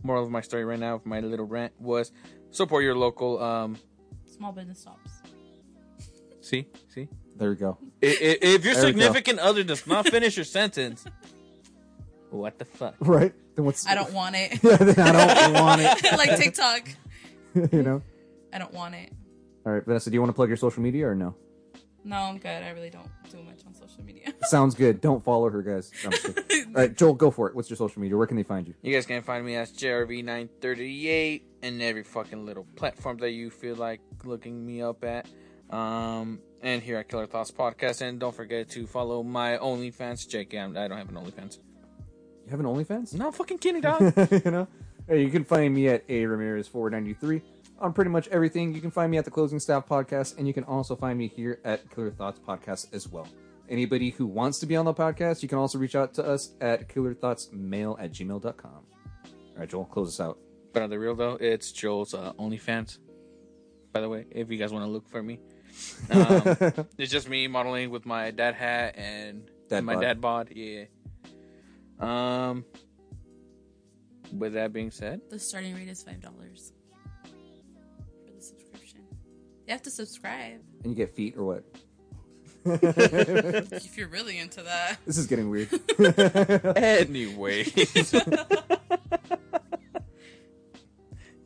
moral 0.03 0.24
of 0.26 0.32
my 0.32 0.41
story 0.41 0.66
right 0.66 0.80
now, 0.80 1.01
my 1.03 1.20
little 1.20 1.45
rant 1.45 1.74
was 1.80 2.12
support 2.51 2.84
your 2.84 2.95
local. 2.95 3.41
Um, 3.41 3.78
Small 4.26 4.51
business 4.51 4.80
stops. 4.80 5.12
see, 6.41 6.68
see. 6.93 7.07
There 7.36 7.49
you 7.51 7.55
go. 7.55 7.78
I- 8.03 8.07
I- 8.07 8.10
If 8.41 8.66
your 8.66 8.74
There 8.74 8.86
we 8.86 8.91
go. 8.91 8.99
significant 8.99 9.39
other 9.39 9.64
does 9.64 9.86
not 9.88 10.07
finish 10.07 10.36
your 10.38 10.43
sentence, 10.45 11.05
what 12.32 12.57
the 12.60 12.66
fuck? 12.66 12.95
Right? 12.99 13.34
Then 13.55 13.66
what's 13.66 13.88
I 13.88 13.95
don't 13.95 14.14
want 14.14 14.36
it. 14.36 14.60
Yeah, 14.64 14.76
then 14.78 15.16
I 15.16 15.34
don't 15.36 15.53
want 15.53 15.82
it. 15.84 16.18
like 16.18 16.38
TikTok. 16.38 16.89
you 17.72 17.84
know. 17.84 18.01
I 18.53 18.57
don't 18.60 18.74
want 18.74 18.95
it. 18.95 19.12
All 19.70 19.76
right, 19.76 19.86
Vanessa, 19.86 20.09
do 20.09 20.15
you 20.15 20.20
want 20.20 20.30
to 20.30 20.34
plug 20.34 20.49
your 20.49 20.57
social 20.57 20.82
media 20.82 21.07
or 21.07 21.13
no? 21.13 21.36
No, 22.03 22.17
I'm 22.17 22.39
good. 22.39 22.63
I 22.63 22.70
really 22.72 22.89
don't 22.89 23.07
do 23.30 23.38
much 23.43 23.63
on 23.67 23.76
social 23.76 24.03
media. 24.03 24.34
Sounds 24.41 24.74
good. 24.74 24.99
Don't 24.99 25.24
follow 25.24 25.47
her, 25.47 25.61
guys. 25.61 25.91
No, 26.03 26.07
I'm 26.07 26.11
just 26.13 26.47
kidding. 26.47 26.65
All 26.76 26.82
right, 26.82 26.97
Joel, 26.97 27.13
go 27.13 27.30
for 27.30 27.47
it. 27.47 27.55
What's 27.55 27.70
your 27.70 27.78
social 27.78 28.01
media? 28.01 28.17
Where 28.17 28.26
can 28.26 28.36
they 28.36 28.41
find 28.41 28.67
you? 28.67 28.74
You 28.82 28.91
guys 28.91 29.05
can 29.05 29.22
find 29.22 29.45
me 29.45 29.57
as 29.57 29.72
JRV938 29.74 31.41
and 31.61 31.84
every 31.84 32.01
fucking 32.01 32.47
little 32.47 32.65
platform 32.76 33.17
that 33.17 33.30
you 33.30 33.51
feel 33.51 33.76
like 33.76 34.01
looking 34.24 34.65
me 34.65 34.82
up 34.82 35.03
at. 35.03 35.28
Um, 35.70 36.39
and 36.63 36.82
here 36.82 36.97
at 36.97 37.07
Killer 37.07 37.28
Thoughts 37.28 37.51
Podcast. 37.51 38.01
And 38.01 38.20
don't 38.20 38.34
forget 38.34 38.70
to 38.70 38.88
follow 38.88 39.22
my 39.22 39.59
OnlyFans. 39.59 40.28
JK, 40.28 40.63
I'm, 40.63 40.76
I 40.76 40.88
don't 40.88 40.97
have 40.97 41.09
an 41.09 41.15
OnlyFans. 41.15 41.59
You 42.45 42.49
have 42.49 42.59
an 42.59 42.65
OnlyFans? 42.65 43.13
No, 43.13 43.28
I'm 43.28 43.34
fucking 43.34 43.59
kidding, 43.59 43.82
dog. 43.82 44.01
you 44.32 44.49
know. 44.49 44.67
Hey, 45.07 45.22
you 45.22 45.30
can 45.30 45.43
find 45.43 45.76
me 45.76 45.89
at 45.89 46.05
a 46.09 46.26
Ramirez 46.26 46.67
four 46.67 46.89
ninety 46.89 47.13
three 47.13 47.43
on 47.80 47.94
pretty 47.94 48.12
much 48.12 48.28
everything. 48.30 48.74
You 48.74 48.82
can 48.82 48.92
find 48.92 49.10
me 49.12 49.18
at 49.18 49.26
the 49.26 49.32
Closing 49.32 49.60
Staff 49.60 49.88
Podcast, 49.88 50.38
and 50.38 50.48
you 50.48 50.54
can 50.54 50.64
also 50.66 50.96
find 50.96 51.18
me 51.18 51.28
here 51.28 51.60
at 51.64 51.90
Killer 51.94 52.12
Thoughts 52.12 52.40
Podcast 52.40 52.94
as 52.94 53.08
well. 53.08 53.28
Anybody 53.70 54.10
who 54.10 54.26
wants 54.26 54.60
to 54.60 54.66
be 54.66 54.76
on 54.76 54.86
the 54.86 54.94
podcast, 54.94 55.44
you 55.44 55.50
can 55.50 55.58
also 55.60 55.78
reach 55.78 55.96
out 55.96 56.14
to 56.16 56.26
us 56.26 56.54
at 56.60 56.90
killerthoughtsmail 56.90 57.98
at 58.02 58.12
gmail.com. 58.12 58.72
All 58.72 59.56
right, 59.58 59.70
Joel, 59.70 59.86
close 59.86 60.10
us 60.10 60.20
out. 60.20 60.40
but 60.74 60.82
on 60.84 60.90
the 60.90 60.98
real, 60.98 61.16
though, 61.16 61.38
it's 61.40 61.72
Joel's 61.72 62.14
uh, 62.14 62.34
OnlyFans. 62.40 62.98
By 63.94 64.02
the 64.02 64.10
way, 64.10 64.26
if 64.32 64.50
you 64.50 64.58
guys 64.58 64.72
want 64.72 64.86
to 64.86 64.92
look 64.92 65.08
for 65.10 65.22
me, 65.22 65.40
um, 66.12 66.42
it's 66.98 67.12
just 67.12 67.28
me 67.30 67.48
modeling 67.48 67.90
with 67.92 68.06
my 68.06 68.32
dad 68.32 68.56
hat 68.56 68.96
and 68.98 69.50
Dad 69.68 69.84
my 69.84 69.94
bod. 69.96 70.02
dad 70.02 70.22
bod. 70.22 70.50
Yeah. 70.52 70.86
Um. 72.00 72.66
With 74.32 74.54
that 74.54 74.72
being 74.74 74.92
said, 74.92 75.22
The 75.30 75.40
starting 75.40 75.74
rate 75.76 75.88
is 75.88 76.04
five 76.04 76.22
dollars 76.22 76.32
for 76.32 76.38
the 76.40 76.58
subscription. 76.60 76.79
You 79.70 79.74
have 79.74 79.84
to 79.84 79.91
subscribe 79.91 80.61
And 80.84 80.91
you 80.91 80.95
get 80.95 81.15
feet 81.15 81.38
or 81.38 81.43
what? 81.43 81.63
if 82.65 83.95
you're 83.99 84.07
really 84.07 84.39
into 84.39 84.63
that. 84.63 84.97
This 85.05 85.20
is 85.20 85.28
getting 85.28 85.47
weird. 85.51 85.70
anyway. 86.76 87.65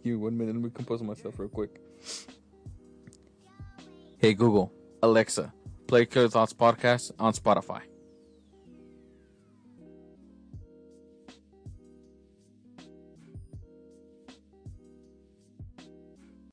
you 0.03 0.19
one 0.19 0.37
minute. 0.37 0.55
Let 0.55 0.63
me 0.63 0.69
compose 0.73 1.03
myself 1.03 1.37
real 1.37 1.49
quick. 1.49 1.81
Hey 4.19 4.33
Google, 4.33 4.71
Alexa, 5.01 5.51
play 5.87 6.05
Killer 6.05 6.29
Thoughts 6.29 6.53
podcast 6.53 7.11
on 7.19 7.33
Spotify. 7.33 7.81